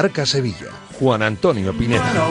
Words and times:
Marca 0.00 0.24
Sevilla. 0.24 0.70
Juan 1.00 1.24
Antonio 1.24 1.76
Pineda. 1.76 2.30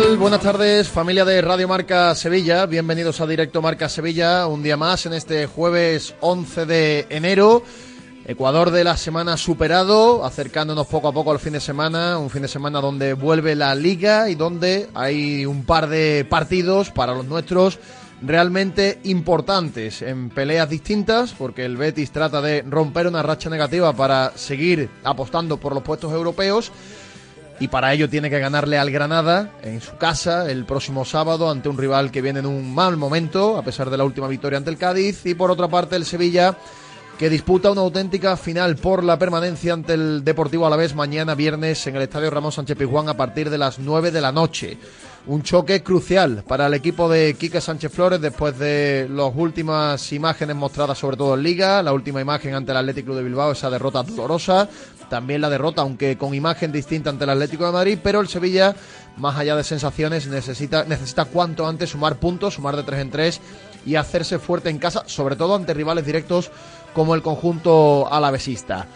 Tal? 0.00 0.16
Buenas 0.16 0.40
tardes, 0.40 0.88
familia 0.88 1.24
de 1.24 1.40
Radio 1.40 1.68
Marca 1.68 2.16
Sevilla. 2.16 2.66
Bienvenidos 2.66 3.20
a 3.20 3.28
Directo 3.28 3.62
Marca 3.62 3.88
Sevilla, 3.88 4.48
un 4.48 4.60
día 4.60 4.76
más 4.76 5.06
en 5.06 5.12
este 5.12 5.46
jueves 5.46 6.16
11 6.20 6.66
de 6.66 7.06
enero. 7.10 7.62
Ecuador 8.26 8.72
de 8.72 8.82
la 8.82 8.96
semana 8.96 9.36
superado, 9.36 10.24
acercándonos 10.24 10.88
poco 10.88 11.06
a 11.06 11.12
poco 11.12 11.30
al 11.30 11.38
fin 11.38 11.52
de 11.52 11.60
semana, 11.60 12.18
un 12.18 12.28
fin 12.28 12.42
de 12.42 12.48
semana 12.48 12.80
donde 12.80 13.12
vuelve 13.12 13.54
la 13.54 13.72
liga 13.76 14.28
y 14.28 14.34
donde 14.34 14.88
hay 14.94 15.46
un 15.46 15.64
par 15.64 15.88
de 15.88 16.26
partidos 16.28 16.90
para 16.90 17.14
los 17.14 17.26
nuestros 17.26 17.78
realmente 18.20 18.98
importantes 19.04 20.02
en 20.02 20.28
peleas 20.28 20.68
distintas, 20.68 21.34
porque 21.34 21.64
el 21.64 21.76
Betis 21.76 22.10
trata 22.10 22.40
de 22.40 22.62
romper 22.62 23.06
una 23.06 23.22
racha 23.22 23.48
negativa 23.48 23.92
para 23.92 24.32
seguir 24.34 24.90
apostando 25.04 25.58
por 25.58 25.72
los 25.72 25.84
puestos 25.84 26.12
europeos 26.12 26.72
y 27.60 27.68
para 27.68 27.92
ello 27.92 28.08
tiene 28.08 28.30
que 28.30 28.38
ganarle 28.38 28.78
al 28.78 28.90
Granada 28.90 29.52
en 29.62 29.80
su 29.80 29.96
casa 29.96 30.50
el 30.50 30.64
próximo 30.64 31.04
sábado 31.04 31.50
ante 31.50 31.68
un 31.68 31.78
rival 31.78 32.10
que 32.10 32.22
viene 32.22 32.40
en 32.40 32.46
un 32.46 32.74
mal 32.74 32.96
momento, 32.96 33.56
a 33.56 33.62
pesar 33.62 33.90
de 33.90 33.96
la 33.96 34.04
última 34.04 34.28
victoria 34.28 34.58
ante 34.58 34.70
el 34.70 34.76
Cádiz. 34.76 35.24
Y 35.26 35.34
por 35.34 35.50
otra 35.50 35.68
parte, 35.68 35.96
el 35.96 36.04
Sevilla 36.04 36.56
que 37.18 37.30
disputa 37.30 37.70
una 37.70 37.82
auténtica 37.82 38.36
final 38.36 38.76
por 38.76 39.04
la 39.04 39.18
permanencia 39.18 39.72
ante 39.72 39.94
el 39.94 40.24
Deportivo 40.24 40.66
Alavés 40.66 40.96
mañana 40.96 41.36
viernes 41.36 41.86
en 41.86 41.94
el 41.94 42.02
Estadio 42.02 42.30
Ramón 42.30 42.50
Sánchez 42.50 42.76
Pizjuán 42.76 43.08
a 43.08 43.14
partir 43.14 43.50
de 43.50 43.58
las 43.58 43.78
9 43.78 44.10
de 44.10 44.20
la 44.20 44.32
noche. 44.32 44.76
Un 45.26 45.42
choque 45.42 45.82
crucial 45.82 46.44
para 46.46 46.66
el 46.66 46.74
equipo 46.74 47.08
de 47.08 47.34
Quique 47.34 47.60
Sánchez 47.60 47.92
Flores 47.92 48.20
después 48.20 48.58
de 48.58 49.08
las 49.08 49.32
últimas 49.34 50.12
imágenes 50.12 50.54
mostradas 50.56 50.98
sobre 50.98 51.16
todo 51.16 51.34
en 51.34 51.42
Liga, 51.42 51.82
la 51.82 51.92
última 51.92 52.20
imagen 52.20 52.54
ante 52.54 52.72
el 52.72 52.78
Atlético 52.78 53.06
Club 53.06 53.18
de 53.18 53.24
Bilbao, 53.24 53.52
esa 53.52 53.70
derrota 53.70 54.02
dolorosa, 54.02 54.68
también 55.08 55.40
la 55.40 55.50
derrota, 55.50 55.82
aunque 55.82 56.16
con 56.16 56.34
imagen 56.34 56.72
distinta 56.72 57.10
ante 57.10 57.24
el 57.24 57.30
Atlético 57.30 57.66
de 57.66 57.72
Madrid, 57.72 57.98
pero 58.02 58.20
el 58.20 58.28
Sevilla, 58.28 58.74
más 59.16 59.36
allá 59.36 59.56
de 59.56 59.64
sensaciones, 59.64 60.26
necesita, 60.26 60.84
necesita 60.84 61.24
cuanto 61.24 61.66
antes 61.66 61.90
sumar 61.90 62.16
puntos, 62.16 62.54
sumar 62.54 62.76
de 62.76 62.82
tres 62.82 63.00
en 63.00 63.10
tres 63.10 63.40
y 63.86 63.96
hacerse 63.96 64.38
fuerte 64.38 64.70
en 64.70 64.78
casa, 64.78 65.04
sobre 65.06 65.36
todo 65.36 65.54
ante 65.54 65.74
rivales 65.74 66.06
directos 66.06 66.50
como 66.94 67.14
el 67.14 67.22
conjunto 67.22 68.12
alavesista. 68.12 68.86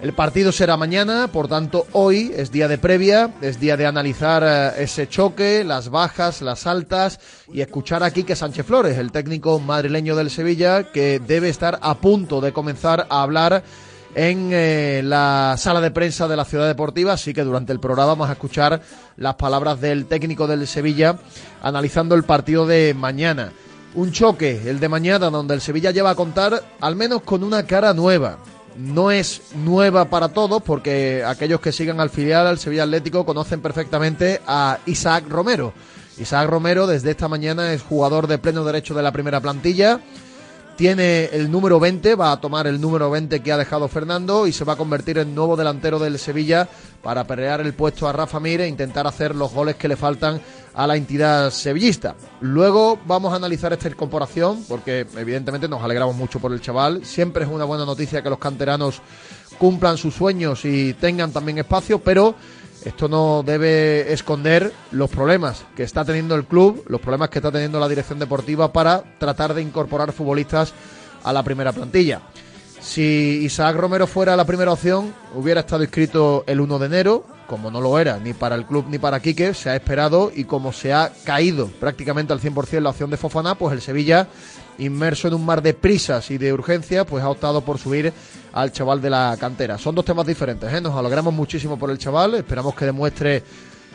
El 0.00 0.12
partido 0.12 0.52
será 0.52 0.76
mañana, 0.76 1.26
por 1.26 1.48
tanto 1.48 1.88
hoy 1.90 2.32
es 2.36 2.52
día 2.52 2.68
de 2.68 2.78
previa, 2.78 3.34
es 3.40 3.58
día 3.58 3.76
de 3.76 3.84
analizar 3.84 4.44
eh, 4.46 4.84
ese 4.84 5.08
choque, 5.08 5.64
las 5.64 5.88
bajas, 5.88 6.40
las 6.40 6.68
altas 6.68 7.18
y 7.52 7.62
escuchar 7.62 8.04
aquí 8.04 8.22
que 8.22 8.36
Sánchez 8.36 8.64
Flores, 8.64 8.96
el 8.96 9.10
técnico 9.10 9.58
madrileño 9.58 10.14
del 10.14 10.30
Sevilla, 10.30 10.84
que 10.92 11.18
debe 11.18 11.48
estar 11.48 11.80
a 11.82 11.94
punto 11.94 12.40
de 12.40 12.52
comenzar 12.52 13.08
a 13.10 13.22
hablar 13.22 13.64
en 14.18 14.50
eh, 14.52 15.00
la 15.04 15.54
sala 15.56 15.80
de 15.80 15.92
prensa 15.92 16.26
de 16.26 16.34
la 16.34 16.44
Ciudad 16.44 16.66
Deportiva, 16.66 17.12
así 17.12 17.32
que 17.32 17.44
durante 17.44 17.72
el 17.72 17.78
programa 17.78 18.14
vamos 18.14 18.28
a 18.28 18.32
escuchar 18.32 18.82
las 19.16 19.36
palabras 19.36 19.80
del 19.80 20.06
técnico 20.06 20.48
del 20.48 20.66
Sevilla 20.66 21.16
analizando 21.62 22.16
el 22.16 22.24
partido 22.24 22.66
de 22.66 22.94
mañana. 22.94 23.52
Un 23.94 24.10
choque, 24.10 24.60
el 24.68 24.80
de 24.80 24.88
mañana, 24.88 25.30
donde 25.30 25.54
el 25.54 25.60
Sevilla 25.60 25.92
lleva 25.92 26.10
a 26.10 26.14
contar 26.16 26.64
al 26.80 26.96
menos 26.96 27.22
con 27.22 27.44
una 27.44 27.64
cara 27.64 27.94
nueva. 27.94 28.38
No 28.76 29.12
es 29.12 29.54
nueva 29.54 30.06
para 30.06 30.30
todos, 30.30 30.64
porque 30.64 31.22
aquellos 31.24 31.60
que 31.60 31.70
sigan 31.70 32.00
al 32.00 32.10
filial, 32.10 32.48
al 32.48 32.58
Sevilla 32.58 32.82
Atlético, 32.82 33.24
conocen 33.24 33.60
perfectamente 33.60 34.40
a 34.48 34.78
Isaac 34.86 35.28
Romero. 35.28 35.72
Isaac 36.18 36.50
Romero 36.50 36.88
desde 36.88 37.12
esta 37.12 37.28
mañana 37.28 37.72
es 37.72 37.82
jugador 37.82 38.26
de 38.26 38.38
pleno 38.38 38.64
derecho 38.64 38.94
de 38.94 39.02
la 39.04 39.12
primera 39.12 39.40
plantilla. 39.40 40.00
Tiene 40.78 41.24
el 41.32 41.50
número 41.50 41.80
20, 41.80 42.14
va 42.14 42.30
a 42.30 42.40
tomar 42.40 42.68
el 42.68 42.80
número 42.80 43.10
20 43.10 43.40
que 43.40 43.50
ha 43.50 43.56
dejado 43.56 43.88
Fernando 43.88 44.46
y 44.46 44.52
se 44.52 44.64
va 44.64 44.74
a 44.74 44.76
convertir 44.76 45.18
en 45.18 45.34
nuevo 45.34 45.56
delantero 45.56 45.98
del 45.98 46.20
Sevilla 46.20 46.68
para 47.02 47.26
pelear 47.26 47.60
el 47.60 47.74
puesto 47.74 48.06
a 48.06 48.12
Rafa 48.12 48.38
Mir 48.38 48.60
e 48.60 48.68
intentar 48.68 49.04
hacer 49.04 49.34
los 49.34 49.52
goles 49.52 49.74
que 49.74 49.88
le 49.88 49.96
faltan 49.96 50.40
a 50.74 50.86
la 50.86 50.94
entidad 50.94 51.50
sevillista. 51.50 52.14
Luego 52.42 52.96
vamos 53.06 53.32
a 53.32 53.36
analizar 53.36 53.72
esta 53.72 53.88
incorporación 53.88 54.62
porque 54.68 55.04
evidentemente 55.16 55.68
nos 55.68 55.82
alegramos 55.82 56.14
mucho 56.14 56.38
por 56.38 56.52
el 56.52 56.60
chaval. 56.60 57.04
Siempre 57.04 57.42
es 57.42 57.50
una 57.50 57.64
buena 57.64 57.84
noticia 57.84 58.22
que 58.22 58.30
los 58.30 58.38
canteranos 58.38 59.02
cumplan 59.58 59.98
sus 59.98 60.14
sueños 60.14 60.64
y 60.64 60.94
tengan 60.94 61.32
también 61.32 61.58
espacio, 61.58 61.98
pero 61.98 62.36
esto 62.88 63.06
no 63.06 63.42
debe 63.42 64.12
esconder 64.12 64.72
los 64.92 65.10
problemas 65.10 65.64
que 65.76 65.82
está 65.82 66.06
teniendo 66.06 66.34
el 66.34 66.46
club, 66.46 66.84
los 66.88 67.00
problemas 67.02 67.28
que 67.28 67.38
está 67.38 67.52
teniendo 67.52 67.78
la 67.78 67.86
dirección 67.86 68.18
deportiva 68.18 68.72
para 68.72 69.04
tratar 69.18 69.52
de 69.52 69.60
incorporar 69.60 70.10
futbolistas 70.12 70.72
a 71.22 71.32
la 71.32 71.42
primera 71.42 71.72
plantilla. 71.72 72.22
Si 72.80 73.40
Isaac 73.42 73.76
Romero 73.76 74.06
fuera 74.06 74.36
la 74.36 74.46
primera 74.46 74.72
opción, 74.72 75.12
hubiera 75.34 75.60
estado 75.60 75.82
inscrito 75.82 76.44
el 76.46 76.60
1 76.60 76.78
de 76.78 76.86
enero, 76.86 77.26
como 77.46 77.70
no 77.70 77.82
lo 77.82 77.98
era 77.98 78.18
ni 78.18 78.32
para 78.32 78.54
el 78.54 78.64
club 78.64 78.86
ni 78.88 78.98
para 78.98 79.20
Quique, 79.20 79.52
se 79.52 79.68
ha 79.68 79.76
esperado 79.76 80.32
y 80.34 80.44
como 80.44 80.72
se 80.72 80.94
ha 80.94 81.12
caído 81.24 81.66
prácticamente 81.66 82.32
al 82.32 82.40
100% 82.40 82.80
la 82.80 82.90
opción 82.90 83.10
de 83.10 83.18
Fofana, 83.18 83.54
pues 83.56 83.74
el 83.74 83.82
Sevilla, 83.82 84.28
inmerso 84.78 85.28
en 85.28 85.34
un 85.34 85.44
mar 85.44 85.62
de 85.62 85.74
prisas 85.74 86.30
y 86.30 86.38
de 86.38 86.52
urgencia, 86.52 87.04
pues 87.04 87.22
ha 87.24 87.30
optado 87.30 87.60
por 87.60 87.78
subir 87.78 88.12
al 88.52 88.72
chaval 88.72 89.00
de 89.00 89.10
la 89.10 89.36
cantera. 89.38 89.78
Son 89.78 89.94
dos 89.94 90.04
temas 90.04 90.26
diferentes, 90.26 90.72
¿eh? 90.72 90.80
nos 90.80 90.94
alegramos 90.94 91.34
muchísimo 91.34 91.78
por 91.78 91.90
el 91.90 91.98
chaval, 91.98 92.34
esperamos 92.34 92.74
que 92.74 92.84
demuestre 92.84 93.42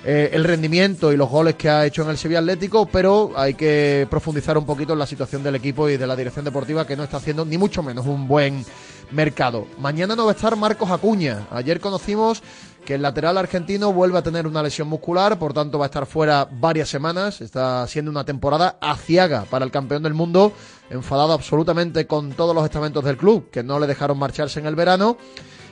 eh, 0.05 0.31
el 0.33 0.43
rendimiento 0.43 1.13
y 1.13 1.17
los 1.17 1.29
goles 1.29 1.55
que 1.55 1.69
ha 1.69 1.85
hecho 1.85 2.03
en 2.03 2.09
el 2.09 2.17
Sevilla 2.17 2.39
Atlético, 2.39 2.85
pero 2.85 3.31
hay 3.37 3.53
que 3.53 4.05
profundizar 4.09 4.57
un 4.57 4.65
poquito 4.65 4.91
en 4.91 4.99
la 4.99 5.05
situación 5.05 5.41
del 5.43 5.55
equipo 5.55 5.87
y 5.87 5.95
de 5.95 6.05
la 6.05 6.15
dirección 6.15 6.43
deportiva 6.43 6.85
que 6.85 6.97
no 6.97 7.03
está 7.03 7.17
haciendo 7.17 7.45
ni 7.45 7.57
mucho 7.57 7.81
menos 7.81 8.05
un 8.05 8.27
buen 8.27 8.65
mercado. 9.11 9.65
Mañana 9.79 10.15
no 10.15 10.25
va 10.25 10.31
a 10.31 10.35
estar 10.35 10.57
Marcos 10.57 10.91
Acuña. 10.91 11.47
Ayer 11.51 11.79
conocimos 11.79 12.43
que 12.85 12.95
el 12.95 13.01
lateral 13.01 13.37
argentino 13.37 13.93
vuelve 13.93 14.17
a 14.17 14.23
tener 14.23 14.45
una 14.45 14.61
lesión 14.61 14.87
muscular, 14.87 15.39
por 15.39 15.53
tanto 15.53 15.79
va 15.79 15.85
a 15.85 15.87
estar 15.87 16.05
fuera 16.05 16.47
varias 16.51 16.89
semanas. 16.89 17.41
Está 17.41 17.85
siendo 17.87 18.11
una 18.11 18.25
temporada 18.25 18.77
aciaga 18.81 19.45
para 19.49 19.65
el 19.65 19.71
campeón 19.71 20.03
del 20.03 20.13
mundo, 20.13 20.53
enfadado 20.89 21.33
absolutamente 21.33 22.05
con 22.07 22.33
todos 22.33 22.53
los 22.53 22.63
estamentos 22.65 23.03
del 23.03 23.17
club, 23.17 23.49
que 23.49 23.63
no 23.63 23.79
le 23.79 23.87
dejaron 23.87 24.17
marcharse 24.17 24.59
en 24.59 24.65
el 24.65 24.75
verano, 24.75 25.17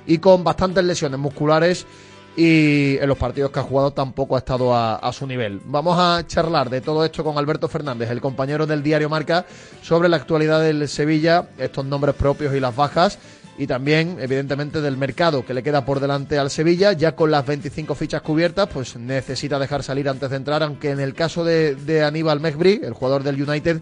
y 0.07 0.19
con 0.19 0.43
bastantes 0.43 0.83
lesiones 0.83 1.19
musculares 1.19 1.85
y 2.35 2.97
en 2.97 3.09
los 3.09 3.17
partidos 3.17 3.51
que 3.51 3.59
ha 3.59 3.63
jugado 3.63 3.91
tampoco 3.91 4.35
ha 4.35 4.39
estado 4.39 4.73
a, 4.73 4.95
a, 4.95 5.11
su 5.11 5.27
nivel. 5.27 5.59
Vamos 5.65 5.97
a 5.99 6.25
charlar 6.25 6.69
de 6.69 6.79
todo 6.79 7.03
esto 7.03 7.25
con 7.25 7.37
Alberto 7.37 7.67
Fernández, 7.67 8.09
el 8.09 8.21
compañero 8.21 8.65
del 8.65 8.81
diario 8.81 9.09
Marca, 9.09 9.45
sobre 9.81 10.07
la 10.07 10.15
actualidad 10.15 10.61
del 10.61 10.87
Sevilla, 10.87 11.49
estos 11.57 11.85
nombres 11.85 12.15
propios 12.15 12.55
y 12.55 12.61
las 12.61 12.73
bajas. 12.73 13.19
Y 13.61 13.67
también, 13.67 14.17
evidentemente, 14.19 14.81
del 14.81 14.97
mercado 14.97 15.45
que 15.45 15.53
le 15.53 15.61
queda 15.61 15.85
por 15.85 15.99
delante 15.99 16.39
al 16.39 16.49
Sevilla, 16.49 16.93
ya 16.93 17.15
con 17.15 17.29
las 17.29 17.45
25 17.45 17.93
fichas 17.93 18.23
cubiertas, 18.23 18.67
pues 18.73 18.95
necesita 18.95 19.59
dejar 19.59 19.83
salir 19.83 20.09
antes 20.09 20.31
de 20.31 20.37
entrar, 20.37 20.63
aunque 20.63 20.89
en 20.89 20.99
el 20.99 21.13
caso 21.13 21.43
de, 21.43 22.03
Aníbal 22.03 22.39
Mejbri, 22.39 22.81
el 22.83 22.93
jugador 22.93 23.21
del 23.21 23.39
United, 23.47 23.79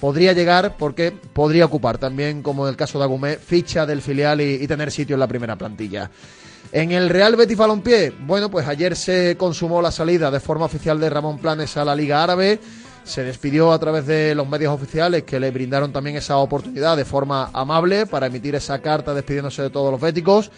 podría 0.00 0.32
llegar 0.32 0.74
porque 0.76 1.12
podría 1.12 1.66
ocupar 1.66 1.98
también, 1.98 2.42
como 2.42 2.66
en 2.66 2.70
el 2.70 2.76
caso 2.76 2.98
de 2.98 3.04
Agumé, 3.04 3.36
ficha 3.36 3.86
del 3.86 4.02
filial 4.02 4.40
y, 4.40 4.54
y 4.54 4.66
tener 4.66 4.90
sitio 4.90 5.14
en 5.14 5.20
la 5.20 5.28
primera 5.28 5.54
plantilla. 5.54 6.10
En 6.72 6.90
el 6.90 7.08
Real 7.08 7.36
Betis 7.36 7.56
Balompié, 7.56 8.12
bueno, 8.26 8.50
pues 8.50 8.66
ayer 8.66 8.96
se 8.96 9.36
consumó 9.36 9.80
la 9.80 9.92
salida 9.92 10.32
de 10.32 10.40
forma 10.40 10.64
oficial 10.64 10.98
de 10.98 11.08
Ramón 11.08 11.38
Planes 11.38 11.76
a 11.76 11.84
la 11.84 11.94
Liga 11.94 12.20
Árabe. 12.20 12.58
Se 13.10 13.24
despidió 13.24 13.72
a 13.72 13.78
través 13.78 14.06
de 14.06 14.34
los 14.34 14.48
medios 14.48 14.72
oficiales 14.72 15.24
que 15.24 15.40
le 15.40 15.50
brindaron 15.50 15.92
también 15.92 16.16
esa 16.16 16.36
oportunidad 16.36 16.96
de 16.96 17.04
forma 17.04 17.50
amable 17.52 18.06
para 18.06 18.26
emitir 18.26 18.54
esa 18.54 18.78
carta 18.78 19.12
despidiéndose 19.12 19.62
de 19.62 19.70
todos 19.70 19.90
los 19.90 20.00
béticos. 20.00 20.50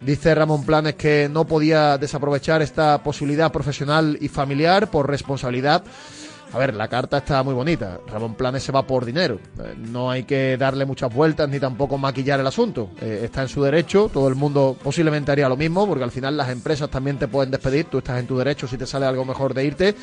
Dice 0.00 0.34
Ramón 0.34 0.64
Planes 0.64 0.94
que 0.94 1.28
no 1.28 1.46
podía 1.46 1.98
desaprovechar 1.98 2.62
esta 2.62 3.02
posibilidad 3.02 3.52
profesional 3.52 4.16
y 4.20 4.28
familiar 4.28 4.90
por 4.90 5.08
responsabilidad. 5.08 5.84
A 6.52 6.58
ver, 6.58 6.72
la 6.72 6.88
carta 6.88 7.18
está 7.18 7.42
muy 7.42 7.52
bonita. 7.52 8.00
Ramón 8.06 8.34
Planes 8.34 8.62
se 8.62 8.72
va 8.72 8.86
por 8.86 9.04
dinero. 9.04 9.38
Eh, 9.58 9.74
no 9.76 10.10
hay 10.10 10.24
que 10.24 10.56
darle 10.56 10.86
muchas 10.86 11.12
vueltas 11.12 11.46
ni 11.48 11.60
tampoco 11.60 11.98
maquillar 11.98 12.40
el 12.40 12.46
asunto. 12.46 12.90
Eh, 13.02 13.20
está 13.24 13.42
en 13.42 13.48
su 13.48 13.62
derecho. 13.62 14.08
Todo 14.10 14.28
el 14.28 14.34
mundo 14.34 14.74
posiblemente 14.82 15.30
haría 15.30 15.48
lo 15.48 15.58
mismo 15.58 15.86
porque 15.86 16.04
al 16.04 16.10
final 16.10 16.38
las 16.38 16.48
empresas 16.48 16.88
también 16.88 17.18
te 17.18 17.28
pueden 17.28 17.50
despedir. 17.50 17.84
Tú 17.86 17.98
estás 17.98 18.18
en 18.18 18.26
tu 18.26 18.38
derecho 18.38 18.66
si 18.66 18.78
te 18.78 18.86
sale 18.86 19.04
algo 19.04 19.26
mejor 19.26 19.52
de 19.52 19.64
irte 19.66 19.94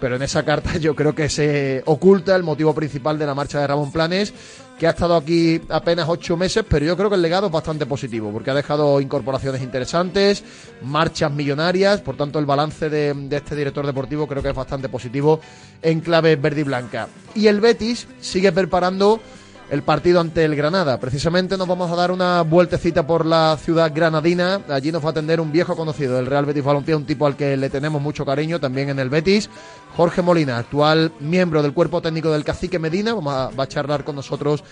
pero 0.00 0.16
en 0.16 0.22
esa 0.22 0.44
carta 0.44 0.76
yo 0.78 0.94
creo 0.94 1.14
que 1.14 1.28
se 1.28 1.82
oculta 1.86 2.34
el 2.36 2.42
motivo 2.42 2.74
principal 2.74 3.18
de 3.18 3.26
la 3.26 3.34
marcha 3.34 3.60
de 3.60 3.66
Ramón 3.66 3.92
Planes, 3.92 4.32
que 4.78 4.86
ha 4.86 4.90
estado 4.90 5.16
aquí 5.16 5.60
apenas 5.68 6.08
ocho 6.08 6.36
meses, 6.36 6.64
pero 6.68 6.86
yo 6.86 6.96
creo 6.96 7.08
que 7.08 7.16
el 7.16 7.22
legado 7.22 7.48
es 7.48 7.52
bastante 7.52 7.84
positivo, 7.84 8.30
porque 8.32 8.50
ha 8.50 8.54
dejado 8.54 9.00
incorporaciones 9.00 9.60
interesantes, 9.60 10.44
marchas 10.82 11.32
millonarias, 11.32 12.00
por 12.00 12.16
tanto 12.16 12.38
el 12.38 12.46
balance 12.46 12.88
de, 12.88 13.28
este 13.30 13.56
director 13.56 13.84
deportivo 13.84 14.28
creo 14.28 14.42
que 14.42 14.50
es 14.50 14.54
bastante 14.54 14.88
positivo 14.88 15.40
en 15.82 16.00
clave 16.00 16.36
verde 16.36 16.60
y 16.60 16.64
blanca. 16.64 17.08
Y 17.34 17.48
el 17.48 17.60
Betis 17.60 18.06
sigue 18.20 18.52
preparando 18.52 19.20
el 19.70 19.82
partido 19.82 20.20
ante 20.20 20.44
el 20.44 20.56
Granada. 20.56 20.98
Precisamente 20.98 21.56
nos 21.56 21.68
vamos 21.68 21.90
a 21.90 21.96
dar 21.96 22.10
una 22.10 22.42
vueltecita 22.42 23.06
por 23.06 23.26
la 23.26 23.58
ciudad 23.62 23.92
granadina. 23.94 24.62
Allí 24.68 24.90
nos 24.90 25.02
va 25.02 25.08
a 25.08 25.10
atender 25.10 25.40
un 25.40 25.52
viejo 25.52 25.76
conocido 25.76 26.16
del 26.16 26.26
Real 26.26 26.46
Betis 26.46 26.64
Balompié, 26.64 26.94
un 26.94 27.04
tipo 27.04 27.26
al 27.26 27.36
que 27.36 27.56
le 27.56 27.68
tenemos 27.68 28.00
mucho 28.00 28.24
cariño 28.24 28.58
también 28.58 28.88
en 28.88 28.98
el 28.98 29.10
Betis, 29.10 29.50
Jorge 29.96 30.22
Molina, 30.22 30.58
actual 30.58 31.12
miembro 31.20 31.62
del 31.62 31.74
cuerpo 31.74 32.00
técnico 32.00 32.30
del 32.30 32.44
Cacique 32.44 32.78
Medina. 32.78 33.14
Va 33.14 33.50
a 33.56 33.68
charlar 33.68 34.04
con 34.04 34.16
nosotros 34.16 34.64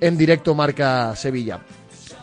en 0.00 0.16
directo 0.16 0.54
Marca 0.54 1.16
Sevilla. 1.16 1.60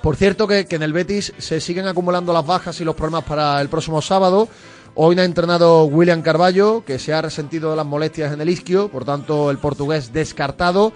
Por 0.01 0.15
cierto 0.15 0.47
que, 0.47 0.65
que 0.65 0.77
en 0.77 0.83
el 0.83 0.93
Betis 0.93 1.33
se 1.37 1.59
siguen 1.59 1.87
acumulando 1.87 2.33
las 2.33 2.45
bajas 2.45 2.79
y 2.79 2.85
los 2.85 2.95
problemas 2.95 3.23
para 3.23 3.59
el 3.61 3.69
próximo 3.69 4.01
sábado. 4.01 4.47
Hoy 4.93 5.15
no 5.15 5.21
ha 5.21 5.25
entrenado 5.25 5.85
William 5.85 6.21
Carballo, 6.21 6.83
que 6.83 6.99
se 6.99 7.13
ha 7.13 7.21
resentido 7.21 7.69
de 7.69 7.77
las 7.77 7.85
molestias 7.85 8.33
en 8.33 8.41
el 8.41 8.49
isquio, 8.49 8.89
por 8.89 9.05
tanto 9.05 9.49
el 9.49 9.57
portugués 9.57 10.11
descartado. 10.11 10.91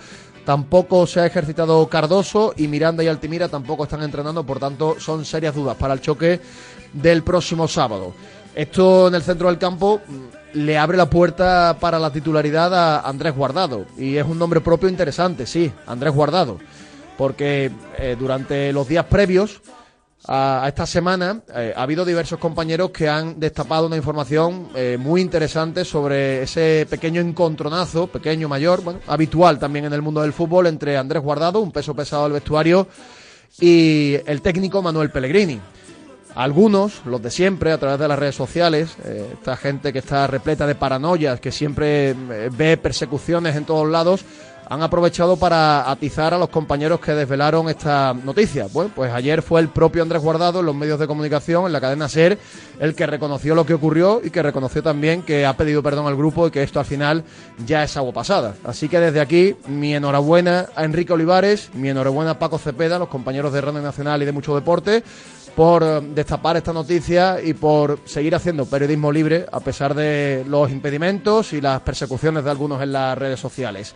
Tampoco 0.46 1.08
se 1.08 1.20
ha 1.20 1.26
ejercitado 1.26 1.88
Cardoso 1.90 2.54
y 2.56 2.68
Miranda 2.68 3.04
y 3.04 3.08
Altimira 3.08 3.50
tampoco 3.50 3.84
están 3.84 4.04
entrenando, 4.04 4.46
por 4.46 4.60
tanto 4.60 5.00
son 5.00 5.26
serias 5.26 5.56
dudas 5.56 5.76
para 5.76 5.96
el 5.96 6.02
choque 6.02 6.40
del 6.94 7.24
próximo 7.24 7.68
sábado. 7.68 8.14
Esto 8.54 9.08
en 9.08 9.16
el 9.16 9.24
centro 9.24 9.48
del 9.48 9.58
campo 9.58 10.02
mm, 10.08 10.58
le 10.60 10.78
abre 10.78 10.98
la 10.98 11.10
puerta 11.10 11.78
para 11.80 11.98
la 12.00 12.12
titularidad 12.12 12.74
a 12.74 13.00
Andrés 13.02 13.36
Guardado 13.36 13.86
y 13.98 14.18
es 14.18 14.26
un 14.26 14.38
nombre 14.38 14.62
propio 14.62 14.88
interesante, 14.88 15.48
sí, 15.48 15.72
Andrés 15.88 16.14
Guardado, 16.14 16.60
porque 17.18 17.72
eh, 17.98 18.16
durante 18.18 18.72
los 18.72 18.88
días 18.88 19.06
previos 19.06 19.62
a, 20.28 20.66
esta 20.68 20.86
semana 20.86 21.42
eh, 21.54 21.74
ha 21.76 21.84
habido 21.84 22.06
diversos 22.06 22.40
compañeros 22.40 22.92
que 22.92 23.08
han 23.08 23.40
destapado 23.40 23.88
una 23.88 23.98
información 23.98 24.70
eh, 24.76 24.98
muy 25.00 25.22
interesante 25.22 25.86
sobre 25.86 26.44
ese 26.44 26.88
pequeño 26.90 27.22
encontronazo, 27.22 28.08
pequeño, 28.08 28.50
mayor, 28.50 28.82
bueno, 28.82 29.00
habitual 29.08 29.60
también 29.60 29.86
en 29.86 29.94
el 29.94 30.02
mundo 30.02 30.22
del 30.22 30.34
fútbol 30.34 30.68
entre 30.68 30.98
Andrés 30.98 31.22
Guardado, 31.22 31.60
un 31.60 31.72
peso 31.72 31.96
pesado 31.96 32.24
del 32.24 32.34
vestuario, 32.34 32.88
y 33.60 34.16
el 34.26 34.42
técnico 34.42 34.82
Manuel 34.82 35.12
Pellegrini. 35.12 35.60
Algunos, 36.34 37.06
los 37.06 37.22
de 37.22 37.32
siempre, 37.32 37.72
a 37.72 37.78
través 37.78 37.98
de 37.98 38.08
las 38.10 38.20
redes 38.20 38.36
sociales, 38.36 38.98
eh, 39.06 39.30
esta 39.34 39.56
gente 39.56 39.94
que 39.94 40.00
está 40.00 40.28
repleta 40.28 40.68
de 40.68 40.76
paranoias, 40.76 41.40
que 41.40 41.52
siempre 41.52 42.14
ve 42.52 42.76
persecuciones 42.76 43.56
en 43.56 43.64
todos 43.64 43.88
lados, 43.88 44.26
han 44.68 44.82
aprovechado 44.82 45.38
para 45.38 45.90
atizar 45.90 46.34
a 46.34 46.38
los 46.38 46.50
compañeros 46.50 47.00
que 47.00 47.14
desvelaron 47.14 47.70
esta 47.70 48.14
noticia. 48.14 48.68
Bueno, 48.72 48.92
pues 48.96 49.12
ayer 49.12 49.42
fue 49.42 49.62
el 49.62 49.70
propio 49.70 50.04
Andrés 50.04 50.22
Guardado 50.22 50.60
en 50.60 50.66
los 50.66 50.76
medios 50.76 51.00
de 51.00 51.08
comunicación, 51.08 51.66
en 51.66 51.74
la 51.74 51.82
cadena 51.82 52.10
SER, 52.10 52.38
el 52.80 52.96
que 52.96 53.06
reconoció 53.06 53.56
lo 53.56 53.66
que 53.66 53.74
ocurrió 53.74 54.22
y 54.24 54.30
que 54.30 54.42
reconoció 54.42 54.82
también 54.82 55.22
que 55.22 55.46
ha 55.46 55.56
pedido 55.56 55.84
perdón 55.84 56.08
al 56.08 56.16
grupo 56.16 56.48
y 56.48 56.52
que 56.52 56.64
esto 56.64 56.80
al 56.80 56.86
final 56.86 57.24
ya 57.66 57.84
es 57.84 57.96
agua 57.98 58.14
pasada. 58.14 58.56
Así 58.64 58.90
que 58.90 59.00
desde 59.00 59.22
aquí, 59.22 59.56
mi 59.68 59.96
enhorabuena 59.96 60.68
a 60.76 60.84
Enrique 60.84 61.14
Olivares, 61.14 61.70
mi 61.74 61.90
enhorabuena 61.90 62.32
a 62.32 62.40
Paco 62.40 62.58
Cepeda, 62.58 63.00
los 63.00 63.10
compañeros 63.10 63.54
de 63.54 63.62
Radio 63.62 63.82
Nacional 63.82 64.22
y 64.22 64.26
de 64.26 64.32
Mucho 64.32 64.56
Deporte, 64.56 65.04
por 65.56 65.84
eh, 65.84 66.02
destapar 66.14 66.58
esta 66.58 66.74
noticia 66.74 67.42
y 67.42 67.54
por 67.54 68.00
seguir 68.06 68.36
haciendo 68.36 68.66
periodismo 68.66 69.12
libre 69.12 69.46
a 69.52 69.60
pesar 69.62 69.94
de 69.96 70.44
los 70.48 70.70
impedimentos 70.70 71.54
y 71.54 71.62
las 71.62 71.82
persecuciones 71.82 72.44
de 72.44 72.52
algunos 72.52 72.82
en 72.82 72.92
las 72.92 73.18
redes 73.18 73.40
sociales. 73.40 73.96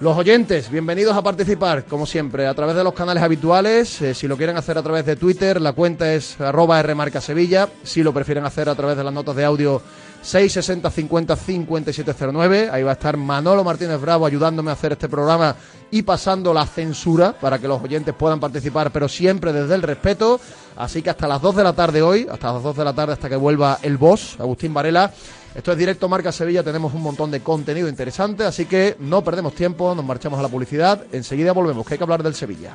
Los 0.00 0.16
oyentes, 0.16 0.68
bienvenidos 0.68 1.16
a 1.16 1.22
participar, 1.22 1.84
como 1.84 2.06
siempre, 2.06 2.46
a 2.46 2.54
través 2.54 2.74
de 2.74 2.82
los 2.82 2.92
canales 2.92 3.22
habituales. 3.22 4.02
Eh, 4.02 4.14
si 4.14 4.26
lo 4.26 4.36
quieren 4.36 4.56
hacer 4.56 4.76
a 4.76 4.82
través 4.82 5.06
de 5.06 5.14
Twitter, 5.14 5.60
la 5.60 5.72
cuenta 5.74 6.12
es 6.12 6.40
arroba 6.40 6.82
rmarcasevilla. 6.82 7.68
Si 7.84 8.02
lo 8.02 8.12
prefieren 8.12 8.44
hacer 8.44 8.68
a 8.68 8.74
través 8.74 8.96
de 8.96 9.04
las 9.04 9.12
notas 9.12 9.36
de 9.36 9.44
audio 9.44 9.80
660 10.22 10.90
50 10.90 11.36
5709. 11.36 12.70
Ahí 12.72 12.82
va 12.82 12.90
a 12.90 12.94
estar 12.94 13.16
Manolo 13.16 13.62
Martínez 13.62 14.00
Bravo 14.00 14.26
ayudándome 14.26 14.70
a 14.70 14.74
hacer 14.74 14.92
este 14.92 15.08
programa 15.08 15.54
y 15.90 16.02
pasando 16.02 16.54
la 16.54 16.66
censura 16.66 17.32
para 17.38 17.58
que 17.58 17.68
los 17.68 17.82
oyentes 17.82 18.14
puedan 18.14 18.40
participar, 18.40 18.90
pero 18.90 19.08
siempre 19.08 19.52
desde 19.52 19.74
el 19.74 19.82
respeto. 19.82 20.40
Así 20.76 21.02
que 21.02 21.10
hasta 21.10 21.28
las 21.28 21.42
2 21.42 21.56
de 21.56 21.64
la 21.64 21.74
tarde 21.74 22.02
hoy, 22.02 22.26
hasta 22.30 22.52
las 22.52 22.62
2 22.62 22.76
de 22.76 22.84
la 22.84 22.92
tarde 22.92 23.12
hasta 23.12 23.28
que 23.28 23.36
vuelva 23.36 23.78
el 23.82 23.98
boss, 23.98 24.36
Agustín 24.40 24.72
Varela. 24.72 25.12
Esto 25.54 25.72
es 25.72 25.78
directo 25.78 26.08
Marca 26.08 26.32
Sevilla, 26.32 26.62
tenemos 26.62 26.94
un 26.94 27.02
montón 27.02 27.30
de 27.30 27.40
contenido 27.40 27.86
interesante, 27.86 28.44
así 28.44 28.64
que 28.64 28.96
no 28.98 29.22
perdemos 29.22 29.54
tiempo, 29.54 29.94
nos 29.94 30.04
marchamos 30.04 30.38
a 30.38 30.42
la 30.42 30.48
publicidad, 30.48 31.04
enseguida 31.12 31.52
volvemos, 31.52 31.86
que 31.86 31.94
hay 31.94 31.98
que 31.98 32.04
hablar 32.04 32.22
del 32.22 32.34
Sevilla. 32.34 32.72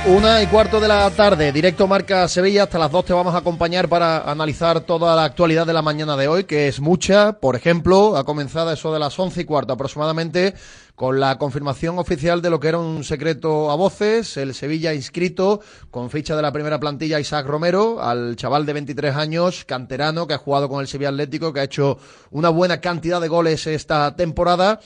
Una 0.04 0.42
y 0.42 0.48
cuarto 0.48 0.80
de 0.80 0.88
la 0.88 1.08
tarde, 1.12 1.52
directo 1.52 1.86
Marca 1.86 2.26
Sevilla, 2.26 2.64
hasta 2.64 2.76
las 2.76 2.90
dos 2.90 3.04
te 3.04 3.12
vamos 3.12 3.36
a 3.36 3.38
acompañar 3.38 3.88
para 3.88 4.28
analizar 4.28 4.80
toda 4.80 5.14
la 5.14 5.22
actualidad 5.22 5.64
de 5.64 5.72
la 5.72 5.80
mañana 5.80 6.16
de 6.16 6.26
hoy, 6.26 6.42
que 6.42 6.66
es 6.66 6.80
mucha. 6.80 7.38
Por 7.38 7.54
ejemplo, 7.54 8.16
ha 8.16 8.24
comenzado 8.24 8.72
eso 8.72 8.92
de 8.92 8.98
las 8.98 9.16
once 9.20 9.42
y 9.42 9.44
cuarto 9.44 9.74
aproximadamente 9.74 10.54
con 10.96 11.20
la 11.20 11.38
confirmación 11.38 12.00
oficial 12.00 12.42
de 12.42 12.50
lo 12.50 12.58
que 12.58 12.68
era 12.68 12.78
un 12.78 13.04
secreto 13.04 13.70
a 13.70 13.76
voces, 13.76 14.36
el 14.36 14.54
Sevilla 14.54 14.92
inscrito 14.92 15.60
con 15.92 16.10
ficha 16.10 16.34
de 16.34 16.42
la 16.42 16.52
primera 16.52 16.80
plantilla 16.80 17.20
Isaac 17.20 17.46
Romero, 17.46 18.02
al 18.02 18.34
chaval 18.34 18.66
de 18.66 18.72
23 18.72 19.14
años, 19.14 19.64
canterano, 19.64 20.26
que 20.26 20.34
ha 20.34 20.38
jugado 20.38 20.68
con 20.68 20.80
el 20.80 20.88
Sevilla 20.88 21.10
Atlético, 21.10 21.52
que 21.52 21.60
ha 21.60 21.64
hecho 21.64 21.96
una 22.32 22.48
buena 22.48 22.80
cantidad 22.80 23.20
de 23.20 23.28
goles 23.28 23.68
esta 23.68 24.16
temporada 24.16 24.80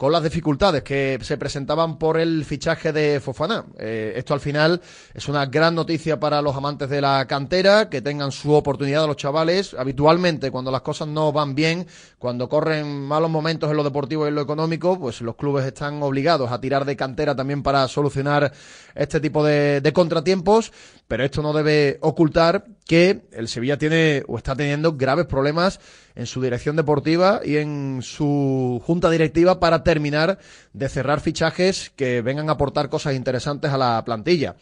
con 0.00 0.12
las 0.12 0.22
dificultades 0.22 0.82
que 0.82 1.18
se 1.20 1.36
presentaban 1.36 1.98
por 1.98 2.18
el 2.18 2.46
fichaje 2.46 2.90
de 2.90 3.20
Fofana. 3.20 3.66
Eh, 3.78 4.14
esto 4.16 4.32
al 4.32 4.40
final 4.40 4.80
es 5.12 5.28
una 5.28 5.44
gran 5.44 5.74
noticia 5.74 6.18
para 6.18 6.40
los 6.40 6.56
amantes 6.56 6.88
de 6.88 7.02
la 7.02 7.26
cantera, 7.26 7.90
que 7.90 8.00
tengan 8.00 8.32
su 8.32 8.54
oportunidad 8.54 9.06
los 9.06 9.18
chavales. 9.18 9.76
Habitualmente, 9.78 10.50
cuando 10.50 10.70
las 10.70 10.80
cosas 10.80 11.06
no 11.06 11.32
van 11.32 11.54
bien, 11.54 11.86
cuando 12.18 12.48
corren 12.48 13.02
malos 13.02 13.28
momentos 13.28 13.70
en 13.70 13.76
lo 13.76 13.84
deportivo 13.84 14.24
y 14.24 14.28
en 14.28 14.36
lo 14.36 14.40
económico, 14.40 14.98
pues 14.98 15.20
los 15.20 15.36
clubes 15.36 15.66
están 15.66 16.02
obligados 16.02 16.50
a 16.50 16.58
tirar 16.58 16.86
de 16.86 16.96
cantera 16.96 17.36
también 17.36 17.62
para 17.62 17.86
solucionar 17.86 18.50
este 18.94 19.20
tipo 19.20 19.44
de, 19.44 19.82
de 19.82 19.92
contratiempos. 19.92 20.72
Pero 21.08 21.24
esto 21.24 21.42
no 21.42 21.52
debe 21.52 21.98
ocultar 22.00 22.64
que 22.90 23.22
el 23.30 23.46
Sevilla 23.46 23.78
tiene 23.78 24.24
o 24.26 24.36
está 24.36 24.56
teniendo 24.56 24.96
graves 24.96 25.26
problemas 25.26 25.78
en 26.16 26.26
su 26.26 26.42
dirección 26.42 26.74
deportiva 26.74 27.40
y 27.44 27.58
en 27.58 28.00
su 28.02 28.82
junta 28.84 29.08
directiva 29.08 29.60
para 29.60 29.84
terminar 29.84 30.40
de 30.72 30.88
cerrar 30.88 31.20
fichajes 31.20 31.92
que 31.94 32.20
vengan 32.20 32.48
a 32.48 32.54
aportar 32.54 32.88
cosas 32.88 33.14
interesantes 33.14 33.70
a 33.70 33.78
la 33.78 34.04
plantilla. 34.04 34.56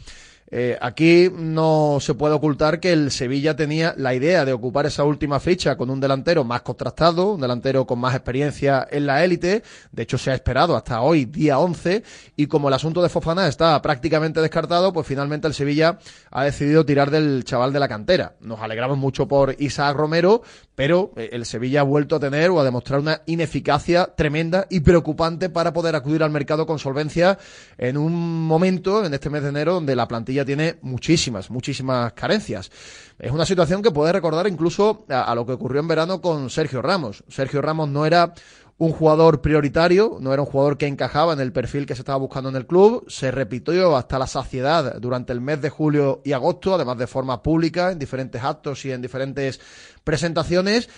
Eh, 0.50 0.78
aquí 0.80 1.30
no 1.34 1.98
se 2.00 2.14
puede 2.14 2.34
ocultar 2.34 2.80
que 2.80 2.92
el 2.92 3.10
Sevilla 3.10 3.54
tenía 3.54 3.94
la 3.96 4.14
idea 4.14 4.44
de 4.44 4.52
ocupar 4.52 4.86
esa 4.86 5.04
última 5.04 5.40
ficha 5.40 5.76
con 5.76 5.90
un 5.90 6.00
delantero 6.00 6.44
más 6.44 6.62
contrastado, 6.62 7.32
un 7.34 7.40
delantero 7.40 7.86
con 7.86 7.98
más 7.98 8.14
experiencia 8.14 8.86
en 8.90 9.06
la 9.06 9.24
élite. 9.24 9.62
De 9.92 10.02
hecho, 10.02 10.16
se 10.16 10.30
ha 10.30 10.34
esperado 10.34 10.76
hasta 10.76 11.02
hoy, 11.02 11.26
día 11.26 11.58
11, 11.58 12.02
y 12.36 12.46
como 12.46 12.68
el 12.68 12.74
asunto 12.74 13.02
de 13.02 13.08
Fofana 13.08 13.46
está 13.46 13.80
prácticamente 13.82 14.40
descartado, 14.40 14.92
pues 14.92 15.06
finalmente 15.06 15.46
el 15.46 15.54
Sevilla 15.54 15.98
ha 16.30 16.44
decidido 16.44 16.84
tirar 16.86 17.10
del 17.10 17.44
chaval 17.44 17.72
de 17.72 17.80
la 17.80 17.88
cantera. 17.88 18.36
Nos 18.40 18.60
alegramos 18.60 18.96
mucho 18.96 19.28
por 19.28 19.54
Isaac 19.58 19.96
Romero, 19.96 20.42
pero 20.74 21.12
eh, 21.16 21.30
el 21.32 21.44
Sevilla 21.44 21.80
ha 21.80 21.84
vuelto 21.84 22.16
a 22.16 22.20
tener 22.20 22.50
o 22.50 22.60
a 22.60 22.64
demostrar 22.64 23.00
una 23.00 23.22
ineficacia 23.26 24.14
tremenda 24.16 24.66
y 24.70 24.80
preocupante 24.80 25.50
para 25.50 25.72
poder 25.72 25.94
acudir 25.94 26.22
al 26.22 26.30
mercado 26.30 26.66
con 26.66 26.78
solvencia 26.78 27.38
en 27.76 27.96
un 27.96 28.46
momento, 28.46 29.04
en 29.04 29.12
este 29.12 29.30
mes 29.30 29.42
de 29.42 29.50
enero, 29.50 29.74
donde 29.74 29.96
la 29.96 30.08
plantilla 30.08 30.37
tiene 30.44 30.78
muchísimas, 30.82 31.50
muchísimas 31.50 32.12
carencias. 32.12 32.70
Es 33.18 33.32
una 33.32 33.46
situación 33.46 33.82
que 33.82 33.90
puede 33.90 34.12
recordar 34.12 34.46
incluso 34.46 35.04
a 35.08 35.34
lo 35.34 35.44
que 35.44 35.52
ocurrió 35.52 35.80
en 35.80 35.88
verano 35.88 36.20
con 36.20 36.50
Sergio 36.50 36.82
Ramos. 36.82 37.24
Sergio 37.28 37.60
Ramos 37.62 37.88
no 37.88 38.06
era 38.06 38.32
un 38.78 38.92
jugador 38.92 39.40
prioritario, 39.42 40.18
no 40.20 40.32
era 40.32 40.42
un 40.42 40.48
jugador 40.48 40.78
que 40.78 40.86
encajaba 40.86 41.32
en 41.32 41.40
el 41.40 41.52
perfil 41.52 41.84
que 41.84 41.96
se 41.96 42.02
estaba 42.02 42.18
buscando 42.18 42.48
en 42.48 42.54
el 42.54 42.66
club, 42.66 43.04
se 43.08 43.32
repitió 43.32 43.96
hasta 43.96 44.20
la 44.20 44.28
saciedad 44.28 45.00
durante 45.00 45.32
el 45.32 45.40
mes 45.40 45.60
de 45.60 45.68
julio 45.68 46.22
y 46.24 46.32
agosto, 46.32 46.74
además 46.74 46.96
de 46.96 47.08
forma 47.08 47.42
pública, 47.42 47.90
en 47.90 47.98
diferentes 47.98 48.42
actos 48.42 48.84
y 48.84 48.92
en 48.92 49.02
diferentes 49.02 49.60
presentaciones, 50.04 50.88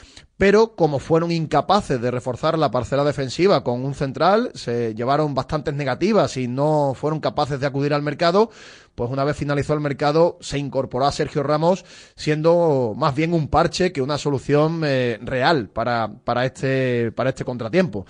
pero 0.40 0.74
como 0.74 1.00
fueron 1.00 1.32
incapaces 1.32 2.00
de 2.00 2.10
reforzar 2.10 2.58
la 2.58 2.70
parcela 2.70 3.04
defensiva 3.04 3.62
con 3.62 3.84
un 3.84 3.94
central, 3.94 4.50
se 4.54 4.94
llevaron 4.94 5.34
bastantes 5.34 5.74
negativas 5.74 6.38
y 6.38 6.48
no 6.48 6.94
fueron 6.94 7.20
capaces 7.20 7.60
de 7.60 7.66
acudir 7.66 7.92
al 7.92 8.00
mercado, 8.00 8.48
pues 8.94 9.10
una 9.10 9.24
vez 9.24 9.36
finalizó 9.36 9.74
el 9.74 9.80
mercado 9.80 10.38
se 10.40 10.56
incorporó 10.56 11.04
a 11.04 11.12
Sergio 11.12 11.42
Ramos 11.42 11.84
siendo 12.16 12.94
más 12.96 13.14
bien 13.14 13.34
un 13.34 13.48
parche 13.48 13.92
que 13.92 14.00
una 14.00 14.16
solución 14.16 14.80
eh, 14.82 15.18
real 15.20 15.68
para, 15.68 16.10
para, 16.24 16.46
este, 16.46 17.12
para 17.12 17.28
este 17.28 17.44
contratiempo. 17.44 18.06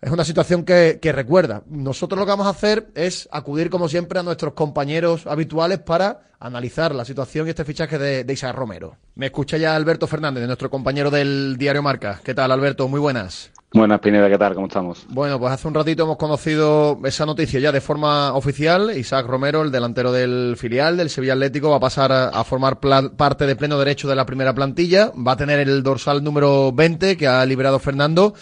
Es 0.00 0.12
una 0.12 0.24
situación 0.24 0.62
que, 0.62 1.00
que, 1.02 1.10
recuerda. 1.10 1.62
Nosotros 1.68 2.18
lo 2.20 2.24
que 2.24 2.30
vamos 2.30 2.46
a 2.46 2.50
hacer 2.50 2.88
es 2.94 3.28
acudir, 3.32 3.68
como 3.68 3.88
siempre, 3.88 4.20
a 4.20 4.22
nuestros 4.22 4.52
compañeros 4.52 5.26
habituales 5.26 5.80
para 5.80 6.20
analizar 6.38 6.94
la 6.94 7.04
situación 7.04 7.46
y 7.46 7.50
este 7.50 7.64
fichaje 7.64 7.98
de, 7.98 8.22
de 8.22 8.32
Isaac 8.32 8.54
Romero. 8.54 8.94
Me 9.16 9.26
escucha 9.26 9.56
ya 9.56 9.74
Alberto 9.74 10.06
Fernández, 10.06 10.46
nuestro 10.46 10.70
compañero 10.70 11.10
del 11.10 11.56
diario 11.58 11.82
Marca. 11.82 12.20
¿Qué 12.22 12.32
tal, 12.32 12.52
Alberto? 12.52 12.86
Muy 12.86 13.00
buenas. 13.00 13.50
Buenas, 13.74 14.00
Pineda, 14.00 14.30
¿qué 14.30 14.38
tal? 14.38 14.54
¿Cómo 14.54 14.68
estamos? 14.68 15.04
Bueno, 15.10 15.38
pues 15.40 15.52
hace 15.52 15.66
un 15.66 15.74
ratito 15.74 16.04
hemos 16.04 16.16
conocido 16.16 17.00
esa 17.04 17.26
noticia 17.26 17.58
ya 17.58 17.72
de 17.72 17.80
forma 17.80 18.32
oficial. 18.34 18.96
Isaac 18.96 19.26
Romero, 19.26 19.62
el 19.62 19.72
delantero 19.72 20.12
del 20.12 20.54
filial 20.56 20.96
del 20.96 21.10
Sevilla 21.10 21.32
Atlético, 21.32 21.70
va 21.70 21.76
a 21.76 21.80
pasar 21.80 22.12
a, 22.12 22.28
a 22.28 22.44
formar 22.44 22.78
parte 22.78 23.46
de 23.46 23.56
pleno 23.56 23.78
derecho 23.78 24.08
de 24.08 24.14
la 24.14 24.24
primera 24.24 24.54
plantilla. 24.54 25.10
Va 25.14 25.32
a 25.32 25.36
tener 25.36 25.58
el 25.58 25.82
dorsal 25.82 26.22
número 26.22 26.72
20 26.72 27.16
que 27.16 27.26
ha 27.26 27.44
liberado 27.44 27.80
Fernando. 27.80 28.32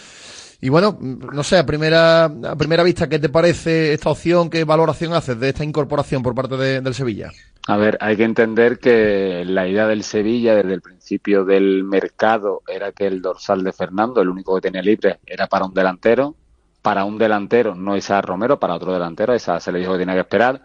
Y 0.59 0.69
bueno, 0.69 0.97
no 0.99 1.43
sé, 1.43 1.57
a 1.57 1.65
primera, 1.65 2.25
a 2.25 2.55
primera 2.55 2.81
vista, 2.81 3.07
¿qué 3.07 3.19
te 3.19 3.29
parece 3.29 3.93
esta 3.93 4.09
opción? 4.09 4.49
¿Qué 4.49 4.63
valoración 4.63 5.13
haces 5.13 5.39
de 5.39 5.49
esta 5.49 5.63
incorporación 5.63 6.23
por 6.23 6.33
parte 6.33 6.57
de, 6.57 6.81
del 6.81 6.93
Sevilla? 6.95 7.31
A 7.67 7.77
ver, 7.77 7.97
hay 8.01 8.17
que 8.17 8.23
entender 8.23 8.79
que 8.79 9.43
la 9.45 9.67
idea 9.67 9.87
del 9.87 10.03
Sevilla 10.03 10.55
desde 10.55 10.73
el 10.73 10.81
principio 10.81 11.45
del 11.45 11.83
mercado 11.83 12.63
era 12.67 12.91
que 12.91 13.05
el 13.05 13.21
dorsal 13.21 13.63
de 13.63 13.73
Fernando, 13.73 14.21
el 14.21 14.29
único 14.29 14.55
que 14.55 14.61
tenía 14.61 14.81
libre, 14.81 15.19
era 15.25 15.47
para 15.47 15.65
un 15.65 15.73
delantero. 15.73 16.35
Para 16.81 17.03
un 17.03 17.17
delantero, 17.17 17.75
no 17.75 17.97
Isaac 17.97 18.25
Romero, 18.25 18.59
para 18.59 18.75
otro 18.75 18.93
delantero, 18.93 19.33
esa 19.33 19.59
se 19.59 19.71
le 19.73 19.79
dijo 19.79 19.91
que 19.93 19.99
tenía 19.99 20.13
que 20.13 20.21
esperar. 20.21 20.61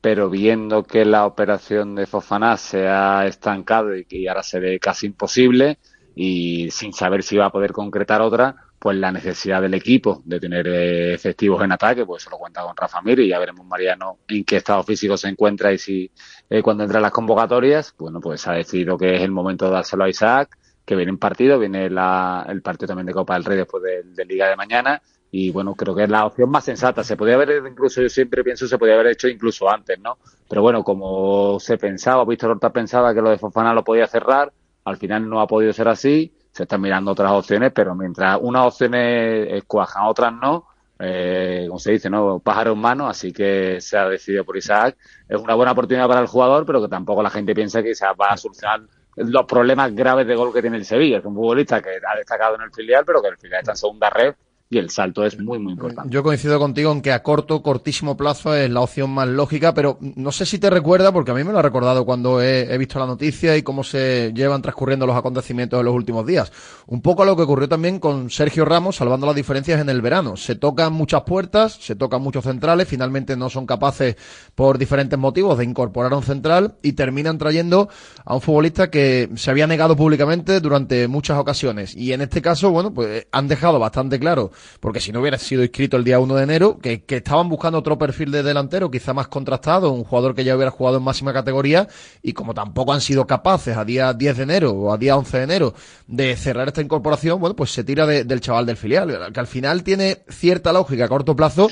Pero 0.00 0.30
viendo 0.30 0.84
que 0.84 1.04
la 1.04 1.26
operación 1.26 1.96
de 1.96 2.06
Fofana 2.06 2.56
se 2.56 2.86
ha 2.86 3.26
estancado 3.26 3.96
y 3.96 4.04
que 4.04 4.28
ahora 4.28 4.42
se 4.42 4.60
ve 4.60 4.78
casi 4.78 5.06
imposible, 5.06 5.78
y 6.14 6.70
sin 6.70 6.92
saber 6.92 7.24
si 7.24 7.36
va 7.36 7.46
a 7.46 7.52
poder 7.52 7.72
concretar 7.72 8.22
otra, 8.22 8.54
pues 8.84 8.98
la 8.98 9.10
necesidad 9.10 9.62
del 9.62 9.72
equipo 9.72 10.20
de 10.26 10.38
tener 10.38 10.68
eh, 10.68 11.14
efectivos 11.14 11.64
en 11.64 11.72
ataque, 11.72 12.04
pues 12.04 12.22
se 12.22 12.28
lo 12.28 12.36
cuenta 12.36 12.60
con 12.60 12.76
Rafa 12.76 13.00
Mir 13.00 13.18
y 13.18 13.30
ya 13.30 13.38
veremos 13.38 13.64
Mariano 13.64 14.18
en 14.28 14.44
qué 14.44 14.56
estado 14.56 14.82
físico 14.82 15.16
se 15.16 15.26
encuentra 15.26 15.72
y 15.72 15.78
si 15.78 16.10
eh, 16.50 16.60
cuando 16.62 16.84
entran 16.84 17.00
las 17.00 17.10
convocatorias, 17.10 17.94
bueno, 17.96 18.20
pues 18.20 18.46
ha 18.46 18.52
decidido 18.52 18.98
que 18.98 19.14
es 19.14 19.22
el 19.22 19.30
momento 19.30 19.64
de 19.64 19.70
dárselo 19.70 20.04
a 20.04 20.10
Isaac, 20.10 20.58
que 20.84 20.96
viene 20.96 21.12
un 21.12 21.16
partido, 21.16 21.58
viene 21.58 21.88
la, 21.88 22.44
el 22.46 22.60
partido 22.60 22.88
también 22.88 23.06
de 23.06 23.14
Copa 23.14 23.32
del 23.32 23.44
Rey 23.46 23.56
después 23.56 23.82
de, 23.82 24.02
de 24.02 24.24
Liga 24.26 24.50
de 24.50 24.56
mañana 24.56 25.00
y 25.30 25.50
bueno, 25.50 25.74
creo 25.74 25.94
que 25.94 26.02
es 26.02 26.10
la 26.10 26.26
opción 26.26 26.50
más 26.50 26.64
sensata. 26.64 27.02
Se 27.02 27.16
podía 27.16 27.36
haber 27.36 27.66
incluso, 27.66 28.02
yo 28.02 28.10
siempre 28.10 28.44
pienso, 28.44 28.68
se 28.68 28.76
podía 28.76 28.96
haber 28.96 29.06
hecho 29.06 29.28
incluso 29.28 29.66
antes, 29.70 29.98
¿no? 29.98 30.18
Pero 30.46 30.60
bueno, 30.60 30.84
como 30.84 31.58
se 31.58 31.78
pensaba, 31.78 32.26
Víctor 32.26 32.50
Horta 32.50 32.70
pensaba 32.70 33.14
que 33.14 33.22
lo 33.22 33.30
de 33.30 33.38
Fofana 33.38 33.72
lo 33.72 33.82
podía 33.82 34.06
cerrar, 34.06 34.52
al 34.84 34.98
final 34.98 35.26
no 35.26 35.40
ha 35.40 35.46
podido 35.46 35.72
ser 35.72 35.88
así 35.88 36.34
se 36.54 36.62
están 36.62 36.80
mirando 36.80 37.10
otras 37.10 37.32
opciones, 37.32 37.72
pero 37.74 37.96
mientras 37.96 38.38
unas 38.40 38.66
opciones 38.66 39.64
cuajan, 39.66 40.04
otras 40.04 40.32
no, 40.32 40.68
eh, 41.00 41.64
como 41.66 41.80
se 41.80 41.92
dice, 41.92 42.08
¿no? 42.08 42.38
Pájaro 42.38 42.72
en 42.72 42.78
mano, 42.78 43.08
así 43.08 43.32
que 43.32 43.80
se 43.80 43.98
ha 43.98 44.08
decidido 44.08 44.44
por 44.44 44.56
Isaac. 44.56 44.96
Es 45.28 45.40
una 45.40 45.54
buena 45.54 45.72
oportunidad 45.72 46.06
para 46.06 46.20
el 46.20 46.28
jugador, 46.28 46.64
pero 46.64 46.80
que 46.80 46.88
tampoco 46.88 47.24
la 47.24 47.30
gente 47.30 47.56
piensa 47.56 47.82
que 47.82 47.90
Isaac 47.90 48.16
va 48.20 48.28
a 48.28 48.36
solucionar 48.36 48.82
los 49.16 49.44
problemas 49.46 49.92
graves 49.94 50.28
de 50.28 50.36
gol 50.36 50.52
que 50.52 50.60
tiene 50.60 50.76
el 50.76 50.84
Sevilla. 50.84 51.18
Es 51.18 51.24
un 51.24 51.34
futbolista 51.34 51.82
que 51.82 51.90
ha 51.90 52.16
destacado 52.16 52.54
en 52.54 52.62
el 52.62 52.72
filial, 52.72 53.04
pero 53.04 53.20
que 53.20 53.28
el 53.28 53.36
filial 53.36 53.60
está 53.60 53.72
en 53.72 53.76
segunda 53.76 54.10
red 54.10 54.34
y 54.70 54.78
el 54.78 54.90
salto 54.90 55.24
es 55.24 55.38
muy, 55.38 55.58
muy 55.58 55.72
importante. 55.72 56.12
Yo 56.12 56.22
coincido 56.22 56.58
contigo 56.58 56.90
en 56.90 57.02
que 57.02 57.12
a 57.12 57.22
corto, 57.22 57.62
cortísimo 57.62 58.16
plazo 58.16 58.54
es 58.54 58.70
la 58.70 58.80
opción 58.80 59.10
más 59.10 59.28
lógica, 59.28 59.74
pero 59.74 59.98
no 60.00 60.32
sé 60.32 60.46
si 60.46 60.58
te 60.58 60.70
recuerda, 60.70 61.12
porque 61.12 61.30
a 61.30 61.34
mí 61.34 61.44
me 61.44 61.52
lo 61.52 61.58
ha 61.58 61.62
recordado 61.62 62.04
cuando 62.04 62.40
he, 62.40 62.72
he, 62.72 62.78
visto 62.78 62.98
la 62.98 63.06
noticia 63.06 63.56
y 63.56 63.62
cómo 63.62 63.84
se 63.84 64.32
llevan 64.34 64.62
transcurriendo 64.62 65.06
los 65.06 65.16
acontecimientos 65.16 65.78
en 65.78 65.84
los 65.84 65.94
últimos 65.94 66.26
días. 66.26 66.50
Un 66.86 67.02
poco 67.02 67.22
a 67.22 67.26
lo 67.26 67.36
que 67.36 67.42
ocurrió 67.42 67.68
también 67.68 68.00
con 68.00 68.30
Sergio 68.30 68.64
Ramos, 68.64 68.96
salvando 68.96 69.26
las 69.26 69.36
diferencias 69.36 69.80
en 69.80 69.88
el 69.90 70.00
verano. 70.00 70.36
Se 70.36 70.56
tocan 70.56 70.92
muchas 70.92 71.22
puertas, 71.22 71.74
se 71.74 71.94
tocan 71.94 72.22
muchos 72.22 72.44
centrales, 72.44 72.88
finalmente 72.88 73.36
no 73.36 73.50
son 73.50 73.66
capaces, 73.66 74.16
por 74.54 74.78
diferentes 74.78 75.18
motivos, 75.18 75.58
de 75.58 75.64
incorporar 75.64 76.12
a 76.12 76.16
un 76.16 76.22
central 76.22 76.76
y 76.82 76.94
terminan 76.94 77.38
trayendo 77.38 77.88
a 78.24 78.34
un 78.34 78.40
futbolista 78.40 78.90
que 78.90 79.28
se 79.36 79.50
había 79.50 79.66
negado 79.66 79.94
públicamente 79.94 80.60
durante 80.60 81.06
muchas 81.06 81.38
ocasiones. 81.38 81.94
Y 81.94 82.12
en 82.12 82.22
este 82.22 82.40
caso, 82.40 82.70
bueno, 82.70 82.92
pues 82.92 83.26
han 83.30 83.46
dejado 83.46 83.78
bastante 83.78 84.18
claro 84.18 84.50
porque 84.80 85.00
si 85.00 85.12
no 85.12 85.20
hubiera 85.20 85.38
sido 85.38 85.62
inscrito 85.62 85.96
el 85.96 86.04
día 86.04 86.18
1 86.18 86.34
de 86.34 86.42
enero, 86.42 86.78
que, 86.78 87.04
estaban 87.08 87.48
buscando 87.48 87.78
otro 87.78 87.98
perfil 87.98 88.30
de 88.30 88.42
delantero, 88.42 88.90
quizá 88.90 89.12
más 89.12 89.28
contrastado, 89.28 89.90
un 89.90 90.04
jugador 90.04 90.34
que 90.34 90.44
ya 90.44 90.54
hubiera 90.56 90.70
jugado 90.70 90.98
en 90.98 91.04
máxima 91.04 91.32
categoría, 91.32 91.88
y 92.22 92.32
como 92.32 92.54
tampoco 92.54 92.92
han 92.92 93.00
sido 93.00 93.26
capaces 93.26 93.76
a 93.76 93.84
día 93.84 94.12
10 94.12 94.36
de 94.36 94.42
enero 94.42 94.70
o 94.72 94.92
a 94.92 94.98
día 94.98 95.16
11 95.16 95.36
de 95.38 95.42
enero 95.44 95.74
de 96.06 96.36
cerrar 96.36 96.68
esta 96.68 96.82
incorporación, 96.82 97.40
bueno, 97.40 97.56
pues 97.56 97.70
se 97.70 97.84
tira 97.84 98.06
de- 98.06 98.24
del 98.24 98.40
chaval 98.40 98.66
del 98.66 98.76
filial, 98.76 99.32
que 99.32 99.40
al 99.40 99.46
final 99.46 99.82
tiene 99.82 100.24
cierta 100.28 100.72
lógica 100.72 101.04
a 101.06 101.08
corto 101.08 101.34
plazo, 101.36 101.68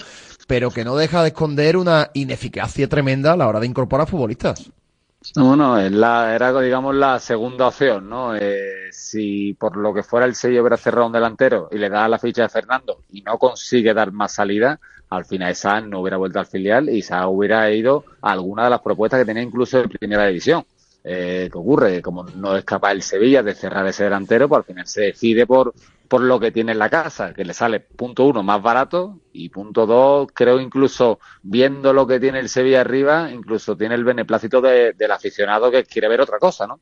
pero 0.47 0.71
que 0.71 0.85
no 0.85 0.97
deja 0.97 1.23
de 1.23 1.29
esconder 1.29 1.77
una 1.77 2.11
ineficacia 2.15 2.89
tremenda 2.89 3.33
a 3.33 3.37
la 3.37 3.49
hora 3.49 3.61
de 3.61 3.67
incorporar 3.67 4.09
futbolistas. 4.09 4.71
No, 5.37 5.57
no, 5.57 5.79
es 5.79 5.93
la, 5.93 6.35
era, 6.35 6.59
digamos, 6.61 6.95
la 6.95 7.19
segunda 7.19 7.69
opción, 7.69 8.09
¿no? 8.09 8.35
Eh, 8.35 8.89
si 8.91 9.55
por 9.55 9.77
lo 9.77 9.95
que 9.95 10.03
fuera 10.03 10.27
el 10.27 10.35
sello 10.35 10.61
hubiera 10.61 10.77
cerrado 10.77 11.07
un 11.07 11.13
delantero 11.13 11.69
y 11.71 11.79
le 11.79 11.89
da 11.89 12.09
la 12.09 12.19
ficha 12.19 12.43
de 12.43 12.49
Fernando 12.49 12.99
y 13.11 13.23
no 13.23 13.39
consigue 13.39 13.95
dar 13.95 14.13
más 14.13 14.35
salida, 14.35 14.81
al 15.11 15.25
final 15.25 15.55
Sainz 15.55 15.89
no 15.89 16.01
hubiera 16.01 16.17
vuelto 16.17 16.39
al 16.39 16.47
filial 16.47 16.89
y 16.89 17.03
Sainz 17.03 17.27
hubiera 17.29 17.71
ido 17.71 18.05
a 18.21 18.33
alguna 18.33 18.65
de 18.65 18.71
las 18.71 18.81
propuestas 18.81 19.21
que 19.21 19.27
tenía 19.27 19.43
incluso 19.43 19.81
en 19.81 19.91
primera 19.91 20.27
división. 20.27 20.65
Eh, 21.05 21.49
¿Qué 21.51 21.59
ocurre? 21.59 22.01
Como 22.01 22.25
no 22.25 22.57
es 22.57 22.65
capaz 22.65 22.93
el 22.93 23.03
Sevilla 23.03 23.43
de 23.43 23.55
cerrar 23.55 23.85
ese 23.87 24.05
delantero, 24.05 24.49
pues 24.49 24.59
al 24.61 24.65
final 24.65 24.87
se 24.87 25.03
decide 25.03 25.47
por, 25.47 25.75
por 26.09 26.21
lo 26.23 26.39
que 26.39 26.53
tiene 26.53 26.73
en 26.73 26.79
la 26.79 26.89
casa, 26.91 27.35
que 27.35 27.45
le 27.45 27.55
sale 27.55 27.81
punto 27.81 28.25
uno 28.25 28.43
más 28.45 28.63
barato 28.63 29.21
y 29.33 29.49
punto 29.49 29.85
dos, 29.87 30.29
creo 30.33 30.61
incluso 30.61 31.19
viendo 31.43 31.93
lo 31.93 32.07
que 32.07 32.21
tiene 32.21 32.39
el 32.39 32.49
Sevilla 32.49 32.83
arriba, 32.83 33.31
incluso 33.33 33.77
tiene 33.77 33.97
el 33.97 34.05
beneplácito 34.05 34.61
de- 34.61 34.93
del 34.93 35.11
aficionado 35.11 35.71
que 35.73 35.85
quiere 35.85 36.09
ver 36.09 36.21
otra 36.21 36.39
cosa, 36.39 36.67
¿no? 36.69 36.81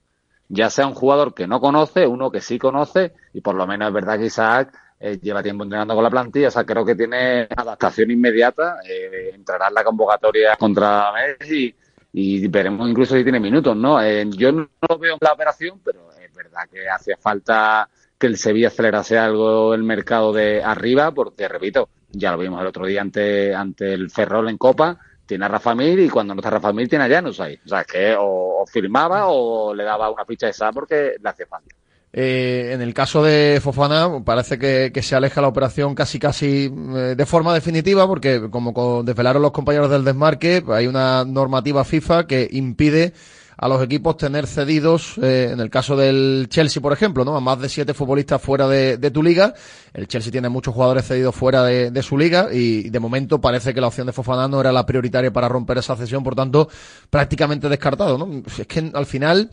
Ya 0.48 0.68
sea 0.68 0.86
un 0.86 0.94
jugador 0.94 1.32
que 1.34 1.46
no 1.46 1.60
conoce, 1.60 2.06
uno 2.06 2.30
que 2.30 2.40
sí 2.40 2.58
conoce, 2.58 3.14
y 3.32 3.40
por 3.40 3.54
lo 3.54 3.66
menos 3.66 3.88
es 3.88 3.94
verdad 3.94 4.18
que 4.18 4.26
Isaac 4.26 4.76
eh, 4.98 5.18
lleva 5.22 5.42
tiempo 5.42 5.62
entrenando 5.64 5.94
con 5.94 6.02
la 6.04 6.10
plantilla, 6.10 6.48
o 6.48 6.50
sea, 6.50 6.64
creo 6.66 6.84
que 6.84 6.96
tiene 6.96 7.46
adaptación 7.56 8.10
inmediata, 8.10 8.78
eh, 8.86 9.30
entrará 9.32 9.68
en 9.68 9.74
la 9.74 9.84
convocatoria 9.84 10.56
contra 10.56 11.12
Messi 11.12 11.74
veremos 12.12 12.88
incluso 12.88 13.16
si 13.16 13.22
tiene 13.22 13.40
minutos, 13.40 13.76
¿no? 13.76 14.02
Eh, 14.02 14.26
yo 14.30 14.52
no 14.52 14.68
lo 14.88 14.98
veo 14.98 15.14
en 15.14 15.18
la 15.20 15.32
operación, 15.32 15.80
pero 15.84 16.10
es 16.12 16.34
verdad 16.34 16.62
que 16.70 16.88
hacía 16.88 17.16
falta 17.16 17.88
que 18.18 18.26
el 18.26 18.36
Sevilla 18.36 18.68
acelerase 18.68 19.16
algo 19.16 19.72
el 19.72 19.82
mercado 19.82 20.32
de 20.32 20.62
arriba, 20.62 21.12
porque, 21.12 21.48
repito, 21.48 21.88
ya 22.10 22.32
lo 22.32 22.38
vimos 22.38 22.60
el 22.60 22.66
otro 22.66 22.86
día 22.86 23.00
ante, 23.00 23.54
ante 23.54 23.94
el 23.94 24.10
Ferrol 24.10 24.48
en 24.48 24.58
Copa, 24.58 24.98
tiene 25.24 25.44
a 25.44 25.48
Rafa 25.48 25.74
Mir 25.74 25.98
y 26.00 26.08
cuando 26.08 26.34
no 26.34 26.40
está 26.40 26.50
Rafa 26.50 26.72
Mir 26.72 26.88
tiene 26.88 27.04
a 27.04 27.08
Janus 27.08 27.40
ahí. 27.40 27.58
O 27.64 27.68
sea, 27.68 27.84
que 27.84 28.14
o, 28.16 28.62
o 28.62 28.64
o 28.64 29.74
le 29.74 29.84
daba 29.84 30.10
una 30.10 30.24
ficha 30.24 30.48
esa 30.48 30.72
porque 30.72 31.14
le 31.22 31.28
hacía 31.28 31.46
falta. 31.46 31.74
Eh, 32.12 32.70
en 32.72 32.80
el 32.82 32.92
caso 32.92 33.22
de 33.22 33.60
Fofana, 33.62 34.10
parece 34.24 34.58
que, 34.58 34.92
se 35.02 35.14
aleja 35.14 35.40
la 35.40 35.48
operación 35.48 35.94
casi 35.94 36.18
casi 36.18 36.72
eh, 36.96 37.14
de 37.16 37.26
forma 37.26 37.54
definitiva, 37.54 38.06
porque 38.06 38.48
como 38.50 38.74
co- 38.74 39.02
desvelaron 39.04 39.42
los 39.42 39.52
compañeros 39.52 39.90
del 39.90 40.04
desmarque, 40.04 40.62
hay 40.68 40.88
una 40.88 41.24
normativa 41.24 41.84
FIFA 41.84 42.26
que 42.26 42.48
impide 42.50 43.12
a 43.56 43.68
los 43.68 43.82
equipos 43.82 44.16
tener 44.16 44.46
cedidos, 44.46 45.18
eh, 45.22 45.50
en 45.52 45.60
el 45.60 45.68
caso 45.68 45.94
del 45.94 46.46
Chelsea, 46.48 46.80
por 46.80 46.94
ejemplo, 46.94 47.26
¿no? 47.26 47.36
A 47.36 47.40
más 47.40 47.60
de 47.60 47.68
siete 47.68 47.92
futbolistas 47.92 48.40
fuera 48.40 48.66
de, 48.66 48.96
tu 49.10 49.22
liga. 49.22 49.52
El 49.92 50.08
Chelsea 50.08 50.32
tiene 50.32 50.48
muchos 50.48 50.72
jugadores 50.72 51.06
cedidos 51.06 51.34
fuera 51.34 51.62
de, 51.62 51.90
de 51.90 52.02
su 52.02 52.16
liga 52.16 52.48
y 52.50 52.88
de 52.88 52.98
momento 52.98 53.38
parece 53.38 53.74
que 53.74 53.80
la 53.82 53.88
opción 53.88 54.06
de 54.06 54.14
Fofana 54.14 54.48
no 54.48 54.60
era 54.62 54.72
la 54.72 54.86
prioritaria 54.86 55.30
para 55.30 55.46
romper 55.46 55.76
esa 55.76 55.94
cesión, 55.94 56.24
por 56.24 56.34
tanto, 56.34 56.70
prácticamente 57.10 57.68
descartado, 57.68 58.16
¿no? 58.16 58.42
Es 58.58 58.66
que 58.66 58.90
al 58.94 59.04
final, 59.04 59.50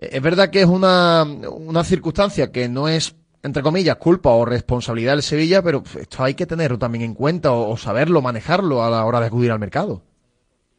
es 0.00 0.22
verdad 0.22 0.50
que 0.50 0.62
es 0.62 0.66
una, 0.66 1.24
una 1.24 1.84
circunstancia 1.84 2.50
que 2.50 2.68
no 2.68 2.88
es, 2.88 3.14
entre 3.42 3.62
comillas, 3.62 3.96
culpa 3.96 4.30
o 4.30 4.44
responsabilidad 4.44 5.12
del 5.12 5.22
Sevilla, 5.22 5.62
pero 5.62 5.82
esto 5.98 6.24
hay 6.24 6.34
que 6.34 6.46
tenerlo 6.46 6.78
también 6.78 7.04
en 7.04 7.14
cuenta 7.14 7.52
o, 7.52 7.76
saberlo, 7.76 8.22
manejarlo 8.22 8.82
a 8.82 8.90
la 8.90 9.04
hora 9.04 9.20
de 9.20 9.26
acudir 9.26 9.50
al 9.50 9.58
mercado. 9.58 10.02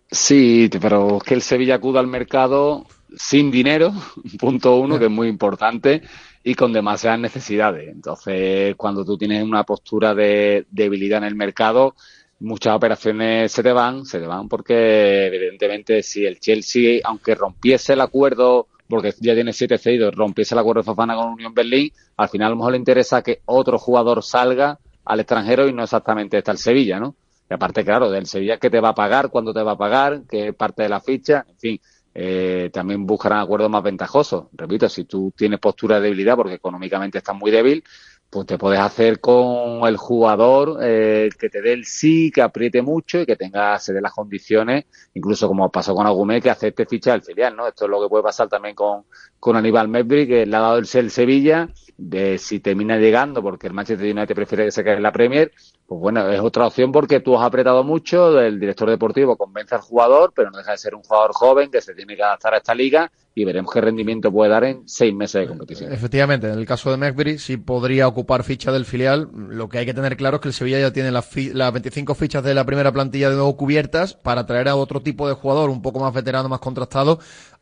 Sí, 0.09 0.69
pero 0.81 1.17
es 1.17 1.23
que 1.23 1.35
el 1.35 1.41
Sevilla 1.41 1.75
acuda 1.75 1.99
al 1.99 2.07
mercado 2.07 2.85
sin 3.15 3.51
dinero, 3.51 3.93
punto 4.39 4.77
uno, 4.77 4.97
que 4.97 5.05
es 5.05 5.11
muy 5.11 5.27
importante, 5.27 6.01
y 6.43 6.55
con 6.55 6.73
demasiadas 6.73 7.19
necesidades. 7.19 7.89
Entonces, 7.89 8.75
cuando 8.75 9.05
tú 9.05 9.17
tienes 9.17 9.43
una 9.43 9.63
postura 9.63 10.15
de 10.15 10.65
debilidad 10.71 11.19
en 11.19 11.25
el 11.25 11.35
mercado, 11.35 11.93
muchas 12.39 12.75
operaciones 12.75 13.51
se 13.51 13.61
te 13.61 13.71
van, 13.71 14.05
se 14.05 14.19
te 14.19 14.25
van 14.25 14.49
porque 14.49 15.27
evidentemente 15.27 16.01
si 16.01 16.25
el 16.25 16.39
Chelsea, 16.39 16.99
aunque 17.03 17.35
rompiese 17.35 17.93
el 17.93 18.01
acuerdo, 18.01 18.67
porque 18.91 19.15
ya 19.19 19.33
tiene 19.33 19.53
siete 19.53 19.77
cedidos, 19.77 20.13
rompiese 20.13 20.53
el 20.53 20.59
acuerdo 20.59 20.81
de 20.81 20.85
Fafana 20.85 21.15
con 21.15 21.29
Unión 21.29 21.53
Berlín, 21.53 21.91
al 22.17 22.29
final 22.29 22.47
a 22.47 22.49
lo 22.51 22.57
mejor 22.57 22.73
le 22.73 22.77
interesa 22.77 23.23
que 23.23 23.41
otro 23.45 23.79
jugador 23.79 24.21
salga 24.23 24.77
al 25.05 25.19
extranjero 25.19 25.67
y 25.67 25.73
no 25.73 25.81
exactamente 25.83 26.37
está 26.37 26.51
el 26.51 26.57
Sevilla, 26.57 26.99
¿no? 26.99 27.15
Y 27.49 27.53
aparte, 27.53 27.83
claro, 27.83 28.11
del 28.11 28.27
Sevilla 28.27 28.57
qué 28.57 28.69
te 28.69 28.79
va 28.79 28.89
a 28.89 28.95
pagar, 28.95 29.29
cuándo 29.29 29.53
te 29.53 29.63
va 29.63 29.71
a 29.71 29.77
pagar, 29.77 30.21
qué 30.29 30.53
parte 30.53 30.83
de 30.83 30.89
la 30.89 30.99
ficha, 30.99 31.45
en 31.49 31.57
fin, 31.57 31.81
eh, 32.13 32.69
también 32.73 33.05
buscarán 33.05 33.39
acuerdos 33.39 33.69
más 33.69 33.83
ventajosos. 33.83 34.47
Repito, 34.53 34.89
si 34.89 35.05
tú 35.05 35.33
tienes 35.35 35.59
postura 35.59 35.95
de 35.95 36.03
debilidad 36.03 36.35
porque 36.35 36.55
económicamente 36.55 37.17
estás 37.17 37.35
muy 37.35 37.49
débil, 37.49 37.83
pues 38.31 38.47
te 38.47 38.57
puedes 38.57 38.79
hacer 38.79 39.19
con 39.19 39.85
el 39.85 39.97
jugador 39.97 40.79
eh, 40.81 41.29
que 41.37 41.49
te 41.49 41.61
dé 41.61 41.73
el 41.73 41.83
sí, 41.83 42.31
que 42.31 42.41
apriete 42.41 42.81
mucho 42.81 43.19
y 43.19 43.25
que 43.25 43.35
tenga, 43.35 43.77
se 43.77 43.91
dé 43.91 43.99
las 43.99 44.13
condiciones, 44.13 44.85
incluso 45.13 45.49
como 45.49 45.69
pasó 45.69 45.93
con 45.93 46.07
Agumé, 46.07 46.41
que 46.41 46.49
acepte 46.49 46.85
ficha 46.85 47.11
del 47.11 47.23
filial, 47.23 47.57
¿no? 47.57 47.67
Esto 47.67 47.85
es 47.85 47.91
lo 47.91 48.01
que 48.01 48.07
puede 48.07 48.23
pasar 48.23 48.47
también 48.47 48.73
con, 48.73 49.03
con 49.37 49.57
Aníbal 49.57 49.89
Medbri, 49.89 50.27
que 50.27 50.45
le 50.45 50.55
ha 50.55 50.61
dado 50.61 50.77
el, 50.77 50.87
el 50.93 51.11
Sevilla, 51.11 51.67
de 51.97 52.37
si 52.37 52.61
termina 52.61 52.97
llegando 52.97 53.43
porque 53.43 53.67
el 53.67 53.73
Manchester 53.73 54.15
United 54.15 54.33
prefiere 54.33 54.63
que 54.63 54.71
se 54.71 54.83
quede 54.85 54.95
en 54.95 55.03
la 55.03 55.11
Premier, 55.11 55.51
pues 55.91 55.99
bueno, 55.99 56.31
es 56.31 56.39
otra 56.39 56.67
opción 56.67 56.89
porque 56.93 57.19
tú 57.19 57.37
has 57.37 57.45
apretado 57.45 57.83
mucho, 57.83 58.39
el 58.39 58.61
director 58.61 58.89
deportivo 58.89 59.35
convence 59.35 59.75
al 59.75 59.81
jugador, 59.81 60.31
pero 60.33 60.49
no 60.49 60.57
deja 60.57 60.71
de 60.71 60.77
ser 60.77 60.95
un 60.95 61.03
jugador 61.03 61.31
joven 61.33 61.69
que 61.69 61.81
se 61.81 61.93
tiene 61.93 62.15
que 62.15 62.23
adaptar 62.23 62.53
a 62.53 62.59
esta 62.59 62.73
liga 62.73 63.11
y 63.35 63.43
veremos 63.43 63.73
qué 63.73 63.81
rendimiento 63.81 64.31
puede 64.31 64.49
dar 64.49 64.63
en 64.63 64.87
seis 64.87 65.13
meses 65.13 65.41
de 65.41 65.47
competición. 65.49 65.91
Efectivamente, 65.91 66.47
en 66.47 66.57
el 66.57 66.65
caso 66.65 66.91
de 66.91 66.95
Megbury 66.95 67.39
sí 67.39 67.57
podría 67.57 68.07
ocupar 68.07 68.45
ficha 68.45 68.71
del 68.71 68.85
filial. 68.85 69.27
Lo 69.33 69.67
que 69.67 69.79
hay 69.79 69.85
que 69.85 69.93
tener 69.93 70.15
claro 70.15 70.37
es 70.37 70.41
que 70.41 70.47
el 70.47 70.53
Sevilla 70.53 70.79
ya 70.79 70.93
tiene 70.93 71.11
las, 71.11 71.29
las 71.35 71.73
25 71.73 72.15
fichas 72.15 72.41
de 72.41 72.53
la 72.53 72.65
primera 72.65 72.93
plantilla 72.93 73.29
de 73.29 73.35
nuevo 73.35 73.57
cubiertas 73.57 74.13
para 74.13 74.45
traer 74.45 74.69
a 74.69 74.77
otro 74.77 75.01
tipo 75.01 75.27
de 75.27 75.33
jugador 75.33 75.69
un 75.69 75.81
poco 75.81 75.99
más 75.99 76.13
veterano, 76.13 76.47
más 76.47 76.61
contrastado. 76.61 77.19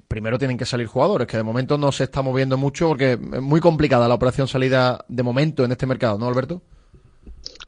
Primero 0.07 0.37
tienen 0.37 0.59
que 0.59 0.65
salir 0.65 0.85
jugadores, 0.85 1.25
que 1.25 1.37
de 1.37 1.41
momento 1.41 1.79
no 1.79 1.91
se 1.91 2.03
está 2.03 2.21
moviendo 2.21 2.57
mucho 2.57 2.89
porque 2.89 3.13
es 3.13 3.41
muy 3.41 3.59
complicada 3.59 4.07
la 4.07 4.13
operación 4.13 4.47
salida 4.47 5.03
de 5.07 5.23
momento 5.23 5.65
en 5.65 5.71
este 5.71 5.87
mercado, 5.87 6.19
¿no, 6.19 6.27
Alberto? 6.27 6.61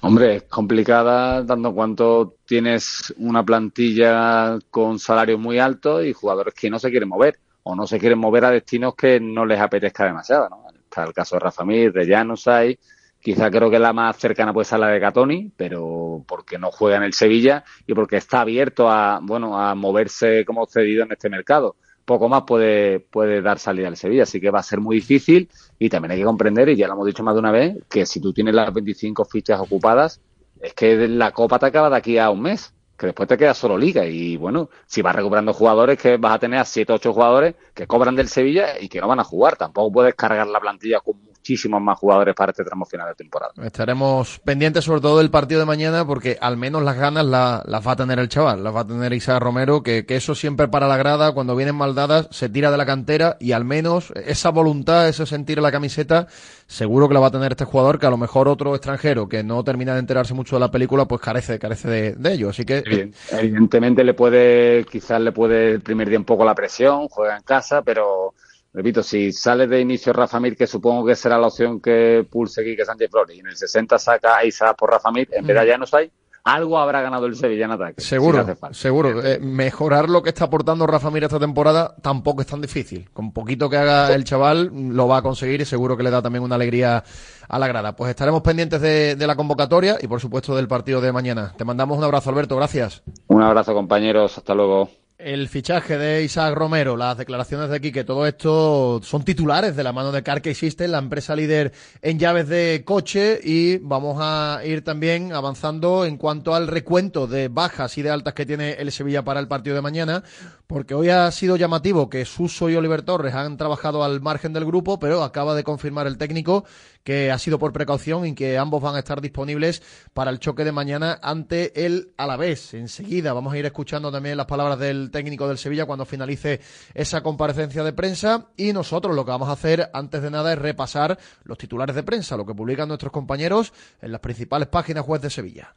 Hombre, 0.03 0.37
es 0.37 0.43
complicada 0.43 1.43
dando 1.43 1.73
cuanto 1.75 2.37
tienes 2.45 3.13
una 3.17 3.45
plantilla 3.45 4.57
con 4.71 4.97
salarios 4.97 5.39
muy 5.39 5.59
altos 5.59 6.03
y 6.03 6.11
jugadores 6.11 6.55
que 6.55 6.71
no 6.71 6.79
se 6.79 6.89
quieren 6.89 7.07
mover 7.07 7.37
o 7.61 7.75
no 7.75 7.85
se 7.85 7.99
quieren 7.99 8.17
mover 8.17 8.45
a 8.45 8.49
destinos 8.49 8.95
que 8.95 9.19
no 9.19 9.45
les 9.45 9.59
apetezca 9.59 10.05
demasiado. 10.05 10.49
¿no? 10.49 10.65
Está 10.73 11.03
el 11.03 11.13
caso 11.13 11.35
de 11.35 11.41
Rafa 11.41 11.63
Mir, 11.63 11.93
de 11.93 12.07
Janusay, 12.07 12.79
quizá 13.19 13.51
creo 13.51 13.69
que 13.69 13.77
la 13.77 13.93
más 13.93 14.17
cercana 14.17 14.51
puede 14.51 14.65
ser 14.65 14.79
la 14.79 14.87
de 14.87 14.97
Gatoni, 14.97 15.51
pero 15.55 16.25
porque 16.27 16.57
no 16.57 16.71
juega 16.71 16.97
en 16.97 17.03
el 17.03 17.13
Sevilla 17.13 17.63
y 17.85 17.93
porque 17.93 18.17
está 18.17 18.41
abierto 18.41 18.89
a 18.89 19.19
bueno 19.21 19.59
a 19.59 19.75
moverse 19.75 20.43
como 20.45 20.65
cedido 20.65 21.03
en 21.03 21.11
este 21.11 21.29
mercado. 21.29 21.75
Poco 22.05 22.29
más 22.29 22.43
puede, 22.43 22.99
puede 22.99 23.41
dar 23.41 23.59
salida 23.59 23.87
al 23.87 23.97
Sevilla, 23.97 24.23
así 24.23 24.41
que 24.41 24.49
va 24.49 24.59
a 24.59 24.63
ser 24.63 24.79
muy 24.79 24.97
difícil 24.97 25.49
y 25.79 25.89
también 25.89 26.11
hay 26.11 26.19
que 26.19 26.25
comprender, 26.25 26.69
y 26.69 26.75
ya 26.75 26.87
lo 26.87 26.93
hemos 26.93 27.07
dicho 27.07 27.23
más 27.23 27.35
de 27.35 27.39
una 27.39 27.51
vez, 27.51 27.77
que 27.89 28.05
si 28.05 28.19
tú 28.19 28.33
tienes 28.33 28.53
las 28.53 28.73
25 28.73 29.25
fichas 29.25 29.59
ocupadas, 29.59 30.21
es 30.61 30.73
que 30.73 31.07
la 31.07 31.31
Copa 31.31 31.59
te 31.59 31.67
acaba 31.67 31.89
de 31.89 31.97
aquí 31.97 32.17
a 32.17 32.29
un 32.29 32.41
mes, 32.41 32.73
que 33.01 33.07
después 33.07 33.27
te 33.27 33.37
queda 33.37 33.55
solo 33.55 33.77
Liga. 33.77 34.05
Y 34.05 34.37
bueno, 34.37 34.69
si 34.85 35.01
vas 35.01 35.15
recuperando 35.15 35.53
jugadores, 35.53 35.97
que 35.99 36.17
vas 36.17 36.35
a 36.35 36.39
tener 36.39 36.59
a 36.59 36.65
7 36.65 36.93
o 36.93 36.95
8 36.95 37.13
jugadores 37.13 37.55
que 37.73 37.87
cobran 37.87 38.15
del 38.15 38.27
Sevilla 38.27 38.79
y 38.79 38.89
que 38.89 39.01
no 39.01 39.07
van 39.07 39.19
a 39.19 39.23
jugar. 39.23 39.55
Tampoco 39.57 39.91
puedes 39.91 40.13
cargar 40.13 40.45
la 40.47 40.59
plantilla 40.59 40.99
con 40.99 41.15
muchísimos 41.41 41.81
más 41.81 41.97
jugadores 41.97 42.35
para 42.35 42.51
este 42.51 42.63
tramo 42.63 42.85
final 42.85 43.07
de 43.07 43.15
temporada. 43.15 43.51
Estaremos 43.63 44.39
pendientes 44.45 44.83
sobre 44.85 45.01
todo 45.01 45.17
del 45.17 45.31
partido 45.31 45.59
de 45.59 45.65
mañana 45.65 46.05
porque 46.05 46.37
al 46.39 46.55
menos 46.55 46.83
las 46.83 46.95
ganas 46.97 47.25
la- 47.25 47.63
las 47.65 47.85
va 47.85 47.93
a 47.93 47.95
tener 47.95 48.19
el 48.19 48.29
chaval, 48.29 48.63
las 48.63 48.75
va 48.75 48.81
a 48.81 48.87
tener 48.87 49.11
Isaac 49.13 49.41
Romero, 49.41 49.81
que, 49.81 50.05
que 50.05 50.17
eso 50.17 50.35
siempre 50.35 50.67
para 50.67 50.87
la 50.87 50.97
grada, 50.97 51.31
cuando 51.31 51.55
vienen 51.55 51.75
mal 51.75 51.95
dadas, 51.95 52.27
se 52.29 52.47
tira 52.47 52.69
de 52.69 52.77
la 52.77 52.85
cantera 52.85 53.37
y 53.39 53.53
al 53.53 53.65
menos 53.65 54.13
esa 54.27 54.49
voluntad, 54.51 55.09
ese 55.09 55.25
sentir 55.25 55.57
en 55.57 55.63
la 55.63 55.71
camiseta, 55.71 56.27
seguro 56.67 57.07
que 57.07 57.15
la 57.15 57.19
va 57.19 57.27
a 57.27 57.31
tener 57.31 57.53
este 57.53 57.65
jugador, 57.65 57.97
que 57.97 58.05
a 58.05 58.11
lo 58.11 58.17
mejor 58.17 58.47
otro 58.47 58.75
extranjero 58.75 59.27
que 59.27 59.43
no 59.43 59.63
termina 59.63 59.93
de 59.95 59.99
enterarse 59.99 60.35
mucho 60.35 60.57
de 60.57 60.59
la 60.59 60.69
película, 60.69 61.05
pues 61.05 61.21
carece, 61.21 61.57
carece 61.57 61.89
de, 61.89 62.11
de 62.13 62.33
ello. 62.33 62.49
Así 62.49 62.65
que 62.65 62.83
Evident- 62.83 63.13
Evidentemente 63.31 64.03
le 64.03 64.13
puede, 64.13 64.85
quizás 64.85 65.19
le 65.21 65.31
puede 65.31 65.71
el 65.71 65.81
primer 65.81 66.07
día 66.07 66.19
un 66.19 66.25
poco 66.25 66.45
la 66.45 66.53
presión, 66.53 67.07
juega 67.07 67.35
en 67.35 67.41
casa, 67.43 67.81
pero 67.81 68.35
repito, 68.73 69.03
si 69.03 69.31
sale 69.31 69.67
de 69.67 69.79
inicio 69.79 70.13
Rafa 70.13 70.39
Mir, 70.39 70.55
que 70.55 70.67
supongo 70.67 71.05
que 71.05 71.15
será 71.15 71.37
la 71.37 71.47
opción 71.47 71.81
que 71.81 72.25
pulse 72.29 72.63
Quique 72.63 72.85
Sánchez 72.85 73.09
Flores, 73.09 73.35
y 73.35 73.39
en 73.39 73.47
el 73.47 73.55
60 73.57 73.97
saca 73.99 74.37
a 74.37 74.45
Isaac 74.45 74.75
por 74.77 74.91
Rafa 74.91 75.11
Mir, 75.11 75.29
en 75.31 75.45
vez 75.45 75.55
de 75.55 75.63
Mm. 75.63 75.67
Llanos 75.67 75.93
hay, 75.93 76.11
algo 76.43 76.79
habrá 76.79 77.01
ganado 77.01 77.27
el 77.27 77.35
Sevilla 77.35 77.65
en 77.65 77.71
ataque. 77.71 78.01
Seguro, 78.01 78.45
si 78.45 78.79
seguro. 78.79 79.23
Eh, 79.23 79.39
mejorar 79.39 80.09
lo 80.09 80.23
que 80.23 80.29
está 80.29 80.45
aportando 80.45 80.87
Rafa 80.87 81.11
Mir 81.11 81.23
esta 81.23 81.39
temporada 81.39 81.95
tampoco 82.01 82.41
es 82.41 82.47
tan 82.47 82.61
difícil. 82.61 83.09
Con 83.13 83.31
poquito 83.31 83.69
que 83.69 83.77
haga 83.77 84.13
el 84.13 84.23
chaval 84.23 84.71
lo 84.73 85.07
va 85.07 85.17
a 85.17 85.21
conseguir 85.21 85.61
y 85.61 85.65
seguro 85.65 85.95
que 85.95 86.03
le 86.03 86.09
da 86.09 86.21
también 86.21 86.43
una 86.43 86.55
alegría 86.55 87.03
a 87.47 87.59
la 87.59 87.67
grada. 87.67 87.95
Pues 87.95 88.09
estaremos 88.09 88.41
pendientes 88.41 88.81
de, 88.81 89.15
de 89.15 89.27
la 89.27 89.35
convocatoria 89.35 89.97
y 90.01 90.07
por 90.07 90.19
supuesto 90.19 90.55
del 90.55 90.67
partido 90.67 90.99
de 90.99 91.11
mañana. 91.11 91.53
Te 91.57 91.65
mandamos 91.65 91.97
un 91.97 92.03
abrazo, 92.03 92.31
Alberto. 92.31 92.55
Gracias. 92.55 93.03
Un 93.27 93.43
abrazo, 93.43 93.73
compañeros. 93.73 94.37
Hasta 94.37 94.55
luego. 94.55 94.89
El 95.23 95.49
fichaje 95.49 95.99
de 95.99 96.23
Isaac 96.23 96.55
Romero, 96.55 96.97
las 96.97 97.15
declaraciones 97.15 97.69
de 97.69 97.75
aquí, 97.75 97.91
que 97.91 98.03
todo 98.03 98.25
esto 98.25 98.99
son 99.03 99.23
titulares 99.23 99.75
de 99.75 99.83
la 99.83 99.93
mano 99.93 100.11
de 100.11 100.23
Carkey 100.23 100.55
System, 100.55 100.89
la 100.89 100.97
empresa 100.97 101.35
líder 101.35 101.73
en 102.01 102.17
llaves 102.17 102.47
de 102.47 102.81
coche, 102.83 103.39
y 103.43 103.77
vamos 103.77 104.17
a 104.19 104.61
ir 104.65 104.83
también 104.83 105.31
avanzando 105.31 106.05
en 106.05 106.17
cuanto 106.17 106.55
al 106.55 106.67
recuento 106.67 107.27
de 107.27 107.49
bajas 107.49 107.99
y 107.99 108.01
de 108.01 108.09
altas 108.09 108.33
que 108.33 108.47
tiene 108.47 108.71
el 108.73 108.91
Sevilla 108.91 109.23
para 109.23 109.39
el 109.39 109.47
partido 109.47 109.75
de 109.75 109.83
mañana, 109.83 110.23
porque 110.65 110.95
hoy 110.95 111.09
ha 111.09 111.29
sido 111.29 111.55
llamativo 111.55 112.09
que 112.09 112.25
Suso 112.25 112.71
y 112.71 112.75
Oliver 112.75 113.03
Torres 113.03 113.35
han 113.35 113.57
trabajado 113.57 114.03
al 114.03 114.21
margen 114.21 114.53
del 114.53 114.65
grupo, 114.65 114.97
pero 114.97 115.21
acaba 115.21 115.53
de 115.53 115.63
confirmar 115.63 116.07
el 116.07 116.17
técnico 116.17 116.65
que 117.03 117.31
ha 117.31 117.37
sido 117.37 117.59
por 117.59 117.73
precaución 117.73 118.25
y 118.25 118.35
que 118.35 118.57
ambos 118.57 118.81
van 118.81 118.95
a 118.95 118.99
estar 118.99 119.21
disponibles 119.21 119.81
para 120.13 120.31
el 120.31 120.39
choque 120.39 120.63
de 120.63 120.71
mañana 120.71 121.19
ante 121.21 121.85
el 121.85 122.13
Alavés. 122.17 122.73
Enseguida 122.73 123.33
vamos 123.33 123.53
a 123.53 123.57
ir 123.57 123.65
escuchando 123.65 124.11
también 124.11 124.37
las 124.37 124.45
palabras 124.45 124.79
del 124.79 125.11
técnico 125.11 125.47
del 125.47 125.57
Sevilla 125.57 125.85
cuando 125.85 126.05
finalice 126.05 126.61
esa 126.93 127.21
comparecencia 127.21 127.83
de 127.83 127.93
prensa 127.93 128.47
y 128.57 128.73
nosotros 128.73 129.15
lo 129.15 129.25
que 129.25 129.31
vamos 129.31 129.49
a 129.49 129.53
hacer 129.53 129.89
antes 129.93 130.21
de 130.21 130.31
nada 130.31 130.53
es 130.53 130.59
repasar 130.59 131.17
los 131.43 131.57
titulares 131.57 131.95
de 131.95 132.03
prensa, 132.03 132.37
lo 132.37 132.45
que 132.45 132.53
publican 132.53 132.87
nuestros 132.87 133.11
compañeros 133.11 133.73
en 134.01 134.11
las 134.11 134.21
principales 134.21 134.67
páginas 134.67 135.05
web 135.05 135.21
de 135.21 135.29
Sevilla. 135.29 135.75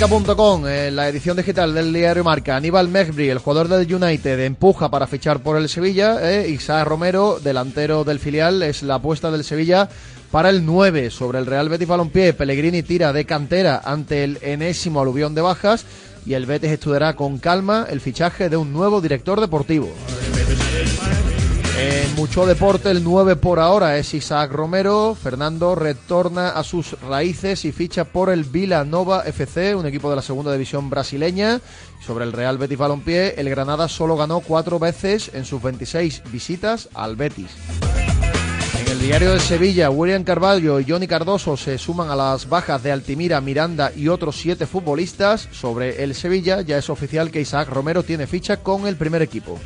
marca.com, 0.00 0.68
en 0.68 0.94
la 0.94 1.08
edición 1.08 1.36
digital 1.36 1.74
del 1.74 1.92
diario 1.92 2.22
Marca, 2.22 2.54
Aníbal 2.54 2.88
Mejbri, 2.88 3.30
el 3.30 3.38
jugador 3.38 3.66
del 3.66 3.92
United, 3.92 4.38
empuja 4.40 4.90
para 4.90 5.08
fichar 5.08 5.40
por 5.40 5.56
el 5.56 5.68
Sevilla. 5.68 6.18
Eh, 6.22 6.50
Isaac 6.50 6.86
Romero, 6.86 7.40
delantero 7.42 8.04
del 8.04 8.20
filial, 8.20 8.62
es 8.62 8.84
la 8.84 8.96
apuesta 8.96 9.32
del 9.32 9.42
Sevilla 9.42 9.88
para 10.30 10.50
el 10.50 10.64
9 10.64 11.10
sobre 11.10 11.40
el 11.40 11.46
Real 11.46 11.68
Betis 11.68 11.88
Balompié. 11.88 12.32
Pellegrini 12.32 12.84
tira 12.84 13.12
de 13.12 13.24
cantera 13.24 13.80
ante 13.84 14.22
el 14.22 14.38
enésimo 14.42 15.00
aluvión 15.00 15.34
de 15.34 15.40
bajas 15.40 15.84
y 16.24 16.34
el 16.34 16.46
Betis 16.46 16.70
estudiará 16.70 17.16
con 17.16 17.38
calma 17.38 17.86
el 17.90 18.00
fichaje 18.00 18.48
de 18.48 18.56
un 18.56 18.72
nuevo 18.72 19.00
director 19.00 19.40
deportivo. 19.40 19.92
En 21.80 22.16
mucho 22.16 22.44
deporte, 22.44 22.90
el 22.90 23.04
9 23.04 23.36
por 23.36 23.60
ahora 23.60 23.98
es 23.98 24.12
Isaac 24.12 24.50
Romero. 24.50 25.14
Fernando 25.14 25.76
retorna 25.76 26.48
a 26.48 26.64
sus 26.64 27.00
raíces 27.02 27.64
y 27.64 27.70
ficha 27.70 28.04
por 28.04 28.30
el 28.30 28.42
Vila 28.42 28.84
Nova 28.84 29.22
FC, 29.24 29.76
un 29.76 29.86
equipo 29.86 30.10
de 30.10 30.16
la 30.16 30.22
segunda 30.22 30.50
división 30.50 30.90
brasileña. 30.90 31.60
Sobre 32.04 32.24
el 32.24 32.32
Real 32.32 32.58
Betis 32.58 32.78
Balompié, 32.78 33.34
el 33.38 33.48
Granada 33.48 33.86
solo 33.86 34.16
ganó 34.16 34.40
cuatro 34.40 34.80
veces 34.80 35.30
en 35.32 35.44
sus 35.44 35.62
26 35.62 36.24
visitas 36.32 36.88
al 36.94 37.14
Betis. 37.14 37.50
En 38.80 38.88
el 38.88 39.00
diario 39.00 39.32
de 39.34 39.38
Sevilla, 39.38 39.88
William 39.88 40.24
Carvalho 40.24 40.80
y 40.80 40.84
Johnny 40.84 41.06
Cardoso 41.06 41.56
se 41.56 41.78
suman 41.78 42.10
a 42.10 42.16
las 42.16 42.48
bajas 42.48 42.82
de 42.82 42.90
Altimira, 42.90 43.40
Miranda 43.40 43.92
y 43.94 44.08
otros 44.08 44.34
siete 44.34 44.66
futbolistas. 44.66 45.48
Sobre 45.52 46.02
el 46.02 46.16
Sevilla, 46.16 46.60
ya 46.62 46.76
es 46.76 46.90
oficial 46.90 47.30
que 47.30 47.40
Isaac 47.40 47.68
Romero 47.68 48.02
tiene 48.02 48.26
ficha 48.26 48.56
con 48.56 48.88
el 48.88 48.96
primer 48.96 49.22
equipo. 49.22 49.60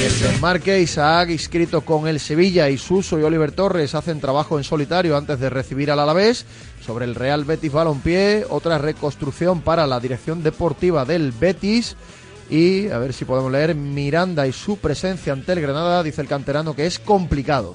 El 0.00 0.20
desmarque, 0.20 0.80
Isaac, 0.80 1.30
inscrito 1.30 1.80
con 1.80 2.06
el 2.06 2.20
Sevilla, 2.20 2.70
y 2.70 2.78
Suso 2.78 3.18
y 3.18 3.24
Oliver 3.24 3.50
Torres 3.50 3.96
hacen 3.96 4.20
trabajo 4.20 4.56
en 4.56 4.62
solitario 4.62 5.16
antes 5.16 5.40
de 5.40 5.50
recibir 5.50 5.90
al 5.90 5.98
Alavés. 5.98 6.46
Sobre 6.86 7.04
el 7.04 7.16
Real 7.16 7.44
Betis 7.44 7.72
Balompié, 7.72 8.46
otra 8.48 8.78
reconstrucción 8.78 9.60
para 9.60 9.88
la 9.88 9.98
dirección 9.98 10.44
deportiva 10.44 11.04
del 11.04 11.32
Betis. 11.32 11.96
Y 12.48 12.88
a 12.90 12.98
ver 12.98 13.12
si 13.12 13.24
podemos 13.24 13.50
leer 13.50 13.74
Miranda 13.74 14.46
y 14.46 14.52
su 14.52 14.76
presencia 14.78 15.32
ante 15.32 15.52
el 15.52 15.60
Granada, 15.60 16.04
dice 16.04 16.20
el 16.22 16.28
canterano 16.28 16.76
que 16.76 16.86
es 16.86 17.00
complicado. 17.00 17.74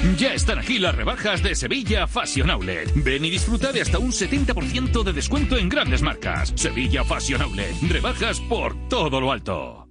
Ya 0.21 0.35
están 0.35 0.59
aquí 0.59 0.77
las 0.77 0.93
rebajas 0.93 1.41
de 1.41 1.55
Sevilla 1.55 2.05
Fashion 2.05 2.51
Outlet. 2.51 2.93
Ven 2.93 3.25
y 3.25 3.31
disfruta 3.31 3.71
de 3.71 3.81
hasta 3.81 3.97
un 3.97 4.11
70% 4.11 5.01
de 5.01 5.13
descuento 5.13 5.57
en 5.57 5.67
grandes 5.67 6.03
marcas. 6.03 6.53
Sevilla 6.55 7.03
Fashion 7.03 7.41
Outlet. 7.41 7.73
Rebajas 7.89 8.39
por 8.41 8.75
todo 8.87 9.19
lo 9.19 9.31
alto. 9.31 9.90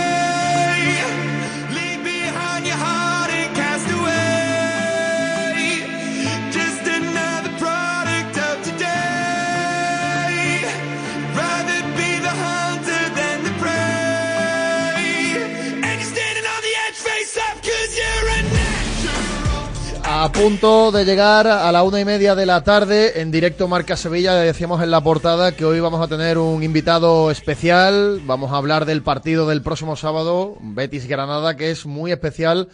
Punto 20.41 20.91
de 20.91 21.05
llegar 21.05 21.45
a 21.45 21.71
la 21.71 21.83
una 21.83 21.99
y 21.99 22.05
media 22.05 22.33
de 22.33 22.47
la 22.47 22.63
tarde 22.63 23.21
en 23.21 23.29
directo 23.29 23.67
Marca 23.67 23.95
Sevilla. 23.95 24.33
Decíamos 24.33 24.81
en 24.81 24.89
la 24.89 25.01
portada 25.01 25.51
que 25.51 25.65
hoy 25.65 25.79
vamos 25.79 26.01
a 26.01 26.07
tener 26.07 26.39
un 26.39 26.63
invitado 26.63 27.29
especial. 27.29 28.19
Vamos 28.25 28.51
a 28.51 28.57
hablar 28.57 28.85
del 28.85 29.03
partido 29.03 29.47
del 29.47 29.61
próximo 29.61 29.95
sábado, 29.95 30.57
Betis 30.59 31.05
Granada, 31.05 31.55
que 31.55 31.69
es 31.69 31.85
muy 31.85 32.11
especial 32.11 32.69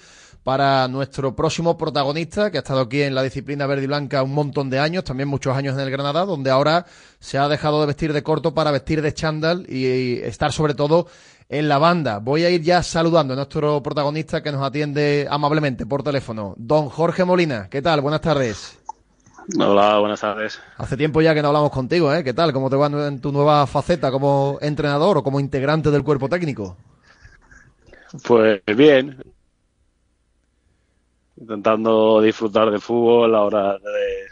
para 0.46 0.88
nuestro 0.88 1.36
próximo 1.36 1.78
protagonista, 1.78 2.52
que 2.52 2.58
ha 2.58 2.62
estado 2.62 2.80
aquí 2.80 3.02
en 3.02 3.14
la 3.14 3.22
disciplina 3.22 3.68
verde 3.68 3.84
y 3.84 3.88
blanca 3.88 4.24
un 4.24 4.34
montón 4.34 4.70
de 4.70 4.80
años, 4.80 5.04
también 5.04 5.28
muchos 5.28 5.54
años 5.54 5.74
en 5.74 5.82
el 5.82 5.92
Granada, 5.92 6.24
donde 6.24 6.50
ahora 6.50 6.86
se 7.20 7.38
ha 7.38 7.50
dejado 7.50 7.82
de 7.82 7.88
vestir 7.88 8.14
de 8.14 8.24
corto 8.24 8.54
para 8.54 8.72
vestir 8.72 9.02
de 9.02 9.14
chándal 9.14 9.66
y 9.68 10.22
estar 10.22 10.54
sobre 10.54 10.74
todo 10.74 11.08
en 11.50 11.70
la 11.70 11.78
banda. 11.78 12.20
Voy 12.20 12.44
a 12.44 12.50
ir 12.50 12.62
ya 12.62 12.84
saludando 12.84 13.34
a 13.34 13.38
nuestro 13.38 13.82
protagonista 13.82 14.44
que 14.44 14.52
nos 14.52 14.64
atiende 14.64 15.28
amablemente 15.30 15.86
por 15.86 16.04
teléfono, 16.04 16.54
don 16.58 16.90
Jorge 16.90 17.24
Molina. 17.26 17.68
¿Qué 17.70 17.82
tal? 17.82 18.02
Buenas 18.02 18.22
tardes. 18.22 18.80
Hola, 19.58 20.00
buenas 20.00 20.20
tardes. 20.20 20.60
Hace 20.78 20.98
tiempo 20.98 21.22
ya 21.22 21.34
que 21.34 21.42
no 21.42 21.48
hablamos 21.48 21.72
contigo, 21.72 22.14
¿eh? 22.14 22.24
¿Qué 22.24 22.34
tal? 22.34 22.52
¿Cómo 22.52 22.70
te 22.70 22.76
va 22.76 22.88
en 22.88 23.22
tu 23.22 23.32
nueva 23.32 23.66
faceta 23.66 24.12
como 24.12 24.58
entrenador 24.62 25.18
o 25.18 25.24
como 25.24 25.40
integrante 25.40 25.90
del 25.90 26.04
cuerpo 26.04 26.28
técnico? 26.28 26.76
Pues 28.26 28.62
bien. 28.76 29.24
Intentando 31.38 32.20
disfrutar 32.20 32.72
del 32.72 32.82
fútbol 32.82 33.36
ahora 33.36 33.78
de, 33.78 34.28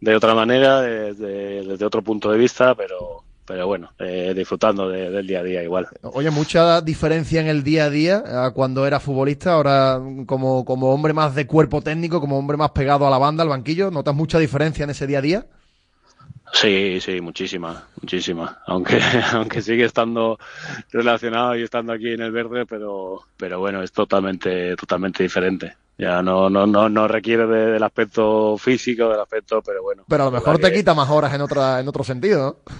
de 0.00 0.16
otra 0.16 0.34
manera, 0.34 0.80
desde, 0.80 1.66
desde 1.66 1.84
otro 1.84 2.00
punto 2.00 2.30
de 2.30 2.38
vista, 2.38 2.74
pero, 2.74 3.23
pero 3.46 3.66
bueno, 3.66 3.90
eh, 3.98 4.32
disfrutando 4.34 4.88
de- 4.88 5.10
del 5.10 5.26
día 5.26 5.40
a 5.40 5.42
día 5.42 5.62
igual. 5.62 5.86
Oye, 6.02 6.30
mucha 6.30 6.80
diferencia 6.80 7.40
en 7.40 7.46
el 7.48 7.62
día 7.62 7.84
a 7.86 7.90
día 7.90 8.44
a 8.46 8.50
cuando 8.52 8.86
era 8.86 9.00
futbolista, 9.00 9.52
ahora 9.54 10.00
como, 10.26 10.64
como 10.64 10.92
hombre 10.94 11.12
más 11.12 11.34
de 11.34 11.46
cuerpo 11.46 11.80
técnico, 11.82 12.20
como 12.20 12.38
hombre 12.38 12.56
más 12.56 12.70
pegado 12.70 13.06
a 13.06 13.10
la 13.10 13.18
banda, 13.18 13.42
al 13.42 13.48
banquillo, 13.50 13.90
¿notas 13.90 14.14
mucha 14.14 14.38
diferencia 14.38 14.84
en 14.84 14.90
ese 14.90 15.06
día 15.06 15.18
a 15.18 15.22
día? 15.22 15.46
Sí, 16.52 17.00
sí, 17.00 17.20
muchísima, 17.20 17.88
muchísima. 18.00 18.58
Aunque, 18.66 18.98
aunque 19.32 19.60
sigue 19.60 19.84
estando 19.84 20.38
relacionado 20.92 21.56
y 21.56 21.62
estando 21.62 21.92
aquí 21.92 22.12
en 22.12 22.20
el 22.22 22.30
verde, 22.30 22.64
pero, 22.66 23.22
pero 23.36 23.58
bueno, 23.58 23.82
es 23.82 23.90
totalmente, 23.92 24.76
totalmente 24.76 25.22
diferente. 25.22 25.76
Ya 25.98 26.22
no, 26.22 26.48
no, 26.50 26.66
no, 26.66 26.88
no 26.88 27.08
requiere 27.08 27.46
de- 27.46 27.72
del 27.72 27.82
aspecto 27.82 28.56
físico, 28.58 29.08
del 29.08 29.20
aspecto, 29.20 29.62
pero 29.62 29.82
bueno. 29.82 30.04
Pero 30.08 30.22
a 30.24 30.26
lo 30.26 30.32
mejor 30.32 30.58
te 30.58 30.70
que- 30.70 30.76
quita 30.78 30.94
más 30.94 31.08
horas 31.10 31.32
en 31.34 31.40
otra, 31.40 31.80
en 31.80 31.88
otro 31.88 32.04
sentido, 32.04 32.58
¿no? 32.66 32.72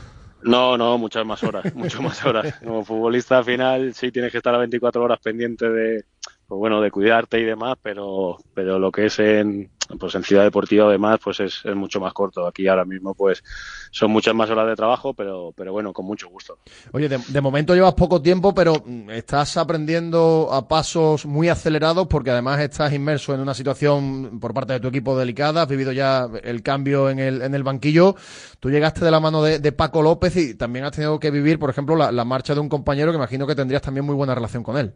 No, 0.45 0.77
no, 0.77 0.99
muchas 0.99 1.25
más 1.25 1.43
horas, 1.43 1.65
muchas 1.75 2.01
más 2.01 2.25
horas. 2.25 2.55
Como 2.63 2.85
futbolista 2.85 3.39
al 3.39 3.45
final 3.45 3.95
sí 3.95 4.13
tienes 4.13 4.31
que 4.31 4.39
estar 4.39 4.55
a 4.55 4.59
24 4.59 5.03
horas 5.03 5.19
pendiente 5.21 5.69
de, 5.69 6.05
pues 6.47 6.59
bueno, 6.59 6.81
de 6.81 6.91
cuidarte 6.91 7.41
y 7.41 7.45
demás, 7.45 7.77
pero, 7.83 8.37
pero 8.53 8.79
lo 8.79 8.93
que 8.93 9.07
es 9.07 9.19
en, 9.19 9.71
pues 9.99 10.15
en 10.15 10.23
Ciudad 10.25 10.45
Deportiva 10.45 10.87
además, 10.87 11.21
pues 11.23 11.41
es, 11.41 11.61
es 11.65 11.75
mucho 11.75 12.01
más 12.01 12.13
corto. 12.13 12.47
Aquí 12.47 12.67
ahora 12.69 12.85
mismo 12.85 13.15
pues 13.15 13.43
son 13.91 14.11
muchas 14.11 14.35
más 14.35 14.51
horas 14.51 14.67
de 14.67 14.77
trabajo, 14.77 15.15
pero, 15.15 15.53
pero 15.57 15.73
bueno, 15.73 15.93
con 15.93 16.07
mucho 16.07 16.29
gusto. 16.29 16.59
Oye, 16.93 17.09
de, 17.09 17.19
de 17.29 17.41
momento 17.41 17.75
llevas 17.75 17.95
poco 17.95 18.21
tiempo, 18.23 18.55
pero 18.55 18.75
mm, 18.85 19.11
estás 19.11 19.57
aprendiendo 19.57 20.49
a 20.53 20.67
pasos 20.67 21.27
muy 21.27 21.49
acelerados 21.49 22.07
porque 22.09 22.31
además 22.31 22.61
estás 22.61 22.93
inmerso 22.93 23.35
en 23.35 23.41
una 23.41 23.55
situación 23.55 24.39
por 24.41 24.55
parte 24.55 24.75
de 24.75 24.81
tu 24.81 24.89
equipo 24.89 25.17
delicada, 25.17 25.63
has 25.63 25.69
vivido 25.69 25.93
ya 25.93 26.29
el 26.43 26.63
cambio 26.63 27.11
en 27.11 27.19
el, 27.19 27.43
en 27.43 27.55
el 27.55 27.63
banquillo. 27.63 28.17
Tú 28.61 28.71
llegaste 28.71 29.05
de 29.05 29.11
la 29.11 29.21
mano 29.21 29.43
de, 29.43 29.59
de 29.59 29.73
Paco 29.73 30.03
López 30.03 30.37
y 30.37 30.55
también 30.55 30.85
has 30.85 30.93
tenido 30.93 31.19
que 31.19 31.31
vivir, 31.31 31.59
por 31.59 31.71
ejemplo, 31.71 31.97
la, 31.97 32.11
la 32.11 32.25
marcha 32.25 32.55
de 32.55 32.61
un 32.61 32.69
compañero 32.69 33.13
que 33.13 33.17
imagino 33.17 33.47
que 33.47 33.55
tendrías 33.55 33.83
también 33.83 34.05
muy 34.05 34.15
buena 34.15 34.35
relación 34.35 34.63
con 34.63 34.77
él. 34.77 34.95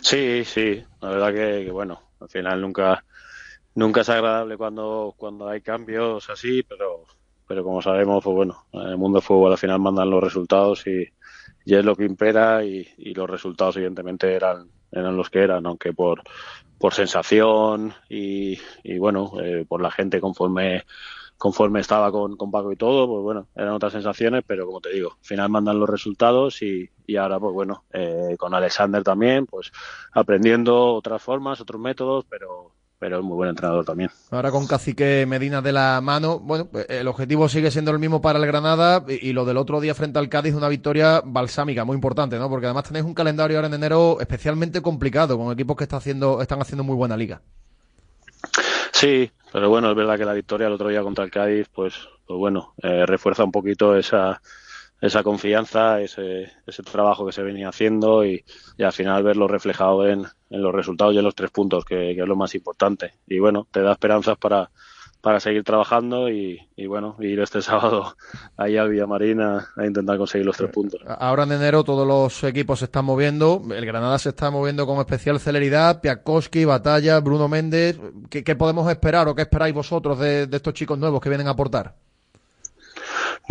Sí, 0.00 0.44
sí, 0.44 0.84
la 1.00 1.10
verdad 1.10 1.28
que, 1.32 1.64
que, 1.64 1.70
bueno, 1.70 2.00
al 2.20 2.28
final 2.28 2.60
nunca, 2.60 3.04
nunca 3.74 4.02
es 4.02 4.08
agradable 4.08 4.56
cuando, 4.56 5.14
cuando 5.16 5.48
hay 5.48 5.60
cambios 5.60 6.28
así, 6.30 6.62
pero, 6.62 7.04
pero 7.46 7.64
como 7.64 7.82
sabemos, 7.82 8.22
pues 8.22 8.34
bueno, 8.34 8.66
en 8.72 8.88
el 8.88 8.96
mundo 8.96 9.18
del 9.18 9.26
fútbol 9.26 9.52
al 9.52 9.58
final 9.58 9.80
mandan 9.80 10.10
los 10.10 10.22
resultados 10.22 10.86
y, 10.86 11.08
y 11.64 11.74
es 11.74 11.84
lo 11.84 11.96
que 11.96 12.04
impera 12.04 12.64
y, 12.64 12.86
y 12.98 13.14
los 13.14 13.28
resultados 13.28 13.76
evidentemente 13.76 14.32
eran, 14.34 14.68
eran 14.90 15.16
los 15.16 15.30
que 15.30 15.40
eran, 15.40 15.66
aunque 15.66 15.92
por, 15.92 16.22
por 16.78 16.94
sensación 16.94 17.94
y, 18.08 18.58
y 18.82 18.98
bueno, 18.98 19.32
eh, 19.40 19.64
por 19.68 19.80
la 19.80 19.90
gente 19.90 20.20
conforme 20.20 20.84
conforme 21.42 21.80
estaba 21.80 22.12
con, 22.12 22.36
con 22.36 22.52
Paco 22.52 22.70
y 22.70 22.76
todo, 22.76 23.08
pues 23.08 23.20
bueno, 23.20 23.48
eran 23.56 23.72
otras 23.72 23.92
sensaciones, 23.92 24.44
pero 24.46 24.64
como 24.64 24.80
te 24.80 24.90
digo, 24.90 25.16
al 25.18 25.26
final 25.26 25.48
mandan 25.48 25.80
los 25.80 25.90
resultados 25.90 26.62
y, 26.62 26.88
y 27.04 27.16
ahora, 27.16 27.40
pues 27.40 27.52
bueno, 27.52 27.84
eh, 27.92 28.36
con 28.38 28.54
Alexander 28.54 29.02
también, 29.02 29.46
pues 29.46 29.72
aprendiendo 30.12 30.94
otras 30.94 31.20
formas, 31.20 31.60
otros 31.60 31.80
métodos, 31.80 32.26
pero, 32.30 32.76
pero 33.02 33.18
es 33.18 33.24
muy 33.24 33.34
buen 33.34 33.50
entrenador 33.50 33.84
también. 33.84 34.10
Ahora 34.30 34.52
con 34.52 34.64
Cacique 34.68 35.26
Medina 35.26 35.60
de 35.60 35.72
la 35.72 36.00
mano, 36.00 36.38
bueno, 36.38 36.68
pues, 36.70 36.86
el 36.88 37.08
objetivo 37.08 37.48
sigue 37.48 37.72
siendo 37.72 37.90
el 37.90 37.98
mismo 37.98 38.22
para 38.22 38.38
el 38.38 38.46
Granada 38.46 39.04
y, 39.08 39.30
y 39.30 39.32
lo 39.32 39.44
del 39.44 39.56
otro 39.56 39.80
día 39.80 39.92
frente 39.92 40.20
al 40.20 40.28
Cádiz, 40.28 40.54
una 40.54 40.68
victoria 40.68 41.20
balsámica, 41.24 41.84
muy 41.84 41.96
importante, 41.96 42.38
¿no? 42.38 42.48
Porque 42.48 42.66
además 42.66 42.84
tenéis 42.84 43.04
un 43.04 43.12
calendario 43.12 43.56
ahora 43.56 43.66
en 43.66 43.74
enero 43.74 44.18
especialmente 44.20 44.82
complicado, 44.82 45.36
con 45.36 45.52
equipos 45.52 45.76
que 45.76 45.82
está 45.82 45.96
haciendo, 45.96 46.40
están 46.40 46.62
haciendo 46.62 46.84
muy 46.84 46.94
buena 46.94 47.16
liga. 47.16 47.42
Sí, 48.92 49.32
pero 49.52 49.68
bueno, 49.68 49.90
es 49.90 49.96
verdad 49.96 50.16
que 50.16 50.24
la 50.24 50.34
victoria 50.34 50.68
el 50.68 50.74
otro 50.74 50.88
día 50.88 51.02
contra 51.02 51.24
el 51.24 51.32
Cádiz, 51.32 51.66
pues, 51.74 51.94
pues 52.24 52.38
bueno, 52.38 52.72
eh, 52.84 53.04
refuerza 53.04 53.42
un 53.42 53.50
poquito 53.50 53.96
esa, 53.96 54.40
esa 55.02 55.24
confianza, 55.24 56.00
ese, 56.00 56.50
ese 56.64 56.82
trabajo 56.84 57.26
que 57.26 57.32
se 57.32 57.42
venía 57.42 57.68
haciendo 57.68 58.24
y, 58.24 58.44
y 58.78 58.82
al 58.84 58.92
final 58.92 59.24
verlo 59.24 59.48
reflejado 59.48 60.06
en, 60.06 60.24
en 60.48 60.62
los 60.62 60.72
resultados 60.72 61.12
y 61.12 61.18
en 61.18 61.24
los 61.24 61.34
tres 61.34 61.50
puntos, 61.50 61.84
que, 61.84 62.14
que 62.14 62.22
es 62.22 62.28
lo 62.28 62.36
más 62.36 62.54
importante. 62.54 63.14
Y 63.26 63.40
bueno, 63.40 63.66
te 63.72 63.82
da 63.82 63.92
esperanzas 63.92 64.38
para, 64.38 64.70
para 65.20 65.40
seguir 65.40 65.64
trabajando 65.64 66.30
y, 66.30 66.68
y 66.76 66.86
bueno, 66.86 67.16
ir 67.18 67.40
este 67.40 67.60
sábado 67.62 68.14
ahí 68.56 68.76
al 68.76 68.90
Villamarín 68.90 69.40
a, 69.40 69.66
a 69.76 69.84
intentar 69.84 70.18
conseguir 70.18 70.46
los 70.46 70.56
tres 70.56 70.70
puntos. 70.70 71.00
Ahora 71.18 71.42
en 71.42 71.52
enero 71.52 71.82
todos 71.82 72.06
los 72.06 72.44
equipos 72.44 72.78
se 72.78 72.84
están 72.84 73.04
moviendo, 73.04 73.60
el 73.74 73.84
Granada 73.84 74.20
se 74.20 74.28
está 74.28 74.52
moviendo 74.52 74.86
con 74.86 75.00
especial 75.00 75.40
celeridad, 75.40 76.00
Piatkowski, 76.00 76.64
Batalla, 76.64 77.18
Bruno 77.18 77.48
Méndez, 77.48 77.98
¿qué, 78.30 78.44
qué 78.44 78.54
podemos 78.54 78.88
esperar 78.88 79.26
o 79.26 79.34
qué 79.34 79.42
esperáis 79.42 79.74
vosotros 79.74 80.20
de, 80.20 80.46
de 80.46 80.56
estos 80.56 80.74
chicos 80.74 80.96
nuevos 80.96 81.20
que 81.20 81.28
vienen 81.28 81.48
a 81.48 81.50
aportar? 81.50 81.96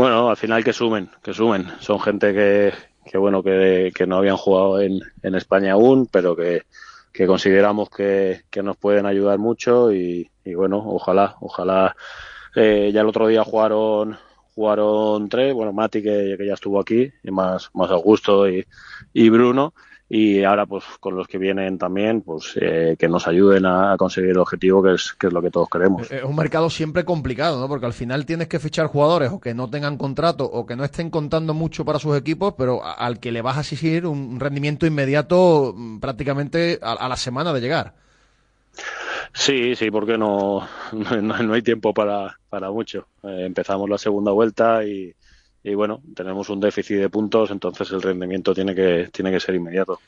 Bueno, 0.01 0.31
al 0.31 0.35
final 0.35 0.63
que 0.63 0.73
sumen, 0.73 1.11
que 1.21 1.31
sumen. 1.31 1.67
Son 1.79 1.99
gente 1.99 2.33
que, 2.33 2.73
que 3.05 3.19
bueno, 3.19 3.43
que, 3.43 3.91
que 3.93 4.07
no 4.07 4.17
habían 4.17 4.35
jugado 4.35 4.81
en, 4.81 4.99
en 5.21 5.35
España 5.35 5.73
aún, 5.73 6.07
pero 6.11 6.35
que, 6.35 6.63
que 7.13 7.27
consideramos 7.27 7.91
que, 7.91 8.41
que 8.49 8.63
nos 8.63 8.77
pueden 8.77 9.05
ayudar 9.05 9.37
mucho 9.37 9.93
y, 9.93 10.27
bueno, 10.55 10.83
ojalá, 10.83 11.35
ojalá. 11.39 11.95
Eh, 12.55 12.89
ya 12.91 13.01
el 13.01 13.07
otro 13.09 13.27
día 13.27 13.43
jugaron 13.43 14.17
jugaron 14.55 15.29
tres, 15.29 15.53
bueno, 15.53 15.71
Mati 15.71 16.01
que, 16.01 16.33
que 16.35 16.47
ya 16.47 16.55
estuvo 16.55 16.79
aquí, 16.79 17.11
y 17.23 17.29
más, 17.29 17.69
más 17.75 17.91
Augusto 17.91 18.49
y, 18.49 18.65
y 19.13 19.29
Bruno, 19.29 19.75
y 20.13 20.43
ahora 20.43 20.65
pues 20.65 20.83
con 20.99 21.15
los 21.15 21.25
que 21.25 21.37
vienen 21.37 21.77
también, 21.77 22.21
pues 22.21 22.57
eh, 22.59 22.97
que 22.99 23.07
nos 23.07 23.29
ayuden 23.29 23.65
a, 23.65 23.95
conseguir 23.97 24.31
el 24.31 24.39
objetivo 24.39 24.83
que 24.83 24.95
es, 24.95 25.13
que 25.13 25.27
es 25.27 25.33
lo 25.33 25.41
que 25.41 25.49
todos 25.49 25.69
queremos. 25.69 26.11
Es 26.11 26.25
un 26.25 26.35
mercado 26.35 26.69
siempre 26.69 27.05
complicado, 27.05 27.61
¿no? 27.61 27.69
Porque 27.69 27.85
al 27.85 27.93
final 27.93 28.25
tienes 28.25 28.49
que 28.49 28.59
fichar 28.59 28.87
jugadores 28.87 29.31
o 29.31 29.39
que 29.39 29.53
no 29.53 29.69
tengan 29.69 29.97
contrato 29.97 30.43
o 30.43 30.65
que 30.65 30.75
no 30.75 30.83
estén 30.83 31.09
contando 31.09 31.53
mucho 31.53 31.85
para 31.85 31.97
sus 31.97 32.17
equipos, 32.17 32.55
pero 32.57 32.81
al 32.83 33.21
que 33.21 33.31
le 33.31 33.41
vas 33.41 33.55
a 33.55 33.61
exigir 33.61 34.05
un 34.05 34.37
rendimiento 34.37 34.85
inmediato 34.85 35.73
mm, 35.73 35.99
prácticamente 36.01 36.77
a, 36.81 36.91
a 36.91 37.07
la 37.07 37.15
semana 37.15 37.53
de 37.53 37.61
llegar. 37.61 37.93
Sí, 39.31 39.77
sí, 39.77 39.89
porque 39.91 40.17
no, 40.17 40.67
no, 40.91 41.37
no 41.41 41.53
hay 41.53 41.61
tiempo 41.61 41.93
para, 41.93 42.37
para 42.49 42.69
mucho. 42.69 43.07
Eh, 43.23 43.45
empezamos 43.45 43.89
la 43.89 43.97
segunda 43.97 44.33
vuelta 44.33 44.83
y, 44.83 45.15
y 45.63 45.73
bueno, 45.75 46.01
tenemos 46.15 46.49
un 46.49 46.59
déficit 46.59 46.97
de 46.97 47.09
puntos, 47.09 47.51
entonces 47.51 47.91
el 47.91 48.01
rendimiento 48.01 48.53
tiene 48.53 48.73
que, 48.73 49.09
tiene 49.11 49.31
que 49.31 49.39
ser 49.39 49.55
inmediato. 49.55 49.99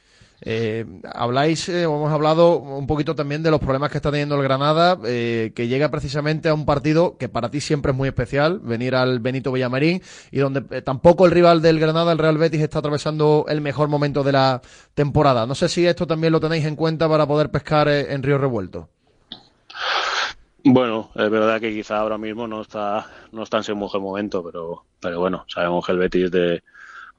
Eh, 0.45 0.85
habláis, 1.13 1.69
eh, 1.69 1.83
hemos 1.83 2.11
hablado 2.11 2.59
un 2.59 2.85
poquito 2.85 3.15
también 3.15 3.43
de 3.43 3.51
los 3.51 3.61
problemas 3.61 3.91
que 3.91 3.97
está 3.97 4.11
teniendo 4.11 4.35
el 4.35 4.43
Granada, 4.43 4.99
eh, 5.05 5.53
que 5.55 5.69
llega 5.69 5.89
precisamente 5.89 6.49
a 6.49 6.53
un 6.53 6.65
partido 6.65 7.17
que 7.17 7.29
para 7.29 7.49
ti 7.49 7.61
siempre 7.61 7.91
es 7.91 7.97
muy 7.97 8.09
especial, 8.09 8.59
venir 8.59 8.95
al 8.95 9.19
Benito 9.19 9.53
Villamarín, 9.53 10.01
y 10.31 10.39
donde 10.39 10.63
eh, 10.71 10.81
tampoco 10.81 11.25
el 11.25 11.31
rival 11.31 11.61
del 11.61 11.79
Granada, 11.79 12.11
el 12.11 12.17
Real 12.17 12.37
Betis, 12.37 12.61
está 12.61 12.79
atravesando 12.79 13.45
el 13.47 13.61
mejor 13.61 13.87
momento 13.87 14.23
de 14.23 14.33
la 14.33 14.61
temporada. 14.93 15.45
No 15.45 15.55
sé 15.55 15.69
si 15.69 15.85
esto 15.85 16.07
también 16.07 16.33
lo 16.33 16.41
tenéis 16.41 16.65
en 16.65 16.75
cuenta 16.75 17.07
para 17.07 17.25
poder 17.25 17.49
pescar 17.49 17.87
eh, 17.87 18.13
en 18.13 18.21
Río 18.21 18.37
Revuelto. 18.37 18.89
Bueno, 20.65 21.12
es 21.15 21.30
verdad 21.30 21.60
que 21.60 21.73
quizá 21.73 21.97
ahora 21.99 22.17
mismo 22.17 22.47
no 22.47 22.62
está, 22.62 23.06
no 23.32 23.43
está 23.43 23.58
en 23.58 23.63
su 23.63 23.76
mejor 23.76 23.99
momento, 24.02 24.43
pero, 24.43 24.86
pero 25.02 25.19
bueno, 25.19 25.45
sabemos 25.47 25.86
que 25.86 25.91
el 25.91 25.97
Betis 25.97 26.32
de, 26.32 26.63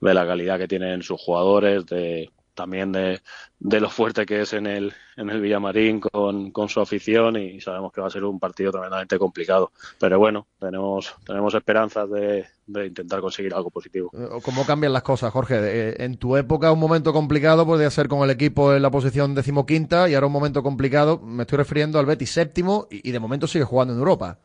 de 0.00 0.14
la 0.14 0.26
calidad 0.26 0.58
que 0.58 0.68
tienen 0.68 1.02
sus 1.02 1.20
jugadores, 1.20 1.86
de 1.86 2.30
también 2.54 2.92
de, 2.92 3.20
de 3.58 3.80
lo 3.80 3.90
fuerte 3.90 4.24
que 4.24 4.42
es 4.42 4.52
en 4.52 4.66
el, 4.66 4.92
en 5.16 5.30
el 5.30 5.40
Villamarín 5.40 6.00
con, 6.00 6.50
con 6.50 6.68
su 6.68 6.80
afición 6.80 7.36
y 7.36 7.60
sabemos 7.60 7.92
que 7.92 8.00
va 8.00 8.06
a 8.06 8.10
ser 8.10 8.24
un 8.24 8.38
partido 8.38 8.70
tremendamente 8.70 9.18
complicado. 9.18 9.72
Pero 9.98 10.18
bueno, 10.18 10.46
tenemos, 10.58 11.14
tenemos 11.26 11.54
esperanzas 11.54 12.08
de, 12.10 12.46
de 12.66 12.86
intentar 12.86 13.20
conseguir 13.20 13.52
algo 13.54 13.70
positivo. 13.70 14.10
Eh, 14.14 14.40
¿Cómo 14.42 14.64
cambian 14.64 14.92
las 14.92 15.02
cosas, 15.02 15.32
Jorge? 15.32 15.56
Eh, 15.60 15.96
En 15.98 16.16
tu 16.16 16.36
época 16.36 16.72
un 16.72 16.80
momento 16.80 17.12
complicado 17.12 17.66
podía 17.66 17.90
ser 17.90 18.08
con 18.08 18.22
el 18.22 18.30
equipo 18.30 18.74
en 18.74 18.82
la 18.82 18.90
posición 18.90 19.34
decimoquinta 19.34 20.08
y 20.08 20.14
ahora 20.14 20.26
un 20.28 20.32
momento 20.32 20.62
complicado, 20.62 21.18
me 21.18 21.42
estoy 21.42 21.58
refiriendo 21.58 21.98
al 21.98 22.06
Betis 22.06 22.30
séptimo 22.30 22.86
y, 22.90 23.08
y 23.08 23.12
de 23.12 23.18
momento 23.18 23.46
sigue 23.46 23.64
jugando 23.64 23.92
en 23.92 23.98
Europa. 23.98 24.38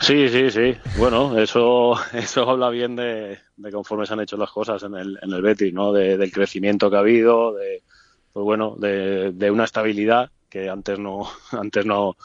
Sí, 0.00 0.28
sí, 0.28 0.50
sí. 0.50 0.76
Bueno, 0.94 1.38
eso, 1.38 1.94
eso 2.12 2.48
habla 2.48 2.70
bien 2.70 2.94
de, 2.96 3.38
de 3.56 3.72
conforme 3.72 4.06
se 4.06 4.12
han 4.14 4.20
hecho 4.20 4.36
las 4.36 4.50
cosas 4.50 4.82
en 4.84 4.94
el, 4.94 5.18
en 5.22 5.32
el 5.32 5.42
Betis, 5.42 5.72
¿no? 5.74 5.92
De- 5.92 6.16
del 6.16 6.32
crecimiento 6.32 6.88
que 6.90 6.96
ha 6.96 7.00
habido, 7.00 7.52
de, 7.54 7.82
pues 8.32 8.44
bueno, 8.44 8.76
de, 8.78 9.32
de 9.32 9.50
una 9.50 9.64
estabilidad 9.64 10.30
que 10.48 10.68
antes 10.70 10.98
no, 10.98 11.28
antes 11.52 11.84
no, 11.84 12.16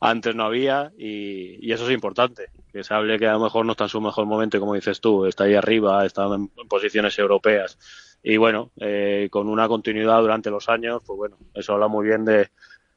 antes 0.00 0.34
no 0.34 0.44
había 0.44 0.92
y, 0.98 1.64
y 1.66 1.72
eso 1.72 1.86
es 1.86 1.92
importante. 1.94 2.50
Que 2.72 2.84
se 2.84 2.94
hable 2.94 3.18
que 3.18 3.26
a 3.26 3.32
lo 3.32 3.40
mejor 3.40 3.66
no 3.66 3.72
está 3.72 3.84
en 3.84 3.90
su 3.90 4.00
mejor 4.00 4.26
momento, 4.26 4.60
como 4.60 4.74
dices 4.74 5.00
tú, 5.00 5.26
está 5.26 5.44
ahí 5.44 5.54
arriba, 5.54 6.04
está 6.06 6.26
en, 6.26 6.50
en 6.56 6.68
posiciones 6.68 7.18
europeas. 7.18 7.78
Y 8.22 8.36
bueno, 8.36 8.70
eh, 8.76 9.28
con 9.30 9.48
una 9.48 9.66
continuidad 9.68 10.20
durante 10.20 10.50
los 10.50 10.68
años, 10.68 11.02
pues 11.06 11.16
bueno, 11.16 11.38
eso 11.54 11.72
habla 11.74 11.88
muy 11.88 12.06
bien 12.06 12.24
de, 12.24 12.50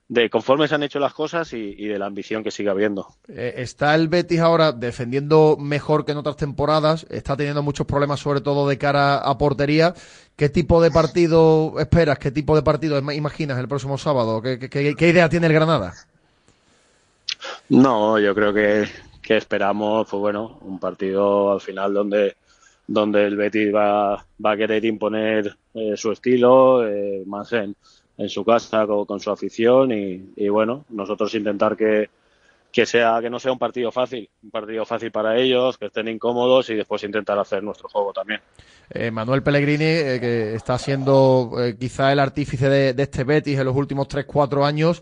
de 0.09 0.29
conforme 0.29 0.67
se 0.67 0.75
han 0.75 0.83
hecho 0.83 0.99
las 0.99 1.13
cosas 1.13 1.53
y, 1.53 1.75
y 1.77 1.87
de 1.87 1.97
la 1.97 2.05
ambición 2.05 2.43
que 2.43 2.51
sigue 2.51 2.69
habiendo. 2.69 3.07
Eh, 3.29 3.55
está 3.57 3.95
el 3.95 4.09
Betis 4.09 4.39
ahora 4.41 4.71
defendiendo 4.71 5.57
mejor 5.59 6.05
que 6.05 6.11
en 6.11 6.17
otras 6.19 6.35
temporadas, 6.37 7.05
está 7.09 7.35
teniendo 7.37 7.63
muchos 7.63 7.87
problemas 7.87 8.19
sobre 8.19 8.41
todo 8.41 8.67
de 8.67 8.77
cara 8.77 9.17
a 9.17 9.37
portería. 9.37 9.93
¿Qué 10.35 10.49
tipo 10.49 10.81
de 10.81 10.91
partido 10.91 11.73
esperas? 11.79 12.19
¿Qué 12.19 12.31
tipo 12.31 12.55
de 12.55 12.63
partido 12.63 12.99
ima- 13.01 13.15
imaginas 13.15 13.57
el 13.59 13.67
próximo 13.67 13.97
sábado? 13.97 14.41
¿Qué, 14.41 14.59
qué- 14.59 14.69
qué- 14.69 14.95
qué 14.95 15.09
idea 15.09 15.29
tiene 15.29 15.47
el 15.47 15.53
Granada? 15.53 15.93
No, 17.69 18.19
yo 18.19 18.33
creo 18.35 18.53
que, 18.53 18.85
que 19.21 19.37
esperamos, 19.37 20.07
pues 20.09 20.19
bueno, 20.19 20.57
un 20.61 20.79
partido 20.79 21.53
al 21.53 21.61
final 21.61 21.93
donde, 21.93 22.35
donde 22.87 23.25
el 23.25 23.35
Betis 23.35 23.73
va, 23.73 24.25
va 24.43 24.51
a 24.51 24.57
querer 24.57 24.83
imponer 24.85 25.55
eh, 25.73 25.93
su 25.95 26.11
estilo, 26.11 26.87
eh, 26.87 27.23
más 27.25 27.51
en, 27.53 27.75
en 28.17 28.29
su 28.29 28.43
casa 28.45 28.85
con, 28.85 29.19
su 29.19 29.31
afición 29.31 29.91
y, 29.91 30.33
y 30.35 30.49
bueno, 30.49 30.85
nosotros 30.89 31.33
intentar 31.35 31.75
que, 31.75 32.09
que 32.71 32.85
sea 32.85 33.19
que 33.21 33.29
no 33.29 33.39
sea 33.39 33.51
un 33.51 33.59
partido 33.59 33.91
fácil, 33.91 34.29
un 34.43 34.51
partido 34.51 34.85
fácil 34.85 35.11
para 35.11 35.37
ellos, 35.37 35.77
que 35.77 35.87
estén 35.87 36.07
incómodos 36.07 36.69
y 36.69 36.75
después 36.75 37.03
intentar 37.03 37.37
hacer 37.39 37.63
nuestro 37.63 37.89
juego 37.89 38.13
también. 38.13 38.41
Eh, 38.89 39.09
Manuel 39.11 39.41
Pellegrini, 39.41 39.83
eh, 39.85 40.17
que 40.19 40.55
está 40.55 40.77
siendo 40.77 41.51
eh, 41.59 41.75
quizá 41.79 42.11
el 42.11 42.19
artífice 42.19 42.69
de, 42.69 42.93
de 42.93 43.03
este 43.03 43.23
Betis 43.23 43.57
en 43.57 43.65
los 43.65 43.75
últimos 43.75 44.07
3-4 44.07 44.65
años, 44.65 45.01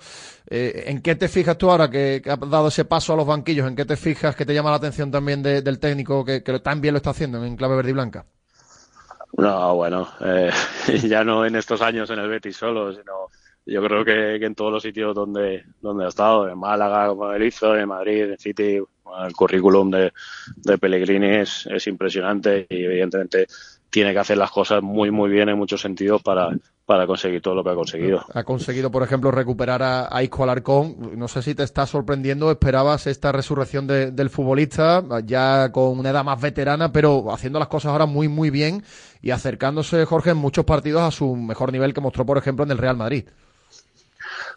¿en 0.49 1.01
qué 1.01 1.15
te 1.15 1.27
fijas 1.29 1.57
tú 1.57 1.71
ahora 1.71 1.89
que, 1.89 2.21
que 2.23 2.29
has 2.29 2.39
dado 2.39 2.67
ese 2.67 2.83
paso 2.85 3.13
a 3.13 3.15
los 3.15 3.25
banquillos? 3.25 3.67
¿En 3.67 3.75
qué 3.75 3.85
te 3.85 3.95
fijas 3.95 4.35
que 4.35 4.45
te 4.45 4.53
llama 4.53 4.69
la 4.69 4.75
atención 4.77 5.09
también 5.11 5.41
de- 5.41 5.61
del 5.61 5.79
técnico 5.79 6.25
que, 6.25 6.43
que 6.43 6.61
bien 6.77 6.93
lo 6.93 6.97
está 6.97 7.11
haciendo 7.11 7.43
en 7.45 7.55
clave 7.55 7.75
verde 7.77 7.89
y 7.91 7.93
blanca? 7.93 8.25
No, 9.41 9.75
bueno, 9.75 10.07
eh, 10.21 10.51
ya 11.07 11.23
no 11.23 11.45
en 11.45 11.55
estos 11.55 11.81
años 11.81 12.09
en 12.11 12.19
el 12.19 12.29
Betis 12.29 12.57
solo, 12.57 12.91
sino 12.93 13.29
yo 13.65 13.83
creo 13.83 14.05
que, 14.05 14.35
en 14.35 14.55
todos 14.55 14.71
los 14.71 14.83
sitios 14.83 15.15
donde, 15.15 15.63
donde 15.81 16.05
ha 16.05 16.09
estado, 16.09 16.47
en 16.47 16.57
Málaga, 16.57 17.07
como 17.07 17.31
él 17.31 17.51
en 17.61 17.87
Madrid, 17.87 18.23
en 18.31 18.37
City, 18.37 18.77
el 18.77 19.33
currículum 19.35 19.89
de, 19.91 20.13
de 20.57 20.77
Pellegrini 20.77 21.27
es, 21.37 21.67
es 21.67 21.87
impresionante 21.87 22.65
y 22.69 22.83
evidentemente 22.85 23.47
tiene 23.89 24.13
que 24.13 24.19
hacer 24.19 24.37
las 24.37 24.51
cosas 24.51 24.81
muy, 24.81 25.11
muy 25.11 25.29
bien 25.29 25.49
en 25.49 25.57
muchos 25.57 25.81
sentidos 25.81 26.21
para, 26.23 26.49
para 26.85 27.05
conseguir 27.05 27.41
todo 27.41 27.55
lo 27.55 27.63
que 27.63 27.71
ha 27.71 27.75
conseguido. 27.75 28.23
Ha 28.33 28.43
conseguido, 28.43 28.89
por 28.89 29.03
ejemplo, 29.03 29.31
recuperar 29.31 29.83
a, 29.83 30.07
a 30.15 30.23
Isco 30.23 30.43
Alarcón. 30.43 31.17
No 31.17 31.27
sé 31.27 31.41
si 31.41 31.55
te 31.55 31.63
está 31.63 31.85
sorprendiendo, 31.85 32.49
esperabas 32.49 33.05
esta 33.07 33.33
resurrección 33.33 33.87
de- 33.87 34.11
del 34.11 34.29
futbolista, 34.29 35.03
ya 35.25 35.71
con 35.73 35.99
una 35.99 36.11
edad 36.11 36.23
más 36.23 36.39
veterana, 36.39 36.93
pero 36.93 37.33
haciendo 37.33 37.59
las 37.59 37.67
cosas 37.67 37.91
ahora 37.91 38.05
muy, 38.05 38.29
muy 38.29 38.49
bien 38.49 38.81
y 39.21 39.31
acercándose, 39.31 40.05
Jorge, 40.05 40.31
en 40.31 40.37
muchos 40.37 40.65
partidos 40.65 41.01
a 41.01 41.11
su 41.11 41.35
mejor 41.35 41.71
nivel 41.71 41.93
que 41.93 42.01
mostró, 42.01 42.25
por 42.25 42.37
ejemplo, 42.37 42.65
en 42.65 42.71
el 42.71 42.77
Real 42.77 42.97
Madrid. 42.97 43.25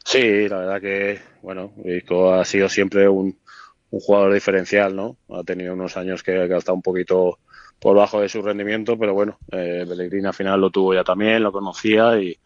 Sí, 0.05 0.48
la 0.48 0.59
verdad 0.59 0.81
que, 0.81 1.20
bueno, 1.42 1.72
ha 2.35 2.44
sido 2.44 2.68
siempre 2.68 3.09
un, 3.09 3.38
un 3.90 4.00
jugador 4.00 4.35
diferencial, 4.35 4.94
¿no? 4.94 5.16
Ha 5.31 5.42
tenido 5.44 5.74
unos 5.74 5.96
años 5.96 6.22
que, 6.22 6.33
que 6.33 6.55
ha 6.55 6.59
estado 6.59 6.77
un 6.77 6.83
poquito 6.83 7.38
por 7.79 7.96
bajo 7.96 8.20
de 8.20 8.29
su 8.29 8.42
rendimiento, 8.42 8.98
pero 8.98 9.14
bueno, 9.14 9.38
eh, 9.50 9.85
Pellegrini 9.88 10.27
al 10.27 10.35
final 10.35 10.61
lo 10.61 10.70
tuvo 10.70 10.94
ya 10.94 11.05
también, 11.05 11.42
lo 11.42 11.53
conocía 11.53 12.18
y, 12.18 12.38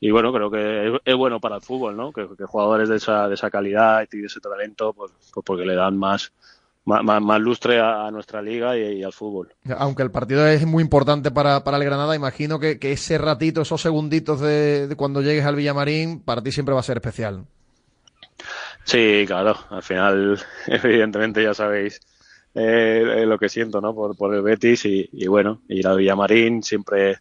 y 0.00 0.10
bueno, 0.10 0.32
creo 0.32 0.50
que 0.50 0.88
es, 0.88 1.00
es 1.04 1.14
bueno 1.14 1.40
para 1.40 1.56
el 1.56 1.62
fútbol, 1.62 1.96
¿no? 1.96 2.12
Que, 2.12 2.28
que 2.36 2.44
jugadores 2.44 2.88
de 2.88 2.96
esa, 2.96 3.28
de 3.28 3.34
esa 3.34 3.50
calidad 3.50 4.06
y 4.12 4.18
de 4.18 4.26
ese 4.26 4.40
talento, 4.40 4.92
pues, 4.92 5.12
pues 5.32 5.44
porque 5.44 5.64
le 5.64 5.74
dan 5.74 5.96
más, 5.96 6.32
más, 6.84 7.02
más- 7.04 7.22
más 7.22 7.40
lustre 7.40 7.80
a, 7.80 8.06
a 8.06 8.10
nuestra 8.10 8.42
liga 8.42 8.76
y, 8.76 8.98
y 8.98 9.02
al 9.02 9.12
fútbol. 9.12 9.52
Aunque 9.78 10.02
el 10.02 10.10
partido 10.10 10.46
es 10.46 10.66
muy 10.66 10.82
importante 10.82 11.30
para, 11.30 11.64
para 11.64 11.76
el 11.78 11.84
Granada, 11.84 12.16
imagino 12.16 12.58
que, 12.58 12.78
que 12.78 12.92
ese 12.92 13.18
ratito, 13.18 13.62
esos 13.62 13.80
segunditos 13.80 14.40
de, 14.40 14.88
de 14.88 14.96
cuando 14.96 15.22
llegues 15.22 15.44
al 15.44 15.56
Villamarín, 15.56 16.20
para 16.20 16.42
ti 16.42 16.52
siempre 16.52 16.74
va 16.74 16.80
a 16.80 16.84
ser 16.84 16.96
especial. 16.98 17.44
Sí, 18.84 19.24
claro, 19.26 19.56
al 19.70 19.82
final, 19.82 20.40
evidentemente 20.66 21.42
ya 21.42 21.54
sabéis 21.54 22.00
eh, 22.54 23.24
lo 23.26 23.38
que 23.38 23.48
siento, 23.48 23.80
¿no? 23.80 23.94
Por, 23.94 24.16
por 24.16 24.34
el 24.34 24.42
Betis 24.42 24.84
y, 24.84 25.08
y 25.12 25.26
bueno, 25.26 25.62
ir 25.68 25.86
al 25.86 25.98
Villamarín 25.98 26.62
siempre, 26.62 27.18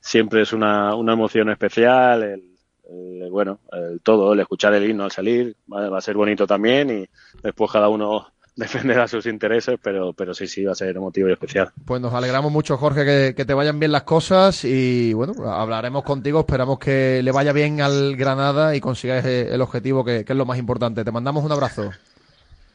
siempre 0.00 0.42
es 0.42 0.52
una, 0.52 0.94
una 0.94 1.14
emoción 1.14 1.48
especial, 1.50 2.22
el, 2.22 2.42
el, 2.90 3.30
bueno, 3.30 3.60
el 3.72 4.00
todo, 4.02 4.32
el 4.34 4.40
escuchar 4.40 4.74
el 4.74 4.88
himno 4.88 5.04
al 5.04 5.10
salir, 5.10 5.56
va, 5.72 5.88
va 5.88 5.98
a 5.98 6.02
ser 6.02 6.16
bonito 6.16 6.46
también 6.46 6.90
y 6.90 7.06
después 7.42 7.70
cada 7.72 7.88
uno 7.88 8.28
defenderá 8.58 9.06
sus 9.06 9.26
intereses, 9.26 9.78
pero, 9.80 10.12
pero 10.12 10.34
sí, 10.34 10.48
sí, 10.48 10.64
va 10.64 10.72
a 10.72 10.74
ser 10.74 10.96
emotivo 10.96 11.28
y 11.28 11.32
especial. 11.32 11.70
Pues 11.84 12.00
nos 12.00 12.12
alegramos 12.12 12.50
mucho, 12.50 12.76
Jorge, 12.76 13.04
que, 13.04 13.34
que 13.36 13.44
te 13.44 13.54
vayan 13.54 13.78
bien 13.78 13.92
las 13.92 14.02
cosas 14.02 14.64
y 14.64 15.12
bueno, 15.12 15.32
hablaremos 15.48 16.02
contigo, 16.02 16.40
esperamos 16.40 16.80
que 16.80 17.22
le 17.22 17.30
vaya 17.30 17.52
bien 17.52 17.80
al 17.80 18.16
Granada 18.16 18.74
y 18.74 18.80
consigáis 18.80 19.24
eh, 19.24 19.54
el 19.54 19.60
objetivo 19.62 20.04
que, 20.04 20.24
que 20.24 20.32
es 20.32 20.36
lo 20.36 20.44
más 20.44 20.58
importante. 20.58 21.04
Te 21.04 21.12
mandamos 21.12 21.44
un 21.44 21.52
abrazo. 21.52 21.90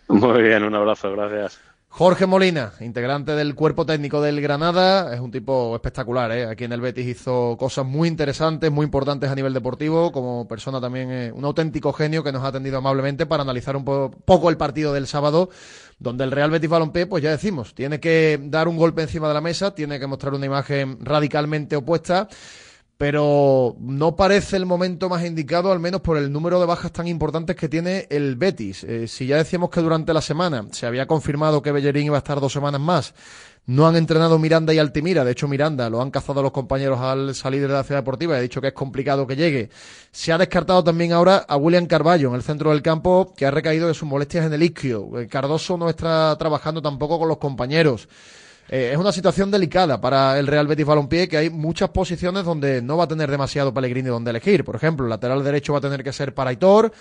Muy 0.07 0.41
bien, 0.41 0.63
un 0.63 0.73
abrazo, 0.73 1.11
gracias. 1.11 1.59
Jorge 1.95 2.25
Molina, 2.25 2.73
integrante 2.79 3.33
del 3.33 3.53
cuerpo 3.53 3.85
técnico 3.85 4.19
del 4.19 4.41
Granada, 4.41 5.13
es 5.13 5.19
un 5.19 5.29
tipo 5.29 5.75
espectacular, 5.75 6.31
¿eh? 6.31 6.47
aquí 6.47 6.63
en 6.63 6.71
el 6.73 6.81
Betis 6.81 7.05
hizo 7.05 7.55
cosas 7.59 7.85
muy 7.85 8.07
interesantes, 8.07 8.71
muy 8.71 8.85
importantes 8.85 9.29
a 9.29 9.35
nivel 9.35 9.53
deportivo, 9.53 10.11
como 10.11 10.47
persona 10.47 10.81
también 10.81 11.11
eh, 11.11 11.31
un 11.31 11.45
auténtico 11.45 11.93
genio 11.93 12.23
que 12.23 12.31
nos 12.31 12.41
ha 12.43 12.47
atendido 12.47 12.79
amablemente 12.79 13.27
para 13.27 13.43
analizar 13.43 13.75
un 13.75 13.85
po- 13.85 14.09
poco 14.09 14.49
el 14.49 14.57
partido 14.57 14.91
del 14.91 15.05
sábado, 15.05 15.51
donde 15.99 16.23
el 16.23 16.31
Real 16.31 16.49
Betis 16.49 16.67
Balompié, 16.67 17.05
pues 17.05 17.21
ya 17.21 17.29
decimos, 17.29 17.75
tiene 17.75 17.99
que 17.99 18.39
dar 18.41 18.67
un 18.67 18.75
golpe 18.77 19.03
encima 19.03 19.27
de 19.27 19.35
la 19.35 19.41
mesa, 19.41 19.75
tiene 19.75 19.99
que 19.99 20.07
mostrar 20.07 20.33
una 20.33 20.47
imagen 20.47 20.97
radicalmente 20.99 21.75
opuesta, 21.75 22.27
pero 22.97 23.75
no 23.79 24.15
parece 24.15 24.55
el 24.55 24.65
momento 24.65 25.09
más 25.09 25.25
indicado, 25.25 25.71
al 25.71 25.79
menos 25.79 26.01
por 26.01 26.17
el 26.17 26.31
número 26.31 26.59
de 26.59 26.65
bajas 26.65 26.91
tan 26.91 27.07
importantes 27.07 27.55
que 27.55 27.67
tiene 27.67 28.07
el 28.09 28.35
Betis. 28.35 28.83
Eh, 28.83 29.07
si 29.07 29.27
ya 29.27 29.37
decíamos 29.37 29.69
que 29.69 29.81
durante 29.81 30.13
la 30.13 30.21
semana 30.21 30.67
se 30.71 30.85
había 30.85 31.07
confirmado 31.07 31.61
que 31.61 31.71
Bellerín 31.71 32.05
iba 32.05 32.17
a 32.17 32.19
estar 32.19 32.39
dos 32.39 32.53
semanas 32.53 32.79
más, 32.79 33.13
no 33.65 33.87
han 33.87 33.95
entrenado 33.95 34.37
Miranda 34.39 34.73
y 34.73 34.79
Altimira, 34.79 35.23
de 35.23 35.31
hecho 35.31 35.47
Miranda 35.47 35.89
lo 35.89 36.01
han 36.01 36.11
cazado 36.11 36.41
los 36.41 36.51
compañeros 36.51 36.99
al 36.99 37.33
salir 37.33 37.61
de 37.61 37.73
la 37.73 37.83
ciudad 37.83 38.01
deportiva, 38.01 38.37
he 38.37 38.41
dicho 38.41 38.59
que 38.59 38.67
es 38.67 38.73
complicado 38.73 39.25
que 39.25 39.37
llegue. 39.37 39.69
Se 40.11 40.33
ha 40.33 40.37
descartado 40.37 40.83
también 40.83 41.13
ahora 41.13 41.37
a 41.47 41.55
William 41.55 41.85
Carballo 41.85 42.29
en 42.29 42.35
el 42.35 42.43
centro 42.43 42.71
del 42.71 42.81
campo, 42.81 43.33
que 43.35 43.45
ha 43.45 43.51
recaído 43.51 43.87
de 43.87 43.93
sus 43.93 44.07
molestias 44.07 44.45
en 44.45 44.53
el 44.53 44.63
isquio. 44.63 45.17
Eh, 45.17 45.27
Cardoso 45.27 45.77
no 45.77 45.89
está 45.89 46.35
trabajando 46.37 46.81
tampoco 46.81 47.17
con 47.19 47.29
los 47.29 47.37
compañeros. 47.37 48.09
Eh, 48.69 48.91
es 48.93 48.97
una 48.97 49.11
situación 49.11 49.51
delicada 49.51 49.99
para 49.99 50.39
el 50.39 50.47
Real 50.47 50.67
Betis 50.67 50.85
Balompié, 50.85 51.27
que 51.27 51.37
hay 51.37 51.49
muchas 51.49 51.89
posiciones 51.89 52.45
donde 52.45 52.81
no 52.81 52.97
va 52.97 53.03
a 53.03 53.07
tener 53.07 53.29
demasiado 53.29 53.73
Pellegrini 53.73 54.09
donde 54.09 54.31
elegir. 54.31 54.63
Por 54.63 54.75
ejemplo, 54.75 55.05
el 55.05 55.09
lateral 55.09 55.43
derecho 55.43 55.73
va 55.73 55.79
a 55.79 55.81
tener 55.81 56.03
que 56.03 56.13
ser 56.13 56.33
para 56.33 56.49
Aitor, 56.49 56.91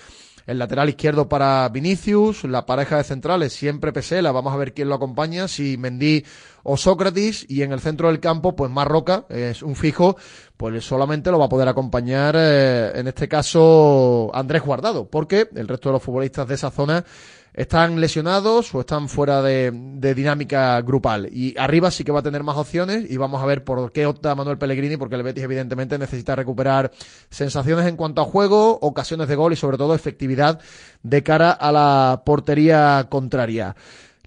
el 0.45 0.59
lateral 0.59 0.89
izquierdo 0.89 1.29
para 1.29 1.69
Vinicius, 1.69 2.43
la 2.43 2.65
pareja 2.65 2.97
de 2.97 3.05
centrales 3.05 3.53
siempre 3.53 3.93
Pesela, 3.93 4.31
vamos 4.33 4.53
a 4.53 4.57
ver 4.57 4.73
quién 4.73 4.89
lo 4.89 4.95
acompaña, 4.95 5.47
si 5.47 5.77
Mendy 5.77 6.25
o 6.63 6.75
Sócrates, 6.75 7.45
y 7.47 7.61
en 7.61 7.71
el 7.71 7.79
centro 7.79 8.09
del 8.09 8.19
campo, 8.19 8.55
pues 8.55 8.69
Marroca, 8.69 9.25
es 9.29 9.63
un 9.63 9.75
fijo, 9.75 10.17
pues 10.63 10.85
solamente 10.85 11.29
lo 11.29 11.39
va 11.39 11.47
a 11.47 11.49
poder 11.49 11.67
acompañar, 11.67 12.37
eh, 12.37 12.97
en 12.97 13.05
este 13.09 13.27
caso, 13.27 14.31
Andrés 14.33 14.61
Guardado, 14.61 15.05
porque 15.09 15.49
el 15.53 15.67
resto 15.67 15.89
de 15.89 15.93
los 15.93 16.01
futbolistas 16.01 16.47
de 16.47 16.55
esa 16.55 16.71
zona 16.71 17.03
están 17.53 17.99
lesionados 17.99 18.73
o 18.73 18.79
están 18.79 19.09
fuera 19.09 19.41
de, 19.41 19.71
de, 19.73 20.15
dinámica 20.15 20.79
grupal. 20.79 21.27
Y 21.33 21.53
arriba 21.57 21.91
sí 21.91 22.05
que 22.05 22.13
va 22.13 22.21
a 22.21 22.23
tener 22.23 22.43
más 22.43 22.55
opciones 22.55 23.11
y 23.11 23.17
vamos 23.17 23.43
a 23.43 23.45
ver 23.45 23.65
por 23.65 23.91
qué 23.91 24.05
opta 24.05 24.35
Manuel 24.35 24.57
Pellegrini, 24.57 24.95
porque 24.95 25.15
el 25.15 25.23
Betis 25.23 25.43
evidentemente 25.43 25.99
necesita 25.99 26.33
recuperar 26.33 26.91
sensaciones 27.29 27.85
en 27.85 27.97
cuanto 27.97 28.21
a 28.21 28.23
juego, 28.23 28.79
ocasiones 28.79 29.27
de 29.27 29.35
gol 29.35 29.51
y 29.51 29.57
sobre 29.57 29.77
todo 29.77 29.93
efectividad 29.93 30.61
de 31.01 31.23
cara 31.23 31.51
a 31.51 31.73
la 31.73 32.21
portería 32.25 33.07
contraria. 33.09 33.75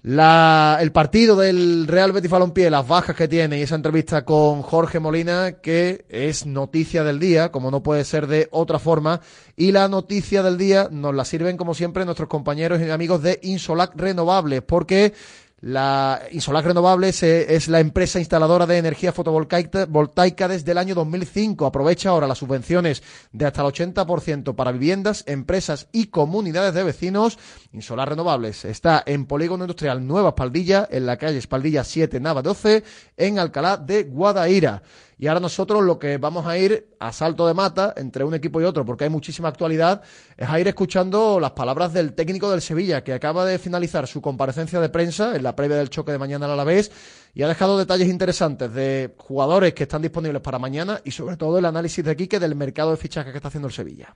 La, 0.07 0.77
el 0.79 0.93
partido 0.93 1.35
del 1.35 1.85
Real 1.85 2.13
Betis 2.13 2.31
Balompié, 2.31 2.69
las 2.69 2.87
bajas 2.87 3.13
que 3.13 3.27
tiene 3.27 3.59
y 3.59 3.63
esa 3.63 3.75
entrevista 3.75 4.23
con 4.23 4.61
Jorge 4.61 5.01
Molina, 5.01 5.57
que 5.61 6.05
es 6.07 6.45
noticia 6.45 7.03
del 7.03 7.19
día, 7.19 7.51
como 7.51 7.71
no 7.71 7.83
puede 7.83 8.05
ser 8.05 8.25
de 8.27 8.47
otra 8.51 8.79
forma, 8.79 9.19
y 9.57 9.73
la 9.73 9.89
noticia 9.89 10.43
del 10.43 10.57
día 10.57 10.87
nos 10.89 11.13
la 11.13 11.25
sirven 11.25 11.57
como 11.57 11.73
siempre 11.73 12.05
nuestros 12.05 12.29
compañeros 12.29 12.79
y 12.79 12.89
amigos 12.89 13.21
de 13.21 13.41
Insolac 13.43 13.97
Renovables, 13.97 14.61
porque 14.61 15.11
la 15.59 16.21
Insolac 16.31 16.67
Renovables 16.67 17.23
es 17.23 17.67
la 17.67 17.79
empresa 17.79 18.19
instaladora 18.19 18.67
de 18.67 18.77
energía 18.77 19.11
fotovoltaica 19.11 20.47
desde 20.47 20.71
el 20.71 20.77
año 20.77 20.93
2005. 20.93 21.65
Aprovecha 21.65 22.09
ahora 22.09 22.27
las 22.27 22.37
subvenciones 22.37 23.01
de 23.31 23.47
hasta 23.47 23.63
el 23.63 23.73
80% 23.73 24.53
para 24.53 24.71
viviendas, 24.71 25.23
empresas 25.25 25.87
y 25.91 26.07
comunidades 26.07 26.75
de 26.75 26.83
vecinos. 26.83 27.39
Insolar 27.71 28.09
Renovables 28.09 28.65
está 28.65 29.01
en 29.03 29.25
Polígono 29.25 29.63
Industrial 29.63 30.05
Nueva 30.05 30.29
Espaldilla, 30.29 30.87
en 30.91 31.07
la 31.07 31.17
calle 31.17 31.39
Espaldilla 31.39 31.83
7, 31.83 32.19
Nava 32.19 32.43
12, 32.43 32.83
en 33.17 33.39
Alcalá 33.39 33.77
de 33.77 34.03
Guadaira. 34.03 34.83
Y 35.19 35.27
ahora 35.27 35.39
nosotros 35.39 35.83
lo 35.83 35.97
que 35.97 36.17
vamos 36.17 36.45
a 36.45 36.57
ir 36.59 36.95
a 36.99 37.11
salto 37.11 37.47
de 37.47 37.55
mata 37.55 37.93
entre 37.97 38.23
un 38.23 38.35
equipo 38.35 38.61
y 38.61 38.65
otro, 38.65 38.85
porque 38.85 39.05
hay 39.05 39.09
muchísima 39.09 39.47
actualidad, 39.47 40.03
es 40.37 40.47
a 40.47 40.59
ir 40.59 40.67
escuchando 40.67 41.39
las 41.39 41.51
palabras 41.51 41.91
del 41.91 42.13
técnico 42.13 42.51
del 42.51 42.61
Sevilla, 42.61 43.03
que 43.03 43.13
acaba 43.13 43.43
de 43.43 43.57
finalizar 43.57 44.05
su 44.07 44.21
comparecencia 44.21 44.79
de 44.79 44.89
prensa 44.89 45.35
en 45.35 45.41
la 45.41 45.55
previa 45.55 45.77
del 45.77 45.89
choque 45.89 46.11
de 46.11 46.19
mañana 46.19 46.45
al 46.45 46.51
Alavés 46.51 46.91
y 47.33 47.41
ha 47.41 47.47
dejado 47.47 47.79
detalles 47.79 48.09
interesantes 48.09 48.71
de 48.73 49.15
jugadores 49.17 49.73
que 49.73 49.83
están 49.83 50.03
disponibles 50.03 50.41
para 50.41 50.59
mañana 50.59 51.01
y 51.03 51.11
sobre 51.11 51.35
todo 51.35 51.57
el 51.57 51.65
análisis 51.65 52.05
de 52.05 52.15
Quique 52.15 52.39
del 52.39 52.55
mercado 52.55 52.91
de 52.91 52.97
fichajes 52.97 53.31
que 53.31 53.37
está 53.37 53.47
haciendo 53.47 53.67
el 53.67 53.73
Sevilla. 53.73 54.15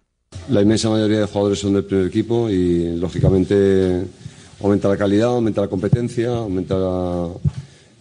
La 0.50 0.62
inmensa 0.62 0.90
mayoría 0.90 1.20
de 1.20 1.26
jugadores 1.26 1.60
son 1.60 1.74
del 1.74 1.86
primer 1.86 2.08
equipo 2.08 2.50
y 2.50 2.96
lógicamente 2.96 4.06
aumenta 4.62 4.88
la 4.88 4.98
calidad, 4.98 5.30
aumenta 5.30 5.62
la 5.62 5.68
competencia, 5.68 6.30
aumenta 6.30 6.76
la 6.78 7.28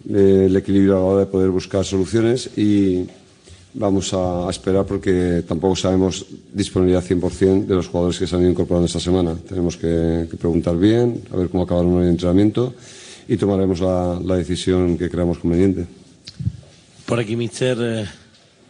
el 0.09 0.57
equilibrio 0.57 0.97
a 0.97 1.01
la 1.01 1.05
hora 1.05 1.21
de 1.21 1.27
poder 1.27 1.51
buscar 1.51 1.85
soluciones 1.85 2.51
y 2.57 3.07
vamos 3.75 4.13
a, 4.15 4.49
esperar 4.51 4.85
porque 4.87 5.45
tampoco 5.47 5.77
sabemos 5.77 6.27
disponibilidad 6.53 7.05
100% 7.05 7.67
de 7.67 7.75
los 7.75 7.89
jugadores 7.89 8.19
que 8.19 8.27
se 8.27 8.35
han 8.35 8.43
ido 8.43 8.51
incorporando 8.51 8.87
esta 8.87 9.01
semana. 9.01 9.37
Tenemos 9.49 9.77
que, 9.77 10.27
preguntar 10.39 10.77
bien, 10.77 11.23
a 11.33 11.37
ver 11.37 11.49
cómo 11.49 11.65
acabaron 11.65 12.03
el 12.03 12.09
entrenamiento 12.09 12.75
y 13.29 13.37
tomaremos 13.37 13.81
la, 13.81 14.37
decisión 14.37 14.99
que 14.99 15.11
creamos 15.11 15.39
conveniente. 15.39 15.87
Por 17.07 17.21
aquí, 17.21 17.37
mister, 17.37 17.79
eh, 17.81 18.07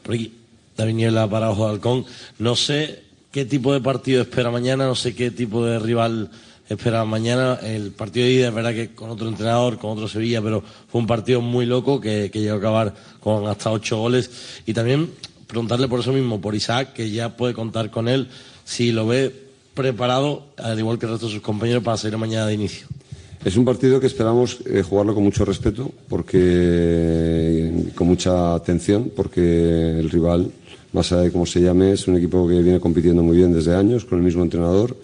por 0.02 0.14
aquí, 0.14 0.32
David 0.76 1.14
para 1.30 1.50
Ojo 1.50 1.66
de 1.66 1.72
Halcón. 1.72 2.04
No 2.38 2.56
sé 2.56 3.02
qué 3.30 3.44
tipo 3.44 3.72
de 3.72 3.80
partido 3.80 4.22
espera 4.22 4.50
mañana, 4.50 4.86
no 4.86 4.94
sé 4.94 5.14
qué 5.14 5.30
tipo 5.30 5.64
de 5.64 5.78
rival 5.78 6.30
espera 6.74 7.04
mañana. 7.04 7.58
El 7.62 7.90
partido 7.90 8.26
de 8.26 8.32
ida 8.32 8.48
es 8.48 8.54
verdad 8.54 8.72
que 8.72 8.94
con 8.94 9.10
otro 9.10 9.28
entrenador, 9.28 9.78
con 9.78 9.90
otro 9.90 10.08
Sevilla, 10.08 10.40
pero 10.40 10.62
fue 10.88 11.00
un 11.00 11.06
partido 11.06 11.40
muy 11.40 11.66
loco 11.66 12.00
que, 12.00 12.30
llegó 12.32 12.54
a 12.54 12.58
acabar 12.58 12.94
con 13.20 13.46
hasta 13.46 13.70
ocho 13.70 13.98
goles. 13.98 14.30
Y 14.66 14.72
también 14.72 15.10
preguntarle 15.46 15.88
por 15.88 16.00
eso 16.00 16.12
mismo, 16.12 16.40
por 16.40 16.54
Isaac, 16.54 16.92
que 16.92 17.10
ya 17.10 17.36
puede 17.36 17.54
contar 17.54 17.90
con 17.90 18.08
él, 18.08 18.28
si 18.64 18.92
lo 18.92 19.06
ve 19.06 19.34
preparado, 19.74 20.44
al 20.56 20.78
igual 20.78 20.98
que 20.98 21.06
el 21.06 21.12
resto 21.12 21.26
de 21.26 21.32
sus 21.32 21.42
compañeros, 21.42 21.82
para 21.82 21.96
salir 21.96 22.16
mañana 22.18 22.46
de 22.46 22.54
inicio. 22.54 22.86
Es 23.44 23.56
un 23.56 23.64
partido 23.64 23.98
que 23.98 24.06
esperamos 24.06 24.58
eh, 24.66 24.82
jugarlo 24.82 25.14
con 25.14 25.24
mucho 25.24 25.44
respeto, 25.44 25.90
porque 26.08 27.72
con 27.94 28.06
mucha 28.06 28.54
atención, 28.54 29.10
porque 29.16 29.98
el 29.98 30.10
rival, 30.10 30.52
más 30.92 31.10
allá 31.10 31.22
de 31.22 31.32
cómo 31.32 31.46
se 31.46 31.62
llame, 31.62 31.92
es 31.92 32.06
un 32.06 32.16
equipo 32.16 32.46
que 32.46 32.60
viene 32.62 32.78
compitiendo 32.78 33.22
muy 33.22 33.38
bien 33.38 33.52
desde 33.52 33.74
años, 33.74 34.04
con 34.04 34.18
el 34.18 34.24
mismo 34.24 34.42
entrenador 34.42 34.94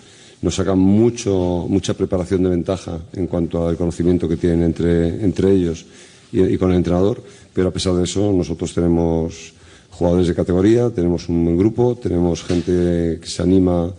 nos 0.46 0.54
sacan 0.54 0.78
mucho, 0.78 1.66
mucha 1.68 1.94
preparación 1.94 2.44
de 2.44 2.50
ventaja 2.50 3.00
en 3.14 3.26
cuanto 3.26 3.66
al 3.66 3.76
conocimiento 3.76 4.28
que 4.28 4.36
tienen 4.36 4.62
entre, 4.62 5.08
entre 5.24 5.50
ellos 5.50 5.84
y, 6.30 6.56
con 6.56 6.70
el 6.70 6.76
entrenador, 6.76 7.20
pero 7.52 7.66
a 7.66 7.72
pesar 7.72 7.94
de 7.94 8.04
eso 8.04 8.32
nosotros 8.32 8.72
tenemos 8.72 9.52
jugadores 9.90 10.28
de 10.28 10.36
categoría, 10.36 10.88
tenemos 10.90 11.28
un 11.28 11.44
buen 11.44 11.58
grupo, 11.58 11.96
tenemos 11.96 12.44
gente 12.44 13.18
que 13.20 13.26
se 13.26 13.42
anima 13.42 13.90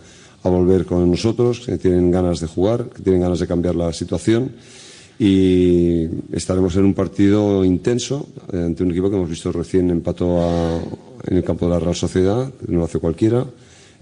a 0.42 0.48
volver 0.48 0.86
con 0.86 1.10
nosotros, 1.10 1.60
que 1.66 1.76
tienen 1.76 2.10
ganas 2.10 2.40
de 2.40 2.46
jugar, 2.46 2.88
que 2.96 3.02
tienen 3.02 3.20
ganas 3.20 3.40
de 3.40 3.46
cambiar 3.46 3.74
la 3.74 3.92
situación. 3.92 4.52
Y 5.18 6.06
estaremos 6.32 6.74
en 6.76 6.86
un 6.86 6.94
partido 6.94 7.62
intenso 7.62 8.26
ante 8.50 8.84
un 8.84 8.92
equipo 8.92 9.10
que 9.10 9.16
hemos 9.16 9.28
visto 9.28 9.52
recién 9.52 9.90
empató 9.90 10.40
en 11.26 11.36
el 11.36 11.44
campo 11.44 11.66
de 11.66 11.72
la 11.72 11.78
Real 11.80 11.94
Sociedad, 11.94 12.50
no 12.68 12.78
lo 12.78 12.84
hace 12.86 13.00
cualquiera 13.00 13.44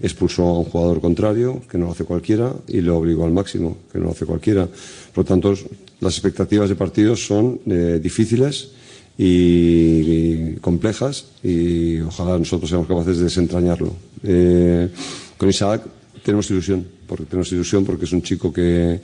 expulsó 0.01 0.43
a 0.43 0.59
un 0.59 0.65
jugador 0.65 1.01
contrario, 1.01 1.61
que 1.69 1.77
no 1.77 1.85
lo 1.85 1.91
hace 1.91 2.03
cualquiera, 2.03 2.53
y 2.67 2.81
lo 2.81 2.97
obligó 2.97 3.25
al 3.25 3.31
máximo, 3.31 3.77
que 3.91 3.97
no 3.97 4.05
lo 4.05 4.11
hace 4.11 4.25
cualquiera. 4.25 4.67
Por 4.67 5.23
lo 5.23 5.25
tanto, 5.25 5.53
las 5.99 6.13
expectativas 6.13 6.69
de 6.69 6.75
partidos 6.75 7.25
son 7.25 7.59
eh, 7.65 7.99
difíciles 8.01 8.71
y, 9.17 10.53
complejas 10.57 11.25
y 11.43 11.99
ojalá 12.01 12.37
nosotros 12.37 12.69
seamos 12.69 12.87
capaces 12.87 13.17
de 13.17 13.23
desentrañarlo. 13.23 13.93
Eh, 14.23 14.89
con 15.37 15.49
Isaac 15.49 15.83
tenemos 16.23 16.49
ilusión, 16.51 16.85
porque 17.07 17.25
tenemos 17.25 17.51
ilusión 17.51 17.83
porque 17.83 18.05
es 18.05 18.11
un 18.11 18.21
chico 18.21 18.53
que 18.53 18.99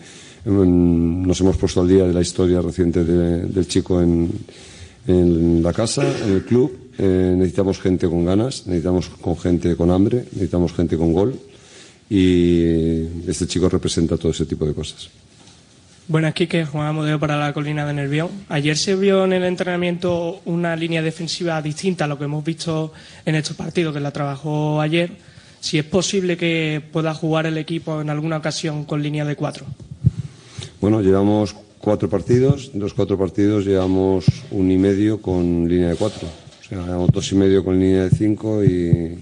mm, 0.46 1.26
nos 1.26 1.41
hemos 1.41 1.58
puesto 1.58 1.82
al 1.82 1.88
día 1.88 2.06
de 2.06 2.14
la 2.14 2.22
historia 2.22 2.62
reciente 2.62 3.04
del 3.04 3.68
chico 3.68 4.02
en, 4.02 4.30
en 5.08 5.64
la 5.64 5.74
casa, 5.74 6.04
en 6.26 6.34
el 6.34 6.44
club 6.44 6.83
eh, 6.98 7.34
necesitamos 7.36 7.80
gente 7.80 8.08
con 8.08 8.26
ganas, 8.26 8.68
necesitamos 8.68 9.10
con 9.10 9.38
gente 9.38 9.76
con 9.76 9.89
hambre, 9.89 10.26
necesitamos 10.32 10.74
gente 10.74 10.98
con 10.98 11.14
gol 11.14 11.39
y 12.10 13.06
este 13.28 13.48
chico 13.48 13.68
representa 13.70 14.18
todo 14.18 14.32
ese 14.32 14.46
tipo 14.46 14.66
de 14.66 14.74
cosas. 14.74 15.10
Buenas, 16.08 16.34
Quique. 16.34 16.66
Juan 16.66 16.88
Amodeo 16.88 17.18
para 17.18 17.38
la 17.38 17.54
colina 17.54 17.86
de 17.86 17.94
Nervión. 17.94 18.30
Ayer 18.50 18.78
se 18.78 18.96
vio 18.96 19.24
en 19.24 19.34
el 19.34 19.46
entrenamiento 19.46 20.41
una 20.46 20.76
línea 20.76 21.02
defensiva 21.02 21.62
distinta 21.62 22.06
a 22.06 22.08
lo 22.08 22.18
que 22.18 22.26
hemos 22.26 22.44
visto 22.44 22.91
en 23.26 23.36
estos 23.36 23.56
partidos, 23.56 23.94
que 23.94 24.02
la 24.02 24.12
trabajó 24.12 24.82
ayer. 24.82 25.12
Si 25.62 25.80
es 25.80 25.86
posible 25.86 26.36
que 26.36 26.84
pueda 26.91 27.14
jugar 27.14 27.46
el 27.46 27.58
equipo 27.58 28.02
en 28.02 28.10
alguna 28.10 28.38
ocasión 28.38 28.84
con 28.84 29.02
línea 29.02 29.24
de 29.24 29.38
cuatro. 29.38 29.66
Bueno, 30.82 31.02
llevamos 31.02 31.56
cuatro 31.80 32.10
partidos. 32.10 32.72
En 32.74 32.82
los 32.82 32.94
cuatro 32.94 33.18
partidos 33.18 33.66
llevamos 33.66 34.26
un 34.52 34.70
y 34.70 34.78
medio 34.78 35.22
con 35.22 35.70
línea 35.70 35.88
de 35.88 35.96
cuatro 35.96 36.28
dos 37.11 37.32
y 37.32 37.36
medio 37.36 37.63
con 37.63 37.80
línea 37.80 38.03
de 38.03 38.09
cinco 38.09 38.63
y, 38.63 39.17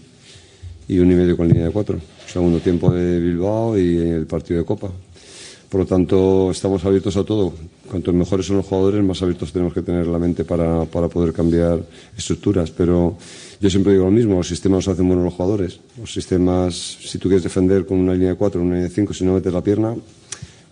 y 0.88 1.00
un 1.00 1.12
y 1.12 1.16
medio 1.16 1.36
con 1.36 1.48
línea 1.48 1.66
de 1.66 1.72
cuatro. 1.72 2.00
Segundo 2.28 2.60
tiempo 2.60 2.92
de 2.92 3.20
Bilbao 3.20 3.78
y 3.78 3.98
el 3.98 4.26
partido 4.26 4.60
de 4.60 4.66
Copa. 4.66 4.90
Por 5.70 5.82
lo 5.82 5.86
tanto, 5.86 6.52
estamos 6.52 6.84
abiertos 6.84 7.16
a 7.16 7.24
todo. 7.24 7.54
Cuanto 7.90 8.12
mejores 8.12 8.46
son 8.46 8.58
los 8.58 8.66
jugadores, 8.66 9.04
más 9.04 9.22
abiertos 9.22 9.54
tenemos 9.54 9.74
que 9.74 9.82
tener 9.82 10.08
la 10.08 10.20
mente 10.20 10.44
para, 10.44 10.86
para 10.86 11.08
poder 11.08 11.34
cambiar 11.34 11.80
estructuras. 12.18 12.72
Pero 12.72 13.18
yo 13.60 13.70
siempre 13.70 13.94
digo 13.94 14.06
lo 14.06 14.12
mismo, 14.12 14.36
los 14.36 14.48
sistemas 14.48 14.88
hacen 14.88 15.08
buenos 15.08 15.26
los 15.26 15.34
jugadores. 15.34 15.80
Los 15.98 16.12
sistemas, 16.12 16.76
si 16.76 17.18
tú 17.18 17.30
quieres 17.30 17.44
defender 17.44 17.86
con 17.86 18.00
una 18.00 18.14
línea 18.14 18.30
de 18.30 18.36
cuatro, 18.36 18.62
una 18.62 18.76
línea 18.76 18.90
de 18.90 18.96
cinco, 18.96 19.14
si 19.14 19.24
no 19.24 19.34
metes 19.34 19.54
la 19.54 19.64
pierna, 19.64 19.96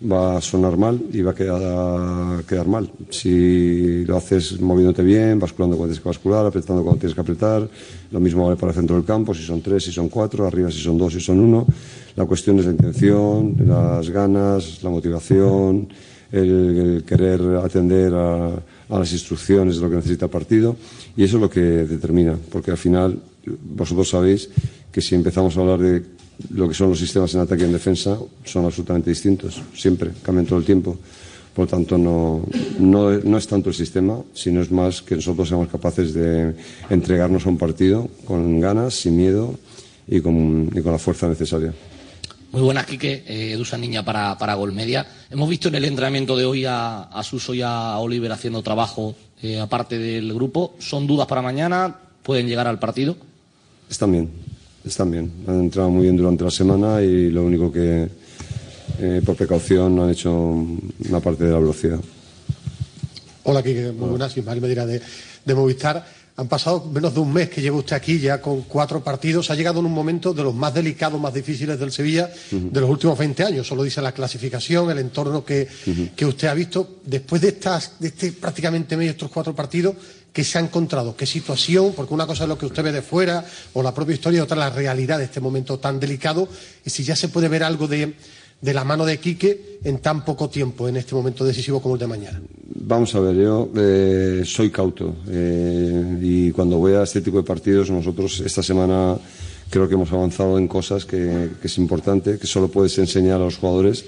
va 0.02 0.38
a 0.38 0.42
sonar 0.42 0.78
mal 0.78 1.00
y 1.12 1.22
va 1.22 1.32
a 1.32 1.36
quedar, 1.36 2.44
quedar 2.46 2.68
mal. 2.68 2.90
Si 3.10 4.06
lo 4.06 4.18
haces 4.18 4.60
moviéndote 4.62 5.04
bien, 5.04 5.40
basculando 5.40 5.76
cuando 5.76 5.92
tienes 5.94 6.02
que 6.02 6.10
bascular, 6.10 6.46
apretando 6.46 6.84
cuando 6.84 7.00
tienes 7.00 7.16
que 7.16 7.22
apretar, 7.22 7.68
lo 8.12 8.20
mismo 8.20 8.46
vale 8.46 8.56
para 8.56 8.72
el 8.72 8.76
centro 8.76 8.96
del 8.96 9.06
campo, 9.06 9.34
si 9.34 9.44
son 9.44 9.62
tres, 9.62 9.84
si 9.84 9.92
son 9.92 10.10
cuatro, 10.10 10.48
arriba 10.48 10.72
si 10.72 10.80
son 10.80 10.98
dos, 10.98 11.14
si 11.14 11.20
son 11.20 11.40
uno. 11.40 11.66
La 12.16 12.26
cuestión 12.26 12.60
es 12.60 12.66
la 12.66 12.72
intención, 12.72 13.56
las 13.66 14.10
ganas, 14.10 14.84
la 14.84 14.90
motivación, 14.90 15.90
el, 16.32 17.04
querer 17.06 17.42
atender 17.64 18.14
a, 18.14 18.48
a 18.90 19.00
las 19.00 19.12
instrucciones 19.12 19.76
de 19.76 19.82
lo 19.82 19.90
que 19.90 19.96
necesita 19.98 20.26
el 20.26 20.32
partido 20.32 20.76
y 21.18 21.24
eso 21.24 21.38
es 21.38 21.42
lo 21.42 21.50
que 21.50 21.62
determina, 21.62 22.38
porque 22.52 22.72
al 22.72 22.78
final 22.78 23.20
vosotros 23.76 24.10
sabéis 24.10 24.50
que 24.92 25.02
si 25.02 25.16
empezamos 25.16 25.58
a 25.58 25.62
hablar 25.62 25.80
de 25.80 26.19
lo 26.54 26.68
que 26.68 26.74
son 26.74 26.90
los 26.90 27.00
sistemas 27.00 27.34
en 27.36 27.42
ataque 27.42 27.64
y 27.64 27.66
en 27.66 27.74
defensa 27.74 28.18
son 28.46 28.66
absolutamente 28.66 29.10
distintos, 29.10 29.62
siempre, 29.76 30.12
cambian 30.24 30.46
todo 30.46 30.60
el 30.60 30.66
tiempo. 30.66 30.98
Por 31.54 31.66
lo 31.66 31.72
tanto, 31.72 31.98
no, 31.98 32.46
no, 32.80 33.38
es 33.38 33.48
tanto 33.48 33.70
el 33.70 33.76
sistema, 33.76 34.22
sino 34.34 34.62
es 34.62 34.72
más 34.72 35.02
que 35.02 35.16
nosotros 35.16 35.50
seamos 35.50 35.68
capaces 35.68 36.14
de 36.14 36.56
entregarnos 36.90 37.46
a 37.46 37.50
un 37.50 37.58
partido 37.58 38.08
con 38.26 38.60
ganas, 38.62 38.94
sin 38.94 39.18
miedo 39.18 39.56
y 40.08 40.22
con, 40.22 40.70
y 40.74 40.82
con 40.82 40.92
la 40.92 41.00
fuerza 41.00 41.28
necesaria. 41.28 41.74
Muy 42.52 42.62
buenas, 42.62 42.86
Quique. 42.86 43.24
Eh, 43.28 43.52
Edusa 43.54 43.78
Niña 43.78 44.06
para, 44.06 44.38
para 44.38 44.56
Gol 44.56 44.72
Media. 44.72 45.06
Hemos 45.30 45.50
visto 45.50 45.68
en 45.68 45.76
el 45.76 45.86
entrenamiento 45.86 46.38
de 46.38 46.46
hoy 46.46 46.66
a, 46.66 47.04
a 47.04 47.24
Suso 47.24 47.54
y 47.54 47.62
a 47.62 47.98
Oliver 47.98 48.32
haciendo 48.32 48.64
trabajo 48.64 49.16
eh, 49.42 49.60
aparte 49.60 49.98
del 49.98 50.34
grupo. 50.34 50.76
¿Son 50.80 51.06
dudas 51.06 51.28
para 51.28 51.42
mañana? 51.42 51.96
¿Pueden 52.24 52.48
llegar 52.48 52.68
al 52.68 52.80
partido? 52.80 53.18
están 53.90 54.12
bien, 54.12 54.30
están 54.86 55.12
bien. 55.12 55.32
Han 55.48 55.60
entrado 55.60 55.90
muy 55.90 56.04
bien 56.04 56.18
durante 56.18 56.44
la 56.44 56.52
semana 56.52 57.02
y 57.02 57.30
lo 57.30 57.44
único 57.44 57.72
que, 57.72 58.08
eh, 59.00 59.22
por 59.26 59.36
precaución, 59.36 60.00
han 60.00 60.10
hecho 60.10 60.32
una 60.34 61.20
parte 61.20 61.44
de 61.46 61.52
la 61.52 61.60
velocidad. 61.60 62.00
Hola, 63.44 63.64
Kike, 63.64 63.92
muy 63.92 64.10
buenas. 64.10 64.36
Ismael 64.38 64.62
Medina 64.62 64.86
de, 64.86 65.02
de 65.46 65.56
Movistar. 65.56 66.20
Han 66.40 66.48
pasado 66.48 66.86
menos 66.86 67.14
de 67.14 67.20
un 67.20 67.34
mes 67.34 67.50
que 67.50 67.62
lleva 67.62 67.76
usted 67.76 67.98
aquí 67.98 68.18
ya 68.18 68.40
con 68.40 68.62
cuatro 68.62 69.04
partidos. 69.04 69.50
Ha 69.50 69.56
llegado 69.56 69.82
en 69.82 69.88
un 69.88 69.92
momento 69.92 70.34
de 70.34 70.42
los 70.42 70.56
más 70.56 70.74
delicados, 70.74 71.20
más 71.20 71.34
difíciles 71.34 71.78
del 71.78 71.92
Sevilla 71.92 72.32
de 72.50 72.80
los 72.80 72.90
últimos 72.90 73.18
20 73.18 73.44
años. 73.44 73.68
Solo 73.68 73.84
dice 73.84 74.02
la 74.02 74.14
clasificación, 74.14 74.90
el 74.90 75.00
entorno 75.00 75.44
que, 75.44 75.68
que 76.16 76.26
usted 76.26 76.48
ha 76.48 76.54
visto. 76.54 77.00
Después 77.04 77.42
de, 77.42 77.50
estas, 77.50 78.00
de 78.00 78.08
este 78.08 78.32
prácticamente 78.32 78.96
medio, 78.96 79.12
estos 79.12 79.30
cuatro 79.30 79.54
partidos, 79.54 79.96
¿qué 80.34 80.44
se 80.44 80.58
ha 80.58 80.62
encontrado? 80.62 81.16
¿Qué 81.16 81.26
situación? 81.26 81.94
Porque 81.96 82.14
una 82.14 82.28
cosa 82.28 82.44
es 82.44 82.50
lo 82.50 82.58
que 82.58 82.66
usted 82.66 82.84
ve 82.84 82.92
de 82.92 83.02
fuera 83.02 83.46
o 83.74 83.84
la 83.84 83.94
propia 83.94 84.16
historia 84.16 84.44
otra 84.44 84.58
la 84.58 84.70
realidad 84.70 85.18
de 85.18 85.26
este 85.26 85.40
momento 85.40 85.80
tan 85.80 86.00
delicado. 86.00 86.48
Y 86.86 86.90
si 86.90 87.04
ya 87.04 87.16
se 87.16 87.30
puede 87.30 87.48
ver 87.48 87.64
algo 87.64 87.88
de, 87.88 88.14
de 88.62 88.74
la 88.74 88.84
mano 88.84 89.06
de 89.06 89.20
Quique 89.20 89.80
en 89.84 90.00
tan 90.00 90.26
poco 90.26 90.50
tiempo, 90.50 90.88
en 90.88 90.98
este 90.98 91.16
momento 91.16 91.46
decisivo 91.46 91.82
como 91.82 91.96
el 91.96 92.00
de 92.00 92.08
mañana. 92.08 92.42
Vamos 92.66 93.14
a 93.16 93.20
ver, 93.20 93.36
yo 93.36 93.70
eh, 93.76 94.44
soy 94.46 94.70
cauto 94.70 95.16
eh, 95.28 96.18
y 96.22 96.52
cuando 96.52 96.78
voy 96.78 96.94
a 96.94 97.04
este 97.04 97.22
tipo 97.22 97.38
de 97.38 97.44
partidos, 97.44 97.90
nosotros 97.90 98.40
esta 98.40 98.64
semana 98.64 99.18
creo 99.70 99.88
que 99.88 99.94
hemos 99.94 100.12
avanzado 100.12 100.58
en 100.58 100.68
cosas 100.68 101.06
que, 101.06 101.52
que 101.62 101.68
es 101.68 101.78
importante, 101.78 102.40
que 102.40 102.48
solo 102.48 102.68
puedes 102.70 102.98
enseñar 102.98 103.36
a 103.36 103.46
los 103.46 103.58
jugadores 103.58 104.06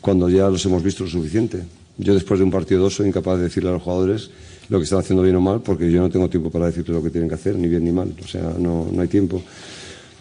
cuando 0.00 0.28
ya 0.28 0.48
los 0.48 0.64
hemos 0.66 0.82
visto 0.82 1.04
lo 1.04 1.10
suficiente. 1.10 1.62
Yo 1.98 2.14
después 2.14 2.38
de 2.38 2.44
un 2.44 2.50
partido 2.50 2.82
dos 2.82 2.96
soy 2.96 3.08
incapaz 3.08 3.38
de 3.38 3.44
decirle 3.44 3.70
a 3.70 3.72
los 3.72 3.82
jugadores 3.82 4.30
lo 4.68 4.78
que 4.78 4.84
están 4.84 5.00
haciendo 5.00 5.22
bien 5.22 5.36
o 5.36 5.40
mal 5.40 5.60
porque 5.60 5.90
yo 5.90 6.00
no 6.00 6.08
tengo 6.08 6.28
tiempo 6.28 6.50
para 6.50 6.66
decirles 6.66 6.96
lo 6.96 7.02
que 7.02 7.10
tienen 7.10 7.28
que 7.28 7.34
hacer, 7.34 7.56
ni 7.56 7.68
bien 7.68 7.84
ni 7.84 7.92
mal, 7.92 8.14
o 8.22 8.26
sea, 8.26 8.54
no, 8.58 8.88
no 8.90 9.02
hay 9.02 9.08
tiempo. 9.08 9.42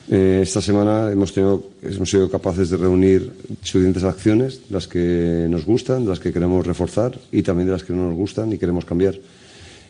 Eh, 0.10 0.40
esta 0.44 0.62
semana 0.62 1.12
hemos, 1.12 1.32
tenido, 1.32 1.64
hemos 1.84 2.10
sido 2.10 2.30
capaces 2.30 2.70
de 2.70 2.78
reunir 2.78 3.32
suficientes 3.62 4.04
acciones, 4.04 4.62
las 4.70 4.88
que 4.88 5.48
nos 5.50 5.66
gustan, 5.66 6.08
las 6.08 6.20
que 6.20 6.34
queremos 6.34 6.66
reforzar 6.68 7.18
y 7.32 7.44
también 7.44 7.68
de 7.68 7.74
las 7.74 7.84
que 7.84 7.94
no 7.94 8.10
nos 8.10 8.16
gustan 8.16 8.52
y 8.52 8.58
queremos 8.58 8.84
cambiar. 8.84 9.18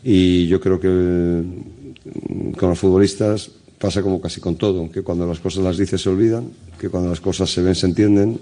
Y 0.04 0.46
yo 0.46 0.60
creo 0.60 0.78
que 0.78 0.88
mm, 0.88 2.52
con 2.52 2.68
los 2.68 2.78
futbolistas 2.78 3.50
pasa 3.78 4.00
como 4.02 4.20
casi 4.20 4.40
con 4.40 4.54
todo, 4.54 4.88
que 4.92 5.02
cuando 5.02 5.26
las 5.26 5.40
cosas 5.40 5.64
las 5.64 5.76
dices 5.76 6.00
se 6.00 6.08
olvidan, 6.08 6.50
que 6.78 6.88
cuando 6.88 7.10
las 7.10 7.20
cosas 7.20 7.50
se 7.50 7.62
ven 7.62 7.74
se 7.74 7.86
entienden 7.86 8.38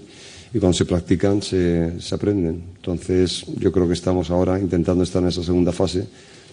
y 0.52 0.58
cuando 0.58 0.76
se 0.76 0.84
practican 0.84 1.42
se, 1.42 2.00
se 2.00 2.14
aprenden. 2.14 2.62
Entonces 2.76 3.44
yo 3.58 3.70
creo 3.72 3.86
que 3.86 3.94
estamos 3.94 4.30
ahora 4.30 4.58
intentando 4.58 5.04
estar 5.04 5.22
en 5.22 5.28
esa 5.28 5.42
segunda 5.44 5.72
fase 5.72 6.06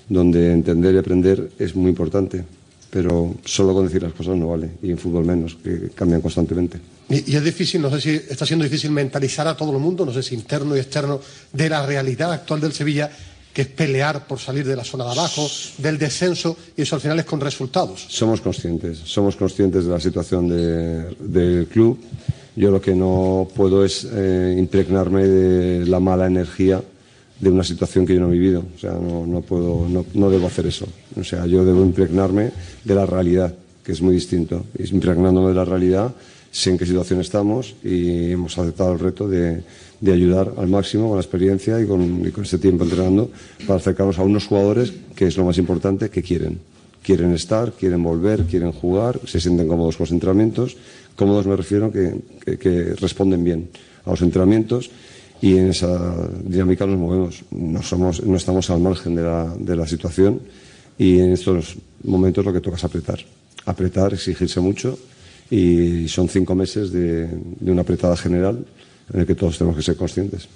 donde 0.10 0.52
entender 0.54 0.96
y 0.96 0.98
aprender 1.00 1.50
es 1.60 1.76
muy 1.76 1.90
importante 1.90 2.44
pero 2.90 3.36
solo 3.44 3.74
con 3.74 3.86
decir 3.86 4.02
las 4.02 4.14
cosas 4.14 4.38
no 4.38 4.48
vale, 4.48 4.70
y 4.82 4.90
en 4.92 4.98
fútbol 4.98 5.26
menos, 5.26 5.56
que 5.62 5.90
cambian 5.94 6.22
constantemente. 6.22 6.80
Y, 7.10 7.34
y 7.34 7.36
es 7.36 7.44
difícil, 7.44 7.82
no 7.82 7.90
sé 7.92 8.00
si 8.00 8.10
está 8.12 8.46
siendo 8.46 8.64
difícil 8.64 8.92
mentalizar 8.92 9.46
a 9.46 9.58
todo 9.58 9.74
el 9.74 9.78
mundo, 9.80 10.06
no 10.06 10.14
sé 10.14 10.24
si 10.24 10.36
interno 10.36 10.74
y 10.76 10.80
externo, 10.80 11.20
de 11.52 11.68
la 11.70 11.86
realidad 11.86 12.32
actual 12.32 12.62
del 12.62 12.72
Sevilla, 12.72 13.12
que 13.54 13.64
es 13.64 13.68
pelear 13.68 14.26
por 14.26 14.40
salir 14.40 14.66
de 14.66 14.78
la 14.78 14.86
zona 14.86 15.04
de 15.04 15.12
abajo, 15.12 15.46
del 15.80 15.98
descenso, 15.98 16.56
y 16.78 16.84
eso 16.84 16.96
al 16.96 17.02
final 17.02 17.20
es 17.20 17.26
con 17.26 17.42
resultados. 17.42 18.06
Somos 18.08 18.40
conscientes, 18.40 19.00
somos 19.04 19.36
conscientes 19.36 19.84
de 19.84 19.92
la 19.92 20.00
situación 20.00 20.48
de- 20.48 21.14
del 21.20 21.68
club. 21.68 22.00
Yo 22.58 22.72
lo 22.72 22.82
que 22.82 22.96
no 22.96 23.48
puedo 23.56 23.86
es 23.86 24.08
eh, 24.12 24.56
impregnarme 24.58 25.28
de 25.28 25.86
la 25.86 26.00
mala 26.00 26.26
energía 26.26 26.82
de 27.40 27.52
una 27.52 27.64
situación 27.64 28.04
que 28.04 28.16
yo 28.16 28.20
no 28.20 28.30
he 28.30 28.32
vivido. 28.32 28.64
O 28.76 28.80
sea, 28.80 28.94
no, 28.94 29.42
puedo, 29.42 29.88
no, 29.88 30.30
debo 30.32 30.48
hacer 30.48 30.66
eso. 30.66 30.88
O 31.16 31.24
sea, 31.24 31.46
yo 31.46 31.64
debo 31.64 31.84
impregnarme 31.84 32.52
de 32.84 32.96
la 32.96 33.06
realidad, 33.06 33.54
que 33.84 33.92
es 33.92 34.02
muy 34.02 34.16
distinto. 34.16 34.66
Impregnándome 34.80 35.50
de 35.50 35.54
la 35.54 35.66
realidad, 35.66 36.16
sé 36.50 36.72
en 36.72 36.80
qué 36.80 36.88
situación 36.88 37.22
estamos 37.22 37.76
y 37.84 38.32
hemos 38.32 38.58
aceptado 38.58 38.94
el 38.94 39.00
reto 39.00 39.30
de, 39.30 39.62
ayudar 40.12 40.52
al 40.58 40.68
máximo 40.68 41.10
con 41.10 41.18
la 41.18 41.22
experiencia 41.22 41.80
y 41.80 41.86
con, 41.86 42.26
y 42.26 42.42
este 42.42 42.58
tiempo 42.58 42.86
entrenando 42.86 43.30
para 43.68 43.78
acercarnos 43.78 44.18
a 44.18 44.24
unos 44.24 44.48
jugadores 44.48 44.94
que 45.16 45.28
es 45.28 45.38
lo 45.38 45.46
más 45.46 45.60
importante, 45.60 46.10
que 46.10 46.24
quieren. 46.24 46.58
Quieren 47.04 47.34
estar, 47.34 47.72
quieren 47.74 48.02
volver, 48.02 48.46
quieren 48.46 48.72
jugar, 48.72 49.20
se 49.26 49.40
sienten 49.40 49.68
cómodos 49.68 49.96
con 49.96 50.06
los 50.06 50.12
entrenamientos. 50.12 50.76
Cómodos 51.18 51.48
me 51.48 51.56
refiero 51.56 51.92
que, 51.92 52.94
responden 53.02 53.44
bien 53.44 53.70
a 54.06 54.12
los 54.12 54.22
entrenamientos 54.22 54.92
y 55.42 55.58
en 55.58 55.70
esa 55.70 56.30
dinámica 56.44 56.86
nos 56.86 57.00
movemos. 57.00 57.44
No, 57.50 57.82
somos, 57.82 58.24
no 58.24 58.38
estamos 58.38 58.70
al 58.70 58.80
margen 58.80 59.16
de 59.16 59.24
la, 59.24 59.54
de 59.58 59.76
la 59.76 59.88
situación 59.88 60.40
y 60.96 61.18
en 61.18 61.34
estos 61.34 61.76
momentos 62.04 62.46
lo 62.46 62.54
que 62.54 62.62
toca 62.62 62.78
es 62.78 62.84
apretar. 62.84 63.20
Apretar, 63.66 64.14
exigirse 64.14 64.60
mucho 64.60 64.98
y 65.50 66.08
son 66.08 66.30
cinco 66.30 66.54
meses 66.54 66.92
de, 66.92 67.28
de 67.28 67.72
una 67.72 67.82
apretada 67.82 68.16
general 68.16 68.64
en 69.12 69.20
el 69.20 69.26
que 69.26 69.34
todos 69.34 69.58
tenemos 69.58 69.76
que 69.76 69.84
ser 69.84 69.96
conscientes. 69.96 70.48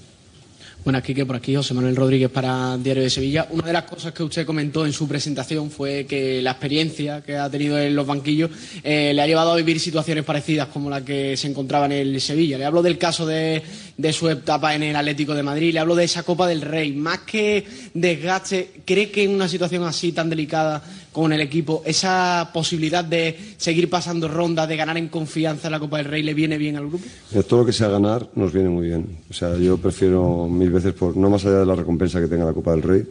Buenas, 0.84 1.04
Quique, 1.04 1.28
por 1.28 1.36
aquí 1.36 1.56
José 1.56 1.76
Manuel 1.76 1.96
Rodríguez 1.96 2.32
para 2.32 2.76
Diario 2.76 3.04
de 3.04 3.10
Sevilla. 3.12 3.46
Una 3.52 3.68
de 3.68 3.74
las 3.74 3.84
cosas 3.84 4.14
que 4.14 4.24
usted 4.24 4.48
comentó 4.48 4.84
en 4.84 4.92
su 4.92 5.08
presentación 5.08 5.70
fue 5.70 6.08
que 6.08 6.42
la 6.42 6.52
experiencia 6.52 7.22
que 7.22 7.38
ha 7.38 7.52
tenido 7.52 7.78
en 7.78 7.96
los 7.96 8.08
banquillos 8.08 8.50
eh, 8.82 9.12
le 9.14 9.22
ha 9.22 9.28
llevado 9.28 9.52
a 9.52 9.56
vivir 9.56 9.80
situaciones 9.80 10.24
parecidas 10.24 10.70
como 10.70 10.90
la 10.90 11.06
que 11.06 11.38
se 11.38 11.48
encontraba 11.48 11.86
en 11.86 11.92
el 11.92 12.20
Sevilla. 12.20 12.58
Le 12.58 12.66
hablo 12.66 12.82
del 12.82 12.98
caso 12.98 13.28
de, 13.28 13.62
de 13.96 14.12
su 14.12 14.28
etapa 14.28 14.74
en 14.74 14.82
el 14.82 14.96
Atlético 14.96 15.36
de 15.36 15.44
Madrid, 15.44 15.72
le 15.72 15.80
hablo 15.80 15.94
de 15.94 16.06
esa 16.06 16.24
Copa 16.24 16.48
del 16.48 16.62
Rey. 16.62 16.94
Más 16.94 17.20
que 17.20 17.64
desgaste, 17.94 18.82
¿cree 18.84 19.12
que 19.12 19.26
en 19.26 19.36
una 19.36 19.48
situación 19.48 19.84
así 19.84 20.14
tan 20.14 20.32
delicada 20.32 20.82
con 21.12 21.34
el 21.34 21.41
equipo, 21.41 21.84
esa 21.86 22.51
posibilidad 22.53 23.03
de 23.03 23.38
seguir 23.57 23.89
pasando 23.89 24.28
rondas, 24.28 24.68
de 24.68 24.78
ganar 24.78 24.97
en 24.97 25.09
confianza 25.09 25.70
la 25.70 25.80
Copa 25.80 25.97
del 25.97 26.05
Rey, 26.05 26.24
le 26.24 26.34
viene 26.34 26.57
bien 26.57 26.78
al 26.78 26.88
grupo? 26.88 27.05
Todo 27.47 27.62
lo 27.62 27.66
que 27.66 27.74
sea 27.74 27.89
ganar 27.89 28.30
nos 28.36 28.53
viene 28.53 28.70
muy 28.70 28.88
bien. 28.88 29.18
O 29.30 29.34
sea, 29.34 29.57
yo 29.57 29.78
prefiero 29.78 30.47
mil 30.47 30.72
veces, 30.72 30.93
por, 30.93 31.18
no 31.18 31.30
más 31.30 31.45
allá 31.45 31.59
de 31.59 31.66
la 31.66 31.76
recompensa 31.76 32.22
que 32.22 32.28
tenga 32.28 32.45
la 32.45 32.53
Copa 32.53 32.72
del 32.72 32.82
Rey, 32.82 33.03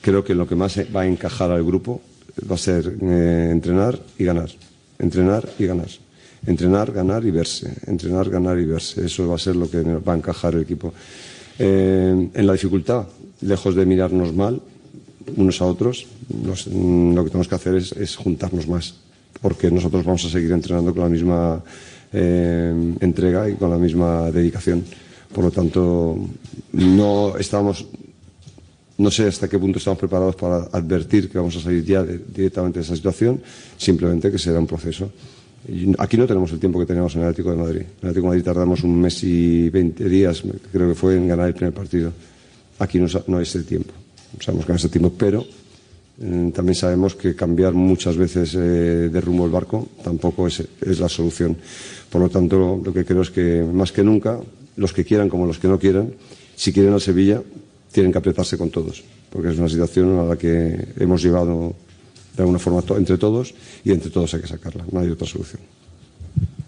creo 0.00 0.22
que 0.22 0.34
lo 0.34 0.46
que 0.46 0.54
más 0.54 0.78
va 0.94 1.02
a 1.02 1.06
encajar 1.06 1.50
al 1.50 1.64
grupo 1.64 2.02
va 2.50 2.56
a 2.56 2.58
ser 2.58 2.94
eh, 3.00 3.48
entrenar 3.50 3.98
y 4.18 4.24
ganar. 4.24 4.50
Entrenar 4.98 5.48
y 5.58 5.66
ganar. 5.66 5.88
Entrenar, 6.46 6.92
ganar 6.92 7.24
y 7.24 7.30
verse. 7.30 7.72
Entrenar, 7.86 8.28
ganar 8.28 8.58
y 8.58 8.66
verse. 8.66 9.06
Eso 9.06 9.28
va 9.28 9.36
a 9.36 9.38
ser 9.38 9.56
lo 9.56 9.70
que 9.70 9.82
va 9.82 10.12
a 10.12 10.16
encajar 10.16 10.54
el 10.54 10.62
equipo. 10.62 10.92
Eh, 11.58 12.28
en 12.34 12.46
la 12.46 12.52
dificultad, 12.52 13.06
lejos 13.40 13.74
de 13.74 13.86
mirarnos 13.86 14.34
mal 14.34 14.60
unos 15.36 15.60
a 15.60 15.64
otros, 15.66 16.06
lo 16.28 17.24
que 17.24 17.30
tenemos 17.30 17.48
que 17.48 17.54
hacer 17.54 17.74
es, 17.76 17.92
es 17.92 18.16
juntarnos 18.16 18.68
más, 18.68 18.94
porque 19.40 19.70
nosotros 19.70 20.04
vamos 20.04 20.24
a 20.24 20.28
seguir 20.30 20.52
entrenando 20.52 20.92
con 20.94 21.02
la 21.02 21.08
misma 21.08 21.62
eh, 22.12 22.94
entrega 23.00 23.48
y 23.50 23.54
con 23.54 23.70
la 23.70 23.78
misma 23.78 24.30
dedicación. 24.30 24.84
Por 25.34 25.44
lo 25.44 25.50
tanto, 25.50 26.16
no 26.72 27.36
estamos, 27.36 27.86
no 28.98 29.10
sé 29.10 29.26
hasta 29.26 29.48
qué 29.48 29.58
punto 29.58 29.78
estamos 29.78 29.98
preparados 29.98 30.36
para 30.36 30.58
advertir 30.72 31.28
que 31.28 31.38
vamos 31.38 31.56
a 31.56 31.60
salir 31.60 31.84
ya 31.84 32.02
de- 32.02 32.18
directamente 32.34 32.78
de 32.78 32.84
esa 32.84 32.94
situación, 32.96 33.42
simplemente 33.76 34.30
que 34.30 34.38
será 34.38 34.58
un 34.58 34.66
proceso. 34.66 35.10
Aquí 35.98 36.16
no 36.16 36.26
tenemos 36.28 36.52
el 36.52 36.60
tiempo 36.60 36.78
que 36.78 36.86
teníamos 36.86 37.14
en 37.16 37.22
el 37.22 37.26
Atlético 37.26 37.50
de 37.50 37.56
Madrid. 37.56 37.80
En 37.80 37.86
el 38.02 38.08
Atlético 38.10 38.20
de 38.22 38.28
Madrid 38.28 38.44
tardamos 38.44 38.84
un 38.84 39.00
mes 39.00 39.22
y 39.24 39.68
20 39.68 40.08
días, 40.08 40.42
creo 40.70 40.88
que 40.88 40.94
fue, 40.94 41.16
en 41.16 41.26
ganar 41.26 41.48
el 41.48 41.54
primer 41.54 41.74
partido. 41.74 42.12
Aquí 42.78 42.98
no, 43.00 43.06
no 43.26 43.40
es 43.40 43.52
el 43.56 43.64
tiempo. 43.66 43.92
Sabemos 44.40 44.66
que 44.66 44.72
no 44.72 44.76
es 44.76 44.84
el 44.84 44.90
tiempo, 44.90 45.12
pero 45.16 45.44
eh, 46.20 46.50
también 46.54 46.74
sabemos 46.74 47.14
que 47.14 47.34
cambiar 47.34 47.74
muchas 47.74 48.16
veces 48.16 48.54
eh, 48.54 49.08
de 49.12 49.20
rumbo 49.20 49.44
el 49.44 49.50
barco 49.50 49.88
tampoco 50.02 50.46
es, 50.46 50.62
es 50.80 51.00
la 51.00 51.08
solución. 51.08 51.56
Por 52.10 52.22
lo 52.22 52.28
tanto, 52.28 52.80
lo, 52.82 52.92
que 52.92 53.04
creo 53.04 53.22
es 53.22 53.30
que 53.30 53.62
más 53.62 53.92
que 53.92 54.02
nunca, 54.02 54.40
los 54.76 54.92
que 54.92 55.04
quieran 55.04 55.28
como 55.28 55.46
los 55.46 55.58
que 55.58 55.68
no 55.68 55.78
quieran, 55.78 56.12
si 56.54 56.72
quieren 56.72 56.92
al 56.92 57.00
Sevilla, 57.00 57.42
tienen 57.92 58.12
que 58.12 58.18
apretarse 58.18 58.56
con 58.56 58.70
todos, 58.70 59.04
porque 59.30 59.50
es 59.50 59.58
una 59.58 59.68
situación 59.68 60.18
a 60.18 60.24
la 60.24 60.36
que 60.36 60.88
hemos 60.98 61.22
llevado 61.22 61.74
de 62.36 62.42
alguna 62.42 62.58
forma 62.58 62.82
entre 62.96 63.16
todos 63.18 63.54
y 63.84 63.92
entre 63.92 64.10
todos 64.10 64.32
hay 64.34 64.40
que 64.40 64.46
sacarla, 64.46 64.84
no 64.90 65.00
hay 65.00 65.08
otra 65.08 65.26
solución. 65.26 65.62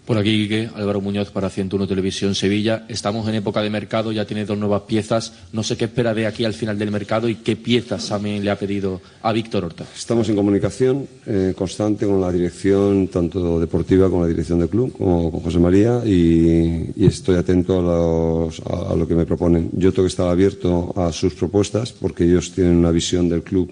Por 0.09 0.17
aquí, 0.17 0.41
Quique, 0.41 0.67
Álvaro 0.73 1.01
Muñoz 1.01 1.29
para 1.29 1.51
101 1.51 1.85
Televisión 1.85 2.33
Sevilla. 2.33 2.83
Estamos 2.89 3.27
en 3.29 3.35
época 3.35 3.61
de 3.61 3.69
mercado, 3.69 4.11
ya 4.11 4.25
tiene 4.25 4.43
dos 4.43 4.57
nuevas 4.57 4.81
piezas. 4.87 5.33
No 5.53 5.61
sé 5.61 5.77
qué 5.77 5.85
espera 5.85 6.15
de 6.15 6.25
aquí 6.25 6.45
al 6.45 6.55
final 6.55 6.79
del 6.79 6.89
mercado 6.89 7.29
y 7.29 7.35
qué 7.35 7.55
piezas 7.55 8.09
también 8.09 8.43
le 8.43 8.49
ha 8.49 8.57
pedido 8.57 9.01
a 9.21 9.31
Víctor 9.31 9.65
Horta. 9.65 9.85
Estamos 9.95 10.27
en 10.27 10.35
comunicación 10.35 11.07
eh, 11.27 11.53
constante 11.55 12.07
con 12.07 12.19
la 12.19 12.31
dirección, 12.31 13.07
tanto 13.09 13.59
deportiva 13.59 14.09
como 14.09 14.23
la 14.23 14.29
dirección 14.29 14.57
del 14.57 14.69
club, 14.69 14.93
como 14.97 15.29
con 15.31 15.41
José 15.41 15.59
María, 15.59 16.01
y, 16.03 16.89
estoy 17.05 17.35
atento 17.35 17.77
a, 17.77 17.83
los- 17.83 18.61
a 18.61 18.95
lo 18.95 19.07
que 19.07 19.13
me 19.13 19.27
proponen. 19.27 19.69
Yo 19.73 19.91
tengo 19.91 20.05
que 20.05 20.11
estar 20.11 20.27
abierto 20.27 20.91
a 20.95 21.11
sus 21.11 21.35
propuestas, 21.35 21.91
porque 21.91 22.23
ellos 22.23 22.51
tienen 22.51 22.77
una 22.77 22.89
visión 22.89 23.29
del 23.29 23.43
club 23.43 23.71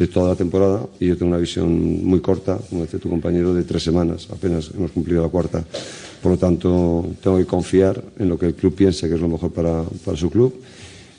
de 0.00 0.08
toda 0.08 0.30
la 0.30 0.34
temporada 0.34 0.86
y 0.98 1.08
yo 1.08 1.16
tengo 1.16 1.28
una 1.28 1.38
visión 1.38 2.06
muy 2.06 2.20
corta, 2.20 2.58
como 2.70 2.82
decía 2.82 2.98
tu 2.98 3.10
compañero, 3.10 3.52
de 3.52 3.64
tres 3.64 3.82
semanas. 3.82 4.28
Apenas 4.32 4.70
hemos 4.74 4.92
cumplido 4.92 5.22
la 5.22 5.28
cuarta. 5.28 5.62
Por 6.22 6.32
lo 6.32 6.38
tanto, 6.38 7.06
tengo 7.22 7.36
que 7.36 7.44
confiar 7.44 8.02
en 8.18 8.30
lo 8.30 8.38
que 8.38 8.46
el 8.46 8.54
club 8.54 8.74
piense 8.74 9.08
que 9.08 9.16
es 9.16 9.20
lo 9.20 9.28
mejor 9.28 9.52
para, 9.52 9.84
para 10.02 10.16
su 10.16 10.30
club 10.30 10.54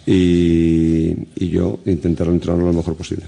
y, 0.06 1.48
yo 1.48 1.80
intentar 1.86 2.28
entrenarlo 2.28 2.66
lo 2.66 2.74
mejor 2.74 2.96
posible. 2.96 3.26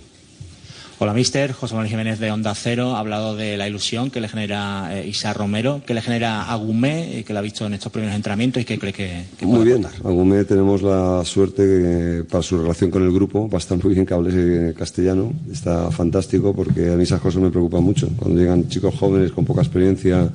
Hola, 1.04 1.14
mister. 1.14 1.52
José 1.52 1.76
Manuel 1.76 1.90
Jiménez 1.90 2.18
de 2.18 2.32
Onda 2.32 2.56
Cero 2.56 2.96
ha 2.96 3.00
hablado 3.00 3.36
de 3.36 3.58
la 3.58 3.68
ilusión 3.68 4.10
que 4.10 4.22
le 4.22 4.30
genera 4.30 4.88
eh, 4.98 5.06
Isa 5.06 5.34
Romero, 5.34 5.82
que 5.86 5.94
le 5.94 6.02
genera 6.02 6.44
a 6.50 6.56
Gumé, 6.56 7.20
eh, 7.20 7.24
que 7.26 7.34
la 7.34 7.40
ha 7.40 7.42
visto 7.42 7.66
en 7.66 7.74
estos 7.74 7.92
primeros 7.92 8.16
entrenamientos 8.16 8.62
y 8.62 8.66
que 8.66 8.80
cree 8.80 8.94
que, 8.94 9.26
que 9.38 9.46
Muy 9.46 9.66
bien, 9.66 9.86
a 9.86 10.10
Gumé 10.10 10.46
tenemos 10.46 10.82
la 10.82 11.26
suerte 11.26 11.62
que 11.62 12.24
para 12.24 12.42
su 12.42 12.58
relación 12.58 12.90
con 12.90 13.04
el 13.04 13.12
grupo 13.12 13.50
va 13.50 13.58
a 13.58 13.60
estar 13.60 13.78
muy 13.84 13.94
bien 13.94 14.06
que 14.06 14.14
hable 14.14 14.70
eh, 14.70 14.74
castellano, 14.74 15.34
está 15.52 15.92
fantástico 15.92 16.56
porque 16.56 16.94
a 16.94 16.96
mí 16.96 17.04
esas 17.04 17.20
cosas 17.20 17.42
me 17.42 17.50
preocupan 17.50 17.84
mucho. 17.84 18.08
Cuando 18.16 18.40
llegan 18.40 18.70
chicos 18.70 18.96
jóvenes 18.96 19.34
con 19.34 19.44
poca 19.44 19.60
experiencia, 19.60 20.30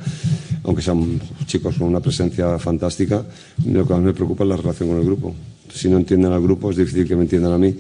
aunque 0.65 0.83
sean 0.83 1.19
chicos 1.47 1.77
con 1.79 1.89
una 1.89 2.01
presencia 2.01 2.59
fantástica, 2.59 3.25
lo 3.65 3.87
que 3.87 3.93
más 3.95 4.03
me 4.03 4.13
preocupa 4.13 4.45
es 4.45 4.51
la 4.51 4.57
relación 4.59 4.91
con 4.91 4.99
el 4.99 5.05
grupo. 5.07 5.35
Si 5.73 5.89
no 5.89 5.97
entienden 5.97 6.31
al 6.31 6.43
grupo 6.43 6.71
es 6.71 6.77
difícil 6.77 7.09
que 7.09 7.17
me 7.17 7.23
entiendan 7.23 7.55
a 7.55 7.59
mí. 7.59 7.75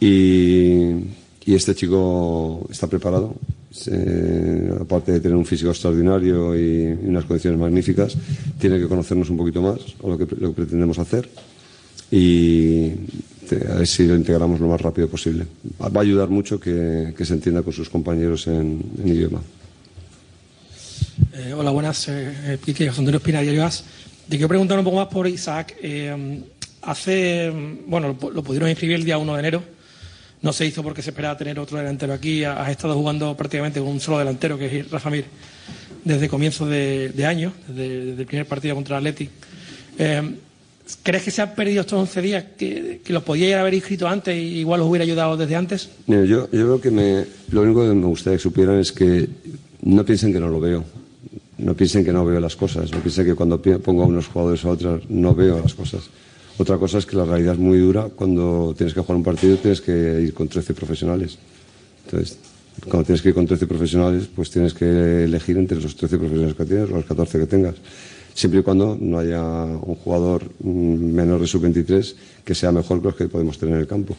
Y, 0.00 1.21
y 1.44 1.54
este 1.54 1.74
chico 1.74 2.66
está 2.70 2.86
preparado, 2.86 3.34
se- 3.70 4.70
aparte 4.80 5.12
de 5.12 5.20
tener 5.20 5.36
un 5.36 5.44
físico 5.46 5.70
extraordinario 5.70 6.54
y, 6.56 6.98
y 7.04 7.08
unas 7.08 7.24
condiciones 7.24 7.58
magníficas, 7.58 8.16
tiene 8.58 8.78
que 8.78 8.86
conocernos 8.86 9.28
un 9.30 9.36
poquito 9.36 9.60
más, 9.62 9.78
o 10.02 10.10
lo 10.10 10.18
que, 10.18 10.26
lo 10.36 10.48
que 10.50 10.54
pretendemos 10.54 10.98
hacer, 10.98 11.28
y 12.10 12.90
te- 13.48 13.66
a 13.70 13.74
ver 13.76 13.86
si 13.86 14.06
lo 14.06 14.14
integramos 14.14 14.60
lo 14.60 14.68
más 14.68 14.80
rápido 14.80 15.08
posible. 15.08 15.46
Va 15.80 15.90
a 16.00 16.02
ayudar 16.02 16.28
mucho 16.28 16.60
que, 16.60 17.14
que 17.16 17.24
se 17.24 17.34
entienda 17.34 17.62
con 17.62 17.72
sus 17.72 17.88
compañeros 17.88 18.46
en, 18.46 18.82
en 19.02 19.08
idioma. 19.08 19.40
Eh, 21.34 21.52
hola, 21.54 21.70
buenas. 21.70 22.08
Eh, 22.08 22.32
eh, 22.44 22.58
Quique, 22.64 22.88
José 22.88 23.00
Antonio 23.00 23.18
Espina, 23.18 23.40
Diario 23.40 23.64
As. 23.64 23.84
Te 24.28 24.36
quiero 24.36 24.48
preguntar 24.48 24.78
un 24.78 24.84
poco 24.84 24.96
más 24.98 25.08
por 25.08 25.26
Isaac. 25.26 25.76
Eh, 25.82 26.40
hace, 26.82 27.50
bueno, 27.86 28.16
lo, 28.20 28.30
lo 28.30 28.42
pudieron 28.42 28.68
inscribir 28.68 28.96
el 28.96 29.04
día 29.04 29.18
1 29.18 29.32
de 29.34 29.38
enero. 29.40 29.62
No 30.42 30.52
se 30.52 30.66
hizo 30.66 30.82
porque 30.82 31.02
se 31.02 31.10
esperaba 31.10 31.36
tener 31.36 31.58
otro 31.58 31.78
delantero 31.78 32.12
aquí. 32.12 32.44
Has 32.44 32.68
estado 32.68 32.94
jugando 32.94 33.36
prácticamente 33.36 33.80
con 33.80 33.88
un 33.88 34.00
solo 34.00 34.18
delantero, 34.18 34.58
que 34.58 34.80
es 34.80 34.90
Rafa 34.90 35.08
Mir, 35.08 35.24
desde 36.04 36.28
comienzos 36.28 36.68
de, 36.68 37.24
año, 37.26 37.52
desde, 37.68 38.20
el 38.20 38.26
primer 38.26 38.46
partido 38.46 38.74
contra 38.74 38.98
el 38.98 39.06
Atleti. 39.06 39.28
Eh, 39.98 40.34
¿Crees 41.02 41.22
que 41.22 41.30
se 41.30 41.42
han 41.42 41.54
perdido 41.54 41.82
estos 41.82 41.98
11 41.98 42.22
días? 42.22 42.44
¿Que, 42.58 43.00
que 43.04 43.12
los 43.12 43.22
podíais 43.22 43.54
haber 43.54 43.74
inscrito 43.74 44.08
antes 44.08 44.36
y 44.36 44.58
igual 44.58 44.80
os 44.80 44.88
hubiera 44.88 45.04
ayudado 45.04 45.36
desde 45.36 45.54
antes? 45.54 45.90
Yo, 46.06 46.50
yo 46.50 46.80
que 46.80 46.90
lo 47.50 47.62
único 47.62 47.88
que 47.88 47.94
me 47.94 48.06
gustaría 48.06 48.36
que 48.36 48.42
supieran 48.42 48.80
es 48.80 48.90
que 48.90 49.28
no 49.82 50.04
piensen 50.04 50.32
que 50.32 50.40
no 50.40 50.48
lo 50.48 50.60
veo. 50.60 50.84
No 51.58 51.74
piensen 51.74 52.04
que 52.04 52.12
no 52.12 52.24
veo 52.24 52.40
las 52.40 52.56
cosas. 52.56 52.90
No 52.90 52.98
piensen 52.98 53.26
que 53.26 53.34
cuando 53.34 53.62
pongo 53.62 54.02
a 54.02 54.06
unos 54.06 54.26
jugadores 54.26 54.64
a 54.64 54.70
otros 54.70 55.08
no 55.08 55.34
veo 55.34 55.60
las 55.60 55.74
cosas. 55.74 56.02
Otra 56.58 56.76
cosa 56.78 56.98
es 56.98 57.06
que 57.06 57.16
la 57.16 57.24
realidad 57.24 57.54
es 57.54 57.58
muy 57.60 57.78
dura. 57.78 58.08
Cuando 58.14 58.74
tienes 58.76 58.94
que 58.94 59.00
jugar 59.00 59.16
un 59.16 59.24
partido 59.24 59.56
tienes 59.56 59.80
que 59.80 60.20
ir 60.22 60.34
con 60.34 60.48
13 60.48 60.74
profesionales. 60.74 61.38
Entonces, 62.04 62.38
cuando 62.88 63.04
tienes 63.04 63.22
que 63.22 63.30
ir 63.30 63.34
con 63.34 63.46
13 63.46 63.66
profesionales, 63.66 64.28
pues 64.34 64.50
tienes 64.50 64.74
que 64.74 65.24
elegir 65.24 65.56
entre 65.56 65.80
los 65.80 65.96
13 65.96 66.18
profesionales 66.18 66.54
que 66.56 66.64
tienes 66.64 66.90
o 66.90 66.96
los 66.96 67.04
14 67.04 67.38
que 67.40 67.46
tengas. 67.46 67.74
Siempre 68.34 68.60
y 68.60 68.62
cuando 68.62 68.96
no 68.98 69.18
haya 69.18 69.42
un 69.42 69.94
jugador 69.96 70.44
mm, 70.60 70.68
menor 71.12 71.40
de 71.40 71.46
sub-23 71.46 72.14
que 72.44 72.54
sea 72.54 72.72
mejor 72.72 73.00
que 73.00 73.04
los 73.08 73.14
que 73.16 73.28
podemos 73.28 73.58
tener 73.58 73.74
en 73.74 73.80
el 73.82 73.86
campo 73.86 74.16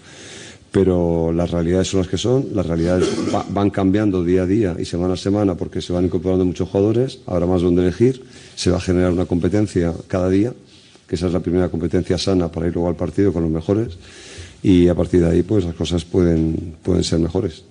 pero 0.72 1.32
las 1.32 1.52
realidades 1.52 1.88
son 1.88 2.00
las 2.00 2.08
que 2.10 2.18
son, 2.18 2.48
las 2.54 2.66
realidades 2.66 3.08
va- 3.32 3.46
van 3.48 3.70
cambiando 3.70 4.24
día 4.24 4.42
a 4.42 4.46
día 4.48 4.76
y 4.80 4.86
semana 4.86 5.14
a 5.14 5.18
semana 5.18 5.54
porque 5.56 5.82
se 5.82 5.94
van 5.94 6.06
incorporando 6.06 6.46
muchos 6.46 6.68
jugadores, 6.68 7.20
habrá 7.28 7.46
más 7.46 7.62
donde 7.62 7.84
elegir, 7.84 8.24
se 8.56 8.72
va 8.72 8.78
a 8.78 8.82
generar 8.82 9.12
una 9.12 9.28
competencia 9.28 9.94
cada 10.08 10.30
día, 10.30 10.52
que 11.14 11.18
esa 11.18 11.28
es 11.28 11.34
la 11.34 11.42
primera 11.42 11.70
competencia 11.70 12.18
sana 12.18 12.48
para 12.52 12.66
ir 12.66 12.74
luego 12.74 12.90
al 12.90 12.96
partido 12.96 13.32
con 13.32 13.44
los 13.44 13.52
mejores 13.52 13.90
y 14.64 14.88
a 14.88 14.96
partir 14.96 15.22
de 15.22 15.30
ahí 15.30 15.44
pues 15.44 15.64
las 15.64 15.76
cosas 15.76 16.04
pueden, 16.06 16.76
pueden 16.82 17.04
ser 17.04 17.20
mejores. 17.20 17.62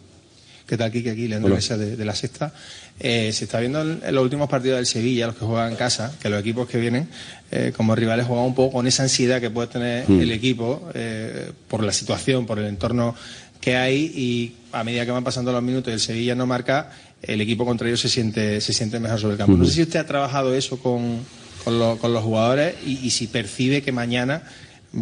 ¿Qué 0.64 0.76
tal, 0.76 0.92
Kike? 0.92 1.10
Aquí, 1.10 1.26
Leandro. 1.26 1.52
Mesa 1.52 1.76
de, 1.76 1.96
de 1.96 2.04
La 2.04 2.14
Sexta. 2.14 2.54
Eh, 3.00 3.32
se 3.32 3.44
está 3.46 3.58
viendo 3.58 3.82
en, 3.82 4.00
los 4.14 4.22
últimos 4.22 4.48
partidos 4.48 4.76
del 4.76 4.86
Sevilla, 4.86 5.26
los 5.26 5.34
que 5.34 5.44
juegan 5.44 5.72
en 5.72 5.76
casa, 5.76 6.14
que 6.22 6.28
los 6.28 6.38
equipos 6.38 6.68
que 6.68 6.78
vienen 6.78 7.08
eh, 7.50 7.72
como 7.76 7.96
rivales 7.96 8.26
juegan 8.26 8.44
un 8.46 8.54
poco 8.54 8.74
con 8.74 8.86
esa 8.86 9.02
ansiedad 9.02 9.40
que 9.40 9.50
puede 9.50 9.66
tener 9.66 10.08
Mm. 10.08 10.20
el 10.20 10.30
equipo 10.30 10.88
eh, 10.94 11.50
por 11.66 11.82
la 11.82 11.92
situación, 11.92 12.46
por 12.46 12.60
el 12.60 12.66
entorno 12.66 13.16
que 13.60 13.74
hay 13.76 14.04
y 14.14 14.54
a 14.70 14.84
medida 14.84 15.04
que 15.04 15.10
van 15.10 15.24
pasando 15.24 15.50
los 15.50 15.62
minutos 15.64 15.90
y 15.90 15.94
el 15.94 16.00
Sevilla 16.00 16.36
no 16.36 16.46
marca, 16.46 16.92
el 17.22 17.40
equipo 17.40 17.64
contrario 17.66 17.96
se 17.96 18.08
siente, 18.08 18.60
se 18.60 18.72
siente 18.72 19.00
mejor 19.00 19.18
sobre 19.18 19.32
el 19.32 19.38
campo. 19.38 19.54
No 19.56 19.62
Ujú. 19.64 19.68
sé 19.68 19.74
si 19.74 19.82
usted 19.82 19.98
ha 19.98 20.06
trabajado 20.06 20.54
eso 20.54 20.78
con, 20.78 21.18
con, 21.64 21.78
lo- 21.78 21.96
con 21.98 22.12
los 22.12 22.22
jugadores 22.22 22.74
y, 22.86 22.98
y 23.06 23.10
si 23.10 23.26
percibe 23.26 23.82
que 23.82 23.92
mañana 23.92 24.42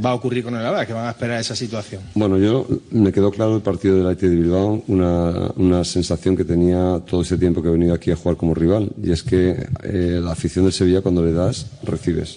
va 0.05 0.11
a 0.11 0.15
ocurrir 0.15 0.45
con 0.45 0.55
el 0.55 0.61
Alavés, 0.61 0.87
que 0.87 0.93
van 0.93 1.07
a 1.07 1.11
esperar 1.11 1.41
esa 1.41 1.57
situación. 1.57 2.01
Bueno, 2.15 2.39
yo 2.39 2.65
me 2.93 3.11
quedó 3.13 3.33
claro 3.33 3.57
el 3.57 3.63
partido 3.63 3.97
del 3.97 4.07
Athletic 4.07 4.31
de 4.31 4.37
Bilbao, 4.37 4.85
una, 4.87 5.51
una 5.57 5.83
sensación 5.85 6.37
que 6.37 6.45
tenía 6.45 7.01
todo 7.05 7.23
ese 7.23 7.37
tiempo 7.39 7.61
que 7.61 7.69
he 7.69 7.73
venido 7.73 7.93
aquí 7.93 8.13
a 8.13 8.17
jugar 8.17 8.37
como 8.37 8.55
rival, 8.55 8.93
y 9.03 9.11
es 9.11 9.25
que 9.25 9.67
eh, 9.83 10.21
la 10.23 10.31
afición 10.33 10.65
del 10.65 10.73
Sevilla 10.73 11.01
cuando 11.01 11.25
le 11.25 11.33
das, 11.33 11.67
recibes. 11.83 12.37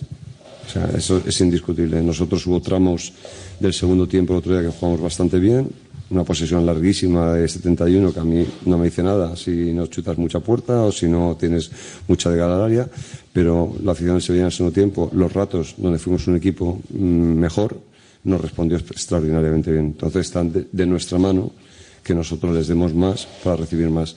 O 0.66 0.70
sea, 0.74 0.90
eso 0.98 1.22
es 1.28 1.40
indiscutible. 1.42 2.02
Nosotros 2.02 2.48
hubo 2.48 2.60
tramos 2.60 3.14
del 3.60 3.74
segundo 3.74 4.08
tiempo 4.08 4.34
el 4.34 4.40
otro 4.40 4.54
día 4.60 4.68
que 4.68 4.76
jugamos 4.76 5.02
bastante 5.02 5.38
bien, 5.38 5.70
una 6.10 6.24
posesión 6.24 6.66
larguísima 6.66 7.34
de 7.34 7.48
71 7.48 8.14
que 8.14 8.20
a 8.20 8.24
mí 8.24 8.46
no 8.66 8.78
me 8.78 8.86
dice 8.86 9.04
nada 9.04 9.36
si 9.36 9.74
no 9.74 9.88
chutas 9.88 10.18
mucha 10.18 10.40
puerta 10.40 10.82
o 10.82 10.92
si 10.92 11.08
no 11.08 11.36
tienes 11.40 11.70
mucha 12.08 12.30
de 12.32 12.42
al 12.42 12.62
área, 12.62 12.88
pero 13.34 13.74
la 13.84 13.92
afición 13.94 14.14
del 14.16 14.22
Sevilla 14.22 14.46
en 14.46 14.52
segundo 14.52 14.74
tiempo, 14.74 15.10
los 15.14 15.34
ratos 15.34 15.74
donde 15.78 15.98
fuimos 16.00 16.28
un 16.28 16.36
equipo 16.38 16.80
mm, 16.90 16.98
mejor, 17.40 17.76
nos 18.24 18.40
respondió 18.40 18.78
extraordinariamente 18.78 19.72
bien. 19.72 19.86
Entonces 19.88 20.28
están 20.28 20.54
de, 20.72 20.86
nuestra 20.86 21.18
mano 21.18 21.52
que 22.04 22.14
nosotros 22.14 22.54
les 22.56 22.68
demos 22.68 22.94
más 22.94 23.28
para 23.44 23.58
recibir 23.58 23.90
más. 23.90 24.16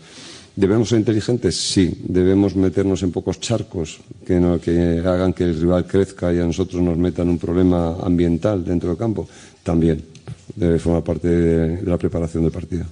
¿Debemos 0.54 0.88
ser 0.90 0.98
inteligentes? 1.00 1.56
Sí. 1.56 2.02
¿Debemos 2.06 2.54
meternos 2.56 3.02
en 3.02 3.10
pocos 3.10 3.40
charcos 3.40 3.98
que, 4.26 4.38
no- 4.40 4.60
que 4.60 5.02
hagan 5.04 5.32
que 5.32 5.44
el 5.44 5.60
rival 5.60 5.86
crezca 5.86 6.32
y 6.32 6.38
a 6.38 6.44
nosotros 6.44 6.82
nos 6.82 6.96
metan 6.96 7.28
un 7.28 7.38
problema 7.38 7.96
ambiental 8.02 8.64
dentro 8.64 8.90
del 8.90 8.98
campo? 8.98 9.28
También. 9.62 10.02
Debe 10.54 10.78
formar 10.78 11.02
parte 11.02 11.28
de 11.28 11.82
la 11.82 11.98
preparación 11.98 12.42
del 12.44 12.52
partido. 12.52 12.84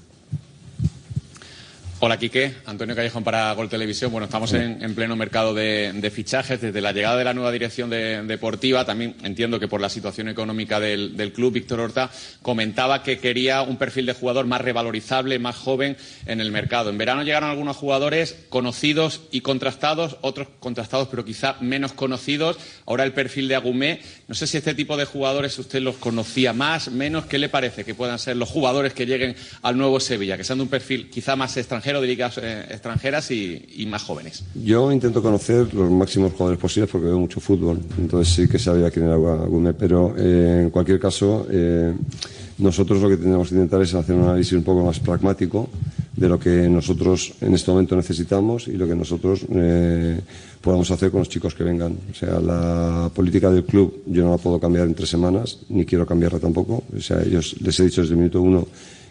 Hola, 2.06 2.18
Quique. 2.18 2.52
Antonio 2.66 2.94
Callejón 2.94 3.24
para 3.24 3.50
Gol 3.54 3.70
Televisión. 3.70 4.12
Bueno, 4.12 4.26
estamos 4.26 4.52
en, 4.52 4.82
en 4.84 4.94
pleno 4.94 5.16
mercado 5.16 5.54
de, 5.54 6.10
fichajes. 6.14 6.60
Desde 6.60 6.82
la 6.82 6.92
llegada 6.92 7.16
de 7.16 7.24
la 7.24 7.32
nueva 7.32 7.50
dirección 7.50 7.88
de- 7.88 8.22
deportiva, 8.24 8.84
también 8.84 9.14
entiendo 9.22 9.58
que 9.58 9.68
por 9.68 9.80
la 9.80 9.88
situación 9.88 10.28
económica 10.28 10.78
del, 10.80 11.16
del 11.16 11.32
club, 11.32 11.54
Víctor 11.54 11.80
Horta 11.80 12.10
comentaba 12.42 13.02
que 13.02 13.20
quería 13.20 13.62
un 13.62 13.78
perfil 13.78 14.04
de 14.04 14.12
jugador 14.12 14.44
más 14.44 14.60
revalorizable, 14.60 15.38
más 15.38 15.56
joven 15.56 15.96
en 16.26 16.42
el 16.42 16.52
mercado. 16.52 16.90
En 16.90 16.98
verano 16.98 17.22
llegaron 17.22 17.48
algunos 17.48 17.78
jugadores 17.78 18.36
conocidos 18.50 19.22
y 19.30 19.40
contrastados, 19.40 20.18
otros 20.20 20.48
contrastados 20.60 21.08
pero 21.08 21.24
quizá 21.24 21.56
menos 21.62 21.94
conocidos. 21.94 22.58
Ahora 22.84 23.04
el 23.04 23.14
perfil 23.14 23.48
de 23.48 23.54
Agumé. 23.54 24.02
No 24.28 24.34
sé 24.34 24.46
si 24.46 24.58
este 24.58 24.74
tipo 24.74 24.98
de 24.98 25.06
jugadores 25.06 25.58
usted 25.58 25.80
los 25.80 25.96
conocía 25.96 26.52
más, 26.52 26.90
menos. 26.90 27.24
¿Qué 27.24 27.38
le 27.38 27.48
parece 27.48 27.82
que 27.82 27.94
puedan 27.94 28.18
ser 28.18 28.36
los 28.36 28.50
jugadores 28.50 28.92
que 28.92 29.06
lleguen 29.06 29.36
al 29.62 29.78
nuevo 29.78 30.00
Sevilla? 30.00 30.36
Que 30.36 30.44
sean 30.44 30.58
de 30.58 30.64
un 30.64 30.68
perfil 30.70 31.08
quizá 31.08 31.34
más 31.34 31.56
extranjero, 31.56 31.93
de 32.00 32.06
ligas 32.06 32.38
eh, 32.38 32.66
extranjeras 32.70 33.30
y, 33.30 33.64
y 33.76 33.86
más 33.86 34.02
jóvenes. 34.02 34.44
Yo 34.54 34.90
intento 34.92 35.22
conocer 35.22 35.72
los 35.74 35.90
máximos 35.90 36.32
jugadores 36.32 36.60
posibles 36.60 36.90
porque 36.90 37.06
veo 37.06 37.18
mucho 37.18 37.40
fútbol, 37.40 37.80
entonces 37.98 38.34
sí 38.34 38.48
que 38.48 38.58
sabía 38.58 38.90
quién 38.90 39.06
era 39.06 39.16
Gómez, 39.16 39.74
pero 39.78 40.14
eh, 40.16 40.62
en 40.64 40.70
cualquier 40.70 40.98
caso, 40.98 41.46
eh, 41.50 41.92
nosotros 42.58 43.00
lo 43.02 43.08
que 43.08 43.16
tenemos 43.16 43.48
que 43.48 43.54
intentar 43.54 43.82
es 43.82 43.94
hacer 43.94 44.14
un 44.14 44.24
análisis 44.24 44.52
un 44.52 44.62
poco 44.62 44.84
más 44.84 45.00
pragmático 45.00 45.68
de 46.16 46.28
lo 46.28 46.38
que 46.38 46.68
nosotros 46.68 47.34
en 47.40 47.54
este 47.54 47.70
momento 47.70 47.96
necesitamos 47.96 48.68
y 48.68 48.72
lo 48.72 48.86
que 48.86 48.94
nosotros 48.94 49.44
eh, 49.50 50.20
podamos 50.60 50.90
hacer 50.90 51.10
con 51.10 51.20
los 51.20 51.28
chicos 51.28 51.54
que 51.54 51.64
vengan. 51.64 51.96
O 52.10 52.14
sea, 52.14 52.38
la 52.40 53.10
política 53.12 53.50
del 53.50 53.64
club 53.64 54.02
yo 54.06 54.22
no 54.22 54.30
la 54.30 54.38
puedo 54.38 54.60
cambiar 54.60 54.86
en 54.86 54.94
tres 54.94 55.08
semanas, 55.08 55.58
ni 55.68 55.84
quiero 55.84 56.06
cambiarla 56.06 56.38
tampoco. 56.38 56.84
O 56.96 57.00
sea, 57.00 57.20
ellos 57.22 57.56
les 57.60 57.78
he 57.80 57.84
dicho 57.84 58.00
desde 58.00 58.14
el 58.14 58.18
minuto 58.18 58.40
uno 58.40 58.66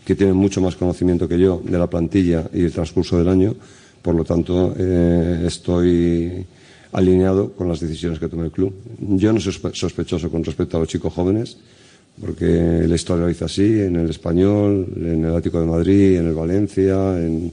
que 0.06 0.16
tienen 0.16 0.36
mucho 0.36 0.62
más 0.62 0.76
conocimiento 0.76 1.28
que 1.28 1.40
yo 1.40 1.62
de 1.64 1.78
la 1.78 1.88
plantilla 1.88 2.50
y 2.54 2.62
el 2.64 2.72
transcurso 2.72 3.18
del 3.18 3.28
año. 3.30 3.56
Por 4.02 4.16
lo 4.16 4.24
tanto, 4.24 4.74
eh, 4.78 5.44
estoy 5.48 6.46
alineado 6.92 7.52
con 7.54 7.68
las 7.70 7.80
decisiones 7.80 8.20
que 8.20 8.28
tome 8.28 8.46
el 8.46 8.52
club. 8.52 8.74
Yo 9.00 9.32
no 9.34 9.40
soy 9.40 9.54
sospe- 9.54 9.74
sospechoso 9.74 10.30
con 10.30 10.44
respecto 10.44 10.78
a 10.78 10.82
los 10.82 10.90
chicos 10.90 11.14
jóvenes, 11.14 11.58
porque 12.20 12.84
la 12.88 12.96
historia 12.96 13.26
lo 13.26 13.32
hizo 13.32 13.46
así, 13.46 13.80
en 13.82 13.96
el 13.96 14.10
Español, 14.10 14.86
en 14.98 15.24
el 15.26 15.30
Atlético 15.30 15.60
de 15.62 15.66
Madrid, 15.66 16.18
en 16.18 16.28
el 16.28 16.34
Valencia, 16.34 17.18
en 17.18 17.52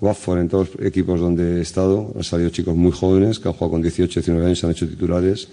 Watford, 0.00 0.40
en 0.40 0.48
todos 0.48 0.70
los 0.74 0.86
equipos 0.86 1.20
donde 1.20 1.58
he 1.58 1.60
estado, 1.60 2.12
han 2.16 2.24
salido 2.24 2.50
chicos 2.50 2.74
muy 2.74 2.90
jóvenes 2.90 3.38
que 3.38 3.48
han 3.48 3.54
jugado 3.54 3.72
con 3.72 3.82
18, 3.82 4.18
19 4.20 4.46
años, 4.46 4.64
han 4.64 4.70
hecho 4.72 4.88
titulares 4.88 5.46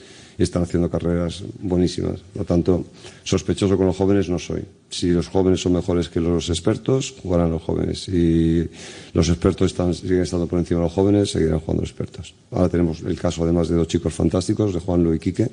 están 0.43 0.63
haciendo 0.63 0.89
carreras 0.89 1.43
buenísimas. 1.59 2.21
Por 2.21 2.41
lo 2.41 2.45
tanto, 2.45 2.85
sospechoso 3.23 3.75
con 3.77 3.87
los 3.87 3.97
jóvenes 3.97 4.29
no 4.29 4.39
soy. 4.39 4.63
Si 4.89 5.09
los 5.09 5.27
jóvenes 5.27 5.61
son 5.61 5.73
mejores 5.73 6.07
que 6.07 6.21
los 6.21 6.49
expertos, 6.49 7.13
jugarán 7.21 7.51
los 7.51 7.61
jóvenes. 7.61 8.03
Si 8.03 8.67
los 9.13 9.27
expertos 9.27 9.71
están, 9.71 9.93
siguen 9.93 10.21
estando 10.21 10.47
por 10.47 10.59
encima 10.59 10.79
de 10.79 10.85
los 10.85 10.93
jóvenes, 10.93 11.31
seguirán 11.31 11.59
jugando 11.59 11.81
los 11.81 11.89
expertos. 11.89 12.33
Ahora 12.51 12.69
tenemos 12.69 13.01
el 13.01 13.19
caso, 13.19 13.43
además, 13.43 13.67
de 13.67 13.75
dos 13.75 13.87
chicos 13.87 14.13
fantásticos, 14.13 14.73
de 14.73 14.79
Juan 14.79 15.03
Luis 15.03 15.17
y 15.17 15.19
Quique, 15.19 15.49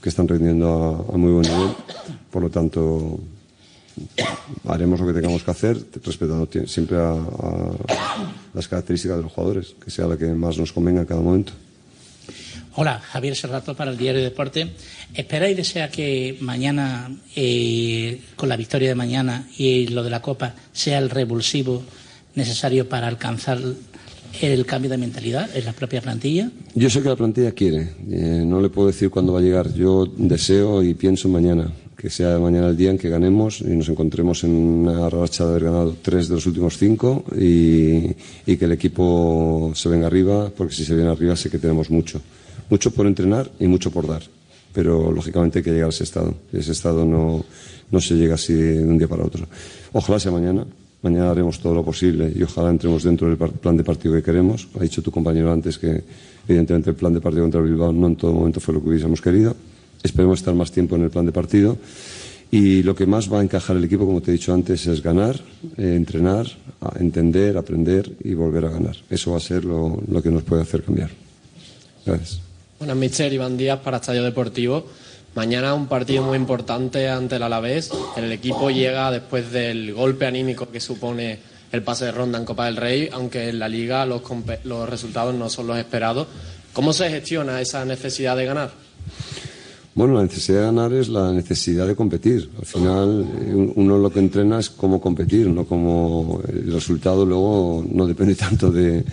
que 0.00 0.08
están 0.08 0.28
rindiendo 0.28 1.06
a, 1.12 1.16
muy 1.16 1.32
buen 1.32 1.42
nivel. 1.42 1.74
Por 2.30 2.42
lo 2.42 2.48
tanto, 2.48 3.18
haremos 4.68 5.00
lo 5.00 5.06
que 5.08 5.14
tengamos 5.14 5.42
que 5.42 5.50
hacer, 5.50 5.84
respetando 6.04 6.48
siempre 6.66 6.96
a, 6.96 7.12
a 7.12 7.70
las 8.54 8.68
características 8.68 9.16
de 9.16 9.22
los 9.24 9.32
jugadores, 9.32 9.74
que 9.84 9.90
sea 9.90 10.06
la 10.06 10.16
que 10.16 10.26
más 10.26 10.58
nos 10.58 10.72
convenga 10.72 11.00
en 11.00 11.06
cada 11.06 11.20
momento. 11.20 11.52
Hola, 12.74 13.00
Javier 13.00 13.36
Serrato 13.36 13.74
para 13.74 13.90
el 13.90 13.98
Diario 13.98 14.22
de 14.22 14.30
Deporte. 14.30 14.66
¿Espera 15.14 15.50
y 15.50 15.52
desea 15.52 15.90
que 15.90 16.38
mañana, 16.40 17.14
eh, 17.36 18.18
con 18.34 18.48
la 18.48 18.56
victoria 18.56 18.88
de 18.88 18.94
mañana 18.94 19.46
y 19.58 19.88
lo 19.88 20.02
de 20.02 20.08
la 20.08 20.22
Copa, 20.22 20.54
sea 20.72 20.98
el 20.98 21.10
revulsivo 21.10 21.82
necesario 22.34 22.88
para 22.88 23.08
alcanzar 23.08 23.60
el 24.40 24.64
cambio 24.64 24.90
de 24.90 24.96
mentalidad 24.96 25.54
en 25.54 25.66
la 25.66 25.74
propia 25.74 26.00
plantilla? 26.00 26.50
Yo 26.74 26.88
sé 26.88 27.02
que 27.02 27.10
la 27.10 27.16
plantilla 27.16 27.52
quiere, 27.52 27.90
eh, 28.10 28.42
no 28.46 28.58
le 28.62 28.70
puedo 28.70 28.88
decir 28.88 29.10
cuándo 29.10 29.34
va 29.34 29.40
a 29.40 29.42
llegar. 29.42 29.74
Yo 29.74 30.06
deseo 30.06 30.82
y 30.82 30.94
pienso 30.94 31.28
en 31.28 31.34
mañana, 31.34 31.70
que 31.94 32.08
sea 32.08 32.38
mañana 32.38 32.68
el 32.68 32.76
día 32.78 32.88
en 32.88 32.96
que 32.96 33.10
ganemos 33.10 33.60
y 33.60 33.76
nos 33.76 33.90
encontremos 33.90 34.44
en 34.44 34.50
una 34.50 35.10
racha 35.10 35.44
de 35.44 35.50
haber 35.50 35.64
ganado 35.64 35.96
tres 36.00 36.28
de 36.28 36.36
los 36.36 36.46
últimos 36.46 36.78
cinco 36.78 37.22
y, 37.38 38.16
y 38.46 38.56
que 38.56 38.64
el 38.64 38.72
equipo 38.72 39.72
se 39.74 39.90
venga 39.90 40.06
arriba, 40.06 40.50
porque 40.56 40.74
si 40.74 40.86
se 40.86 40.94
viene 40.94 41.10
arriba 41.10 41.36
sé 41.36 41.50
que 41.50 41.58
tenemos 41.58 41.90
mucho. 41.90 42.22
Mucho 42.72 42.90
por 42.90 43.06
entrenar 43.06 43.50
y 43.60 43.66
mucho 43.66 43.90
por 43.90 44.08
dar. 44.08 44.22
Pero 44.72 45.12
lógicamente 45.12 45.58
hay 45.58 45.62
que 45.62 45.72
llegar 45.72 45.88
a 45.88 45.90
ese 45.90 46.04
estado. 46.04 46.32
Ese 46.54 46.72
estado 46.72 47.04
no, 47.04 47.44
no 47.90 48.00
se 48.00 48.14
llega 48.14 48.36
así 48.36 48.54
de 48.54 48.82
un 48.82 48.96
día 48.96 49.06
para 49.06 49.26
otro. 49.26 49.44
Ojalá 49.92 50.18
sea 50.18 50.32
mañana. 50.32 50.64
Mañana 51.02 51.32
haremos 51.32 51.60
todo 51.60 51.74
lo 51.74 51.84
posible 51.84 52.32
y 52.34 52.42
ojalá 52.42 52.70
entremos 52.70 53.02
dentro 53.02 53.28
del 53.28 53.36
plan 53.36 53.76
de 53.76 53.84
partido 53.84 54.14
que 54.14 54.22
queremos. 54.22 54.68
Ha 54.80 54.84
dicho 54.84 55.02
tu 55.02 55.10
compañero 55.10 55.52
antes 55.52 55.76
que, 55.76 56.02
evidentemente, 56.48 56.88
el 56.88 56.96
plan 56.96 57.12
de 57.12 57.20
partido 57.20 57.44
contra 57.44 57.60
Bilbao 57.60 57.92
no 57.92 58.06
en 58.06 58.16
todo 58.16 58.32
momento 58.32 58.58
fue 58.58 58.72
lo 58.72 58.80
que 58.80 58.88
hubiésemos 58.88 59.20
querido. 59.20 59.54
Esperemos 60.02 60.38
estar 60.38 60.54
más 60.54 60.72
tiempo 60.72 60.96
en 60.96 61.02
el 61.02 61.10
plan 61.10 61.26
de 61.26 61.32
partido. 61.32 61.76
Y 62.50 62.82
lo 62.84 62.94
que 62.94 63.04
más 63.04 63.30
va 63.30 63.40
a 63.40 63.42
encajar 63.42 63.76
el 63.76 63.84
equipo, 63.84 64.06
como 64.06 64.22
te 64.22 64.30
he 64.30 64.32
dicho 64.32 64.54
antes, 64.54 64.86
es 64.86 65.02
ganar, 65.02 65.38
eh, 65.76 65.94
entrenar, 65.94 66.46
entender, 66.98 67.58
aprender 67.58 68.10
y 68.24 68.32
volver 68.32 68.64
a 68.64 68.70
ganar. 68.70 68.96
Eso 69.10 69.32
va 69.32 69.36
a 69.36 69.40
ser 69.40 69.62
lo, 69.62 70.02
lo 70.08 70.22
que 70.22 70.30
nos 70.30 70.42
puede 70.42 70.62
hacer 70.62 70.82
cambiar. 70.82 71.10
Gracias. 72.06 72.51
Buenas, 72.82 72.96
Mister 72.96 73.32
Iván 73.32 73.56
Díaz 73.56 73.78
para 73.78 73.98
Estadio 73.98 74.24
Deportivo. 74.24 74.84
Mañana 75.36 75.72
un 75.72 75.86
partido 75.86 76.24
muy 76.24 76.36
importante 76.36 77.08
ante 77.08 77.36
el 77.36 77.44
Alavés. 77.44 77.92
El 78.16 78.32
equipo 78.32 78.70
llega 78.72 79.08
después 79.12 79.52
del 79.52 79.94
golpe 79.94 80.26
anímico 80.26 80.68
que 80.68 80.80
supone 80.80 81.38
el 81.70 81.84
pase 81.84 82.06
de 82.06 82.10
ronda 82.10 82.40
en 82.40 82.44
Copa 82.44 82.66
del 82.66 82.76
Rey, 82.76 83.08
aunque 83.12 83.50
en 83.50 83.60
la 83.60 83.68
Liga 83.68 84.04
los, 84.04 84.22
los 84.64 84.88
resultados 84.88 85.32
no 85.32 85.48
son 85.48 85.68
los 85.68 85.78
esperados. 85.78 86.26
¿Cómo 86.72 86.92
se 86.92 87.08
gestiona 87.08 87.60
esa 87.60 87.84
necesidad 87.84 88.36
de 88.36 88.46
ganar? 88.46 88.72
Bueno, 89.94 90.14
la 90.14 90.22
necesidad 90.22 90.60
de 90.60 90.64
ganar 90.66 90.92
es 90.94 91.08
la 91.10 91.32
necesidad 91.32 91.86
de 91.86 91.94
competir. 91.94 92.48
Al 92.58 92.64
final, 92.64 93.26
eh, 93.46 93.54
un- 93.54 93.72
uno 93.76 93.98
lo 93.98 94.08
que 94.10 94.20
entrena 94.20 94.58
es 94.58 94.70
cómo 94.70 94.98
competir, 95.02 95.48
no 95.48 95.66
como 95.66 96.40
el 96.48 96.72
resultado 96.72 97.26
luego 97.26 97.84
no 97.90 98.06
depende 98.06 98.34
tanto 98.46 98.70
de, 98.70 99.04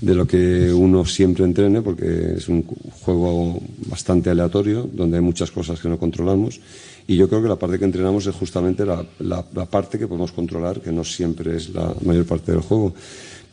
de 0.00 0.14
lo 0.14 0.26
que 0.28 0.72
uno 0.72 1.04
siempre 1.04 1.44
entrene, 1.44 1.82
porque 1.82 2.34
es 2.36 2.48
un 2.48 2.62
juego 2.62 3.60
bastante 3.86 4.30
aleatorio, 4.30 4.88
donde 4.92 5.16
hay 5.16 5.22
muchas 5.22 5.50
cosas 5.50 5.80
que 5.80 5.88
no 5.88 5.98
controlamos. 5.98 6.60
Y 7.08 7.16
yo 7.16 7.28
creo 7.28 7.42
que 7.42 7.48
la 7.48 7.56
parte 7.56 7.80
que 7.80 7.84
entrenamos 7.86 8.24
es 8.28 8.34
justamente 8.36 8.86
la- 8.86 9.04
la 9.18 9.42
parte 9.66 9.98
que 9.98 10.06
podemos 10.06 10.30
controlar, 10.30 10.80
que 10.80 10.92
no 10.92 11.02
siempre 11.02 11.56
es 11.56 11.70
la 11.74 11.92
mayor 12.04 12.24
parte 12.24 12.52
del 12.52 12.60
juego. 12.60 12.94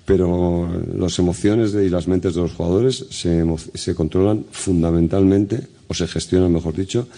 Pero 0.08 0.70
las 0.96 1.20
emociones 1.20 1.74
de- 1.74 1.86
y 1.86 1.90
las 1.90 2.08
mentes 2.08 2.34
de 2.34 2.40
los 2.42 2.54
jugadores 2.54 3.06
se, 3.10 3.44
se 3.74 3.94
controlan 3.94 4.46
fundamentalmente, 4.52 5.68
o 5.90 5.94
se 5.94 6.08
gestionan, 6.08 6.54
mejor 6.54 6.74
dicho, 6.76 7.10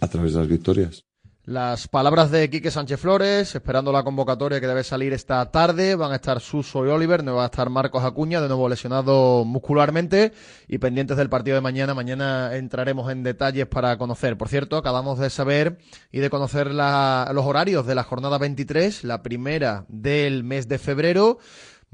a 0.00 0.08
través 0.08 0.34
de 0.34 0.40
las 0.40 0.48
victorias. 0.48 1.04
Las 1.46 1.88
palabras 1.88 2.30
de 2.30 2.48
Quique 2.48 2.70
Sánchez 2.70 2.98
Flores, 3.00 3.54
esperando 3.54 3.92
la 3.92 4.02
convocatoria 4.02 4.60
que 4.60 4.66
debe 4.66 4.82
salir 4.82 5.12
esta 5.12 5.44
tarde, 5.50 5.94
van 5.94 6.12
a 6.12 6.16
estar 6.16 6.40
Suso 6.40 6.86
y 6.86 6.88
Oliver, 6.90 7.22
no 7.22 7.34
va 7.34 7.42
a 7.44 7.46
estar 7.46 7.68
Marcos 7.68 8.02
Acuña, 8.02 8.40
de 8.40 8.48
nuevo 8.48 8.66
lesionado 8.68 9.44
muscularmente, 9.44 10.32
y 10.68 10.78
pendientes 10.78 11.16
del 11.18 11.28
partido 11.28 11.54
de 11.56 11.60
mañana. 11.60 11.92
Mañana 11.94 12.56
entraremos 12.56 13.10
en 13.12 13.22
detalles 13.22 13.66
para 13.66 13.96
conocer. 13.98 14.38
Por 14.38 14.48
cierto, 14.48 14.76
acabamos 14.78 15.18
de 15.18 15.28
saber 15.28 15.76
y 16.12 16.20
de 16.20 16.30
conocer 16.30 16.70
la- 16.70 17.30
los 17.34 17.44
horarios 17.44 17.86
de 17.86 17.94
la 17.94 18.04
jornada 18.04 18.38
23, 18.38 19.04
la 19.04 19.22
primera 19.22 19.84
del 19.88 20.44
mes 20.44 20.66
de 20.66 20.78
febrero. 20.78 21.38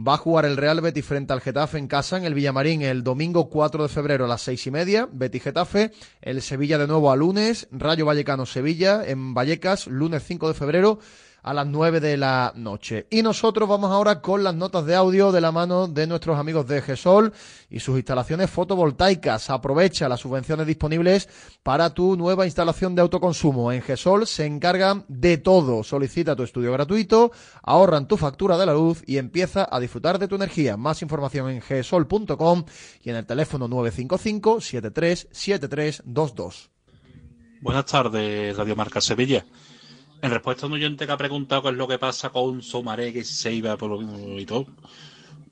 Va 0.01 0.15
a 0.15 0.19
jugar 0.19 0.47
el 0.47 0.57
Real 0.57 0.81
Betis 0.81 1.05
frente 1.05 1.35
al 1.35 1.43
Getafe 1.43 1.77
en 1.77 1.87
casa 1.87 2.17
en 2.17 2.25
el 2.25 2.33
Villamarín 2.33 2.81
el 2.81 3.03
domingo 3.03 3.51
4 3.51 3.83
de 3.83 3.89
febrero 3.91 4.25
a 4.25 4.29
las 4.29 4.41
seis 4.41 4.67
y 4.67 4.71
media. 4.71 5.07
Betis 5.13 5.43
Getafe. 5.43 5.93
El 6.23 6.41
Sevilla 6.41 6.79
de 6.79 6.87
nuevo 6.87 7.11
a 7.11 7.17
lunes. 7.17 7.69
Rayo 7.71 8.07
Vallecano 8.07 8.47
Sevilla 8.47 9.03
en 9.05 9.35
Vallecas 9.35 9.89
lunes 9.89 10.23
5 10.27 10.49
de 10.49 10.55
febrero 10.55 11.01
a 11.43 11.55
las 11.55 11.67
9 11.67 12.01
de 12.01 12.17
la 12.17 12.53
noche. 12.57 13.07
Y 13.11 13.23
nosotros 13.23 13.69
vamos 13.69 13.91
ahora 13.91 14.21
con 14.21 14.45
las 14.45 14.55
notas 14.55 14.87
de 14.87 14.95
audio 14.95 15.33
de 15.33 15.41
la 15.41 15.53
mano 15.53 15.89
de 15.89 16.07
nuestros 16.07 16.39
amigos 16.39 16.67
de 16.67 16.83
GESOL 16.83 17.33
y 17.69 17.81
sus 17.81 17.97
instalaciones 17.97 18.51
fotovoltaicas. 18.51 19.51
Aprovecha 19.51 20.09
las 20.09 20.21
subvenciones 20.21 20.67
disponibles 20.67 21.29
para 21.63 21.91
tu 21.91 22.17
nueva 22.17 22.47
instalación 22.47 22.95
de 22.95 23.03
autoconsumo. 23.03 23.73
En 23.73 23.83
GESOL 23.83 24.27
se 24.27 24.47
encargan 24.47 25.05
de 25.09 25.39
todo. 25.39 25.83
Solicita 25.83 26.37
tu 26.37 26.43
estudio 26.43 26.73
gratuito, 26.73 27.33
ahorran 27.63 28.09
tu 28.09 28.17
factura 28.17 28.59
de 28.59 28.67
la 28.67 28.75
luz 28.75 29.03
y 29.07 29.19
empieza 29.19 29.69
a 29.71 29.81
disfrutar 29.81 30.19
de 30.19 30.29
tu 30.29 30.37
energía. 30.37 30.77
Más 30.77 31.03
información 31.03 31.51
en 31.51 31.61
gesol.com 31.61 32.65
y 33.03 33.11
en 33.11 33.17
el 33.17 33.27
teléfono 33.27 33.69
955 33.69 34.61
73 34.61 35.29
7322. 35.31 36.71
Buenas 37.63 37.85
tardes, 37.85 38.57
Radio 38.57 38.75
Marca 38.75 39.01
Sevilla. 39.01 39.45
En 40.23 40.31
respuesta 40.31 40.67
a 40.67 40.69
un 40.69 40.75
oyente 40.75 41.07
que 41.07 41.13
ha 41.13 41.17
preguntado 41.17 41.63
qué 41.63 41.69
es 41.71 41.75
lo 41.77 41.89
que 41.89 41.99
pasa 41.99 42.31
con 42.31 42.63
Somaré, 42.63 43.13
que 43.13 43.25
se 43.25 43.53
iba 43.53 43.77
por 43.77 43.91
lo- 43.91 44.39
y 44.39 44.45
todo, 44.45 44.67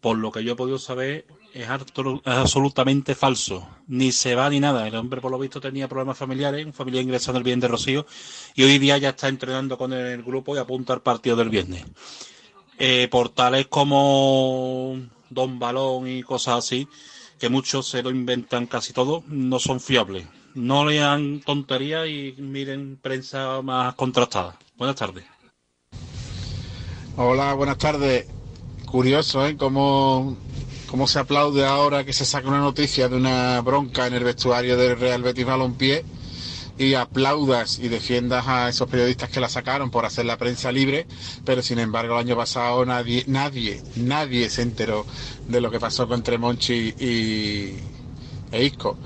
por 0.00 0.18
lo 0.18 0.30
que 0.30 0.44
yo 0.44 0.52
he 0.52 0.56
podido 0.56 0.78
saber, 0.78 1.26
es, 1.54 1.66
absolutamente 1.68 3.14
falso. 3.14 3.66
Ni 3.86 4.12
se 4.12 4.34
va 4.34 4.50
ni 4.50 4.60
nada. 4.60 4.86
El 4.86 4.94
hombre, 4.96 5.20
por 5.20 5.30
lo 5.30 5.38
visto, 5.38 5.60
tenía 5.60 5.88
problemas 5.88 6.18
familiares, 6.18 6.66
un 6.66 6.74
familiar 6.74 7.02
ingresado 7.02 7.38
en 7.38 7.40
el 7.40 7.44
bien 7.44 7.60
de 7.60 7.68
Rocío, 7.68 8.06
y 8.54 8.62
hoy 8.62 8.78
día 8.78 8.98
ya 8.98 9.10
está 9.10 9.28
entrenando 9.28 9.78
con 9.78 9.92
el 9.92 10.22
grupo 10.22 10.54
y 10.54 10.58
apunta 10.58 10.92
al 10.92 11.02
partido 11.02 11.36
del 11.36 11.48
viernes. 11.48 11.84
Eh, 12.78 13.08
portales 13.10 13.66
como 13.68 14.98
Don 15.30 15.58
Balón 15.58 16.06
y 16.08 16.22
cosas 16.22 16.58
así, 16.58 16.86
que 17.38 17.48
muchos 17.48 17.88
se 17.88 18.02
lo 18.02 18.10
inventan 18.10 18.66
casi 18.66 18.92
todo, 18.92 19.24
no 19.28 19.58
son 19.58 19.80
fiables. 19.80 20.26
No 20.54 20.84
lean 20.84 21.40
tonterías 21.40 22.08
y 22.08 22.34
miren 22.38 22.98
prensa 23.00 23.62
más 23.62 23.94
contrastada. 23.94 24.56
Buenas 24.76 24.96
tardes. 24.96 25.24
Hola, 27.16 27.54
buenas 27.54 27.78
tardes. 27.78 28.26
Curioso, 28.86 29.46
¿eh? 29.46 29.56
Cómo, 29.56 30.36
cómo 30.88 31.06
se 31.06 31.18
aplaude 31.18 31.66
ahora 31.66 32.04
que 32.04 32.12
se 32.12 32.24
saca 32.24 32.48
una 32.48 32.60
noticia 32.60 33.08
de 33.08 33.16
una 33.16 33.60
bronca 33.60 34.06
en 34.06 34.14
el 34.14 34.24
vestuario 34.24 34.76
del 34.76 34.98
Real 34.98 35.22
Betis 35.22 35.44
Balompié 35.44 36.04
y 36.78 36.94
aplaudas 36.94 37.80
y 37.80 37.88
defiendas 37.88 38.46
a 38.46 38.68
esos 38.68 38.88
periodistas 38.88 39.30
que 39.30 39.40
la 39.40 39.48
sacaron 39.48 39.90
por 39.90 40.06
hacer 40.06 40.26
la 40.26 40.38
prensa 40.38 40.70
libre, 40.70 41.06
pero 41.44 41.60
sin 41.60 41.80
embargo 41.80 42.14
el 42.14 42.20
año 42.20 42.36
pasado 42.36 42.86
nadie, 42.86 43.24
nadie, 43.26 43.82
nadie 43.96 44.48
se 44.48 44.62
enteró 44.62 45.04
de 45.48 45.60
lo 45.60 45.70
que 45.70 45.80
pasó 45.80 46.06
con 46.06 46.22
Tremonchi 46.22 46.94
y 46.98 47.76
e 48.52 48.64
Isco. 48.64 48.96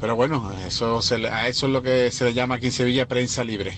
Pero 0.00 0.16
bueno, 0.16 0.50
eso 0.66 1.02
se 1.02 1.26
a 1.28 1.46
eso 1.48 1.66
es 1.66 1.72
lo 1.72 1.82
que 1.82 2.10
se 2.10 2.24
le 2.24 2.32
llama 2.32 2.54
aquí 2.54 2.66
en 2.66 2.72
Sevilla 2.72 3.06
prensa 3.06 3.44
libre. 3.44 3.76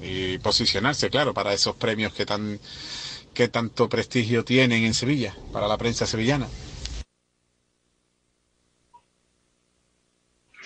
Y 0.00 0.38
posicionarse, 0.38 1.10
claro, 1.10 1.34
para 1.34 1.52
esos 1.52 1.74
premios 1.74 2.12
que 2.14 3.48
tanto 3.48 3.88
prestigio 3.88 4.44
tienen 4.44 4.84
en 4.84 4.94
Sevilla, 4.94 5.34
para 5.52 5.66
la 5.66 5.76
prensa 5.76 6.06
sevillana. 6.06 6.46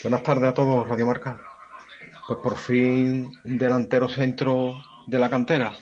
Buenas 0.03 0.23
tardes 0.23 0.51
a 0.51 0.55
todos, 0.55 0.89
Radio 0.89 1.07
Marca. 1.07 1.41
Pues 2.27 2.39
por 2.41 2.57
fin 2.57 3.33
un 3.45 3.59
delantero 3.59 4.09
centro 4.09 4.83
de 5.07 5.19
la 5.19 5.31
cantera. 5.31 5.73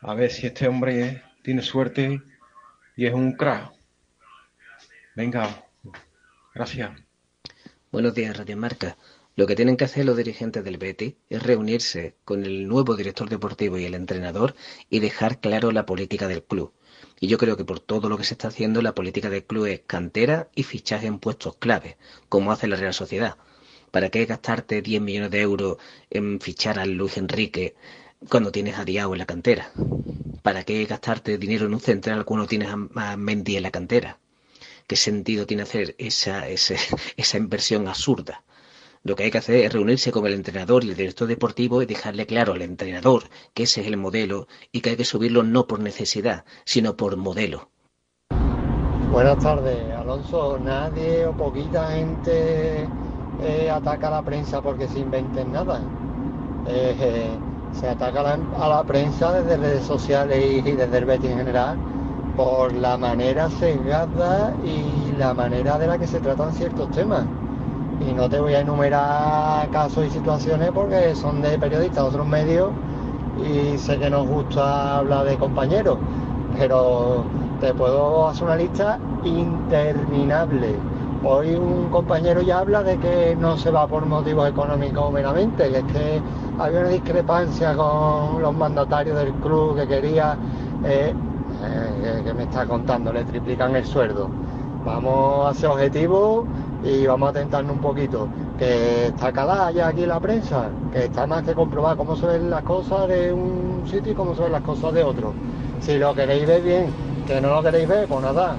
A 0.00 0.14
ver 0.14 0.30
si 0.30 0.46
este 0.46 0.66
hombre 0.66 1.22
tiene 1.42 1.60
suerte 1.60 2.22
y 2.96 3.06
es 3.06 3.12
un 3.12 3.32
crack. 3.32 3.72
Venga, 5.14 5.64
gracias. 6.54 7.09
Buenos 7.92 8.14
días, 8.14 8.36
Radio 8.36 8.56
Marca. 8.56 8.96
Lo 9.34 9.48
que 9.48 9.56
tienen 9.56 9.76
que 9.76 9.82
hacer 9.82 10.04
los 10.04 10.16
dirigentes 10.16 10.62
del 10.62 10.78
Betis 10.78 11.16
es 11.28 11.42
reunirse 11.42 12.14
con 12.24 12.46
el 12.46 12.68
nuevo 12.68 12.94
director 12.94 13.28
deportivo 13.28 13.78
y 13.78 13.84
el 13.84 13.96
entrenador 13.96 14.54
y 14.88 15.00
dejar 15.00 15.40
claro 15.40 15.72
la 15.72 15.86
política 15.86 16.28
del 16.28 16.44
club. 16.44 16.72
Y 17.18 17.26
yo 17.26 17.36
creo 17.36 17.56
que 17.56 17.64
por 17.64 17.80
todo 17.80 18.08
lo 18.08 18.16
que 18.16 18.22
se 18.22 18.34
está 18.34 18.46
haciendo, 18.46 18.80
la 18.80 18.94
política 18.94 19.28
del 19.28 19.42
club 19.42 19.66
es 19.66 19.80
cantera 19.88 20.50
y 20.54 20.62
fichaje 20.62 21.08
en 21.08 21.18
puestos 21.18 21.56
clave, 21.56 21.96
como 22.28 22.52
hace 22.52 22.68
la 22.68 22.76
Real 22.76 22.94
Sociedad. 22.94 23.38
¿Para 23.90 24.08
qué 24.08 24.24
gastarte 24.24 24.82
10 24.82 25.02
millones 25.02 25.32
de 25.32 25.40
euros 25.40 25.78
en 26.10 26.40
fichar 26.40 26.78
a 26.78 26.86
Luis 26.86 27.16
Enrique 27.16 27.74
cuando 28.28 28.52
tienes 28.52 28.78
a 28.78 28.84
Diao 28.84 29.14
en 29.14 29.18
la 29.18 29.26
cantera? 29.26 29.72
¿Para 30.42 30.62
qué 30.62 30.84
gastarte 30.84 31.38
dinero 31.38 31.66
en 31.66 31.74
un 31.74 31.80
central 31.80 32.24
cuando 32.24 32.46
tienes 32.46 32.68
a, 32.68 33.16
Mendy 33.16 33.56
en 33.56 33.64
la 33.64 33.72
cantera? 33.72 34.19
¿Qué 34.90 34.96
sentido 34.96 35.46
tiene 35.46 35.62
hacer 35.62 35.94
esa, 35.98 36.48
ese- 36.48 36.76
esa 37.16 37.36
inversión 37.38 37.86
absurda? 37.86 38.42
Lo 39.04 39.16
que 39.16 39.24
hay 39.24 39.30
que 39.30 39.38
hacer 39.38 39.56
es 39.64 39.72
reunirse 39.72 40.10
con 40.12 40.26
el 40.26 40.34
entrenador 40.34 40.84
y 40.84 40.90
el 40.90 40.96
director 40.96 41.28
deportivo 41.28 41.80
y 41.82 41.86
dejarle 41.86 42.26
claro 42.26 42.54
al 42.54 42.62
entrenador 42.62 43.24
que 43.54 43.64
ese 43.64 43.82
es 43.82 43.86
el 43.86 43.96
modelo 43.96 44.48
y 44.72 44.80
que 44.80 44.90
hay 44.90 44.96
que 44.96 45.04
subirlo 45.04 45.44
no 45.44 45.68
por 45.68 45.78
necesidad, 45.80 46.44
sino 46.64 46.96
por 46.96 47.16
modelo. 47.16 47.70
Buenas 49.12 49.38
tardes, 49.38 49.94
Alonso. 49.96 50.58
Nadie 50.58 51.26
o 51.26 51.32
poquita 51.34 51.92
gente 51.92 52.88
eh, 53.44 53.70
ataca 53.70 54.08
a 54.08 54.10
la 54.10 54.22
prensa 54.22 54.60
porque 54.60 54.88
se 54.88 54.98
inventen 54.98 55.52
nada. 55.52 55.80
Eh, 56.68 56.96
eh, 56.98 57.30
se 57.80 57.88
ataca 57.88 58.20
a 58.20 58.22
la, 58.24 58.38
a 58.64 58.68
la 58.68 58.84
prensa 58.84 59.32
desde 59.34 59.56
redes 59.56 59.84
sociales 59.84 60.44
y, 60.44 60.68
y 60.68 60.72
desde 60.72 60.98
el 60.98 61.04
Betis 61.04 61.30
en 61.30 61.38
general 61.38 61.76
por 62.36 62.72
la 62.72 62.96
manera 62.96 63.48
sesgada 63.50 64.54
y 64.64 65.16
la 65.18 65.34
manera 65.34 65.78
de 65.78 65.86
la 65.86 65.98
que 65.98 66.06
se 66.06 66.20
tratan 66.20 66.52
ciertos 66.52 66.90
temas. 66.90 67.24
Y 68.08 68.12
no 68.12 68.28
te 68.28 68.40
voy 68.40 68.54
a 68.54 68.60
enumerar 68.60 69.68
casos 69.70 70.06
y 70.06 70.10
situaciones 70.10 70.70
porque 70.72 71.14
son 71.14 71.42
de 71.42 71.58
periodistas 71.58 72.04
otros 72.04 72.26
medios 72.26 72.70
y 73.44 73.78
sé 73.78 73.98
que 73.98 74.10
nos 74.10 74.26
gusta 74.26 74.98
hablar 74.98 75.26
de 75.26 75.36
compañeros, 75.36 75.98
pero 76.58 77.24
te 77.60 77.74
puedo 77.74 78.28
hacer 78.28 78.44
una 78.44 78.56
lista 78.56 78.98
interminable. 79.24 80.76
Hoy 81.22 81.54
un 81.54 81.90
compañero 81.90 82.40
ya 82.40 82.60
habla 82.60 82.82
de 82.82 82.96
que 82.96 83.36
no 83.38 83.58
se 83.58 83.70
va 83.70 83.86
por 83.86 84.06
motivos 84.06 84.48
económicos 84.48 85.12
meramente, 85.12 85.70
que 85.70 85.78
es 85.78 85.84
que 85.84 86.22
había 86.58 86.80
una 86.80 86.88
discrepancia 86.88 87.74
con 87.74 88.40
los 88.40 88.54
mandatarios 88.54 89.18
del 89.18 89.32
club 89.34 89.76
que 89.76 89.86
quería, 89.86 90.36
eh, 90.84 91.14
eh, 91.62 92.22
que 92.24 92.34
me 92.34 92.44
está 92.44 92.66
contando, 92.66 93.12
le 93.12 93.24
triplican 93.24 93.76
el 93.76 93.84
sueldo. 93.84 94.28
Vamos 94.84 95.50
a 95.50 95.58
ser 95.58 95.70
objetivos 95.70 96.46
y 96.82 97.06
vamos 97.06 97.30
a 97.30 97.32
tentarnos 97.32 97.72
un 97.72 97.80
poquito. 97.80 98.28
Que 98.58 99.06
está 99.06 99.32
calada 99.32 99.88
aquí 99.88 100.06
la 100.06 100.20
prensa, 100.20 100.68
que 100.92 101.04
está 101.04 101.26
más 101.26 101.42
que 101.42 101.54
comprobar 101.54 101.96
cómo 101.96 102.16
se 102.16 102.26
ven 102.26 102.50
las 102.50 102.62
cosas 102.62 103.08
de 103.08 103.32
un 103.32 103.82
sitio 103.86 104.12
y 104.12 104.14
cómo 104.14 104.34
se 104.34 104.42
ven 104.42 104.52
las 104.52 104.62
cosas 104.62 104.92
de 104.92 105.02
otro. 105.02 105.32
Si 105.80 105.98
lo 105.98 106.14
queréis 106.14 106.46
ver 106.46 106.62
bien, 106.62 106.86
que 107.26 107.40
no 107.40 107.54
lo 107.54 107.62
queréis 107.62 107.88
ver, 107.88 108.06
pues 108.06 108.22
nada, 108.22 108.56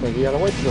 seguid 0.00 0.26
a 0.26 0.32
lo 0.32 0.38
vuestro. 0.38 0.70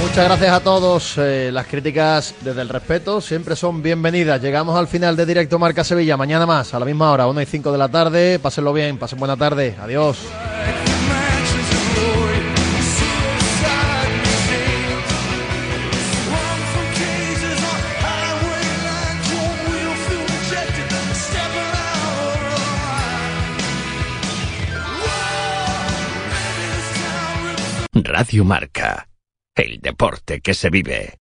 Muchas 0.00 0.24
gracias 0.26 0.52
a 0.52 0.60
todos. 0.60 1.18
Eh, 1.18 1.50
las 1.52 1.66
críticas 1.66 2.34
desde 2.40 2.62
el 2.62 2.68
respeto 2.68 3.20
siempre 3.20 3.56
son 3.56 3.82
bienvenidas. 3.82 4.40
Llegamos 4.40 4.78
al 4.78 4.86
final 4.86 5.16
de 5.16 5.26
Directo 5.26 5.58
Marca 5.58 5.82
Sevilla. 5.82 6.16
Mañana 6.16 6.46
más, 6.46 6.72
a 6.72 6.78
la 6.78 6.84
misma 6.84 7.10
hora, 7.10 7.26
1 7.26 7.40
y 7.42 7.46
5 7.46 7.72
de 7.72 7.78
la 7.78 7.88
tarde. 7.88 8.38
Pásenlo 8.38 8.72
bien, 8.72 8.98
pasen 8.98 9.18
buena 9.18 9.36
tarde. 9.36 9.74
Adiós. 9.80 10.18
Radio 27.94 28.44
Marca. 28.44 29.13
El 29.54 29.80
deporte 29.80 30.40
que 30.40 30.52
se 30.52 30.68
vive. 30.68 31.23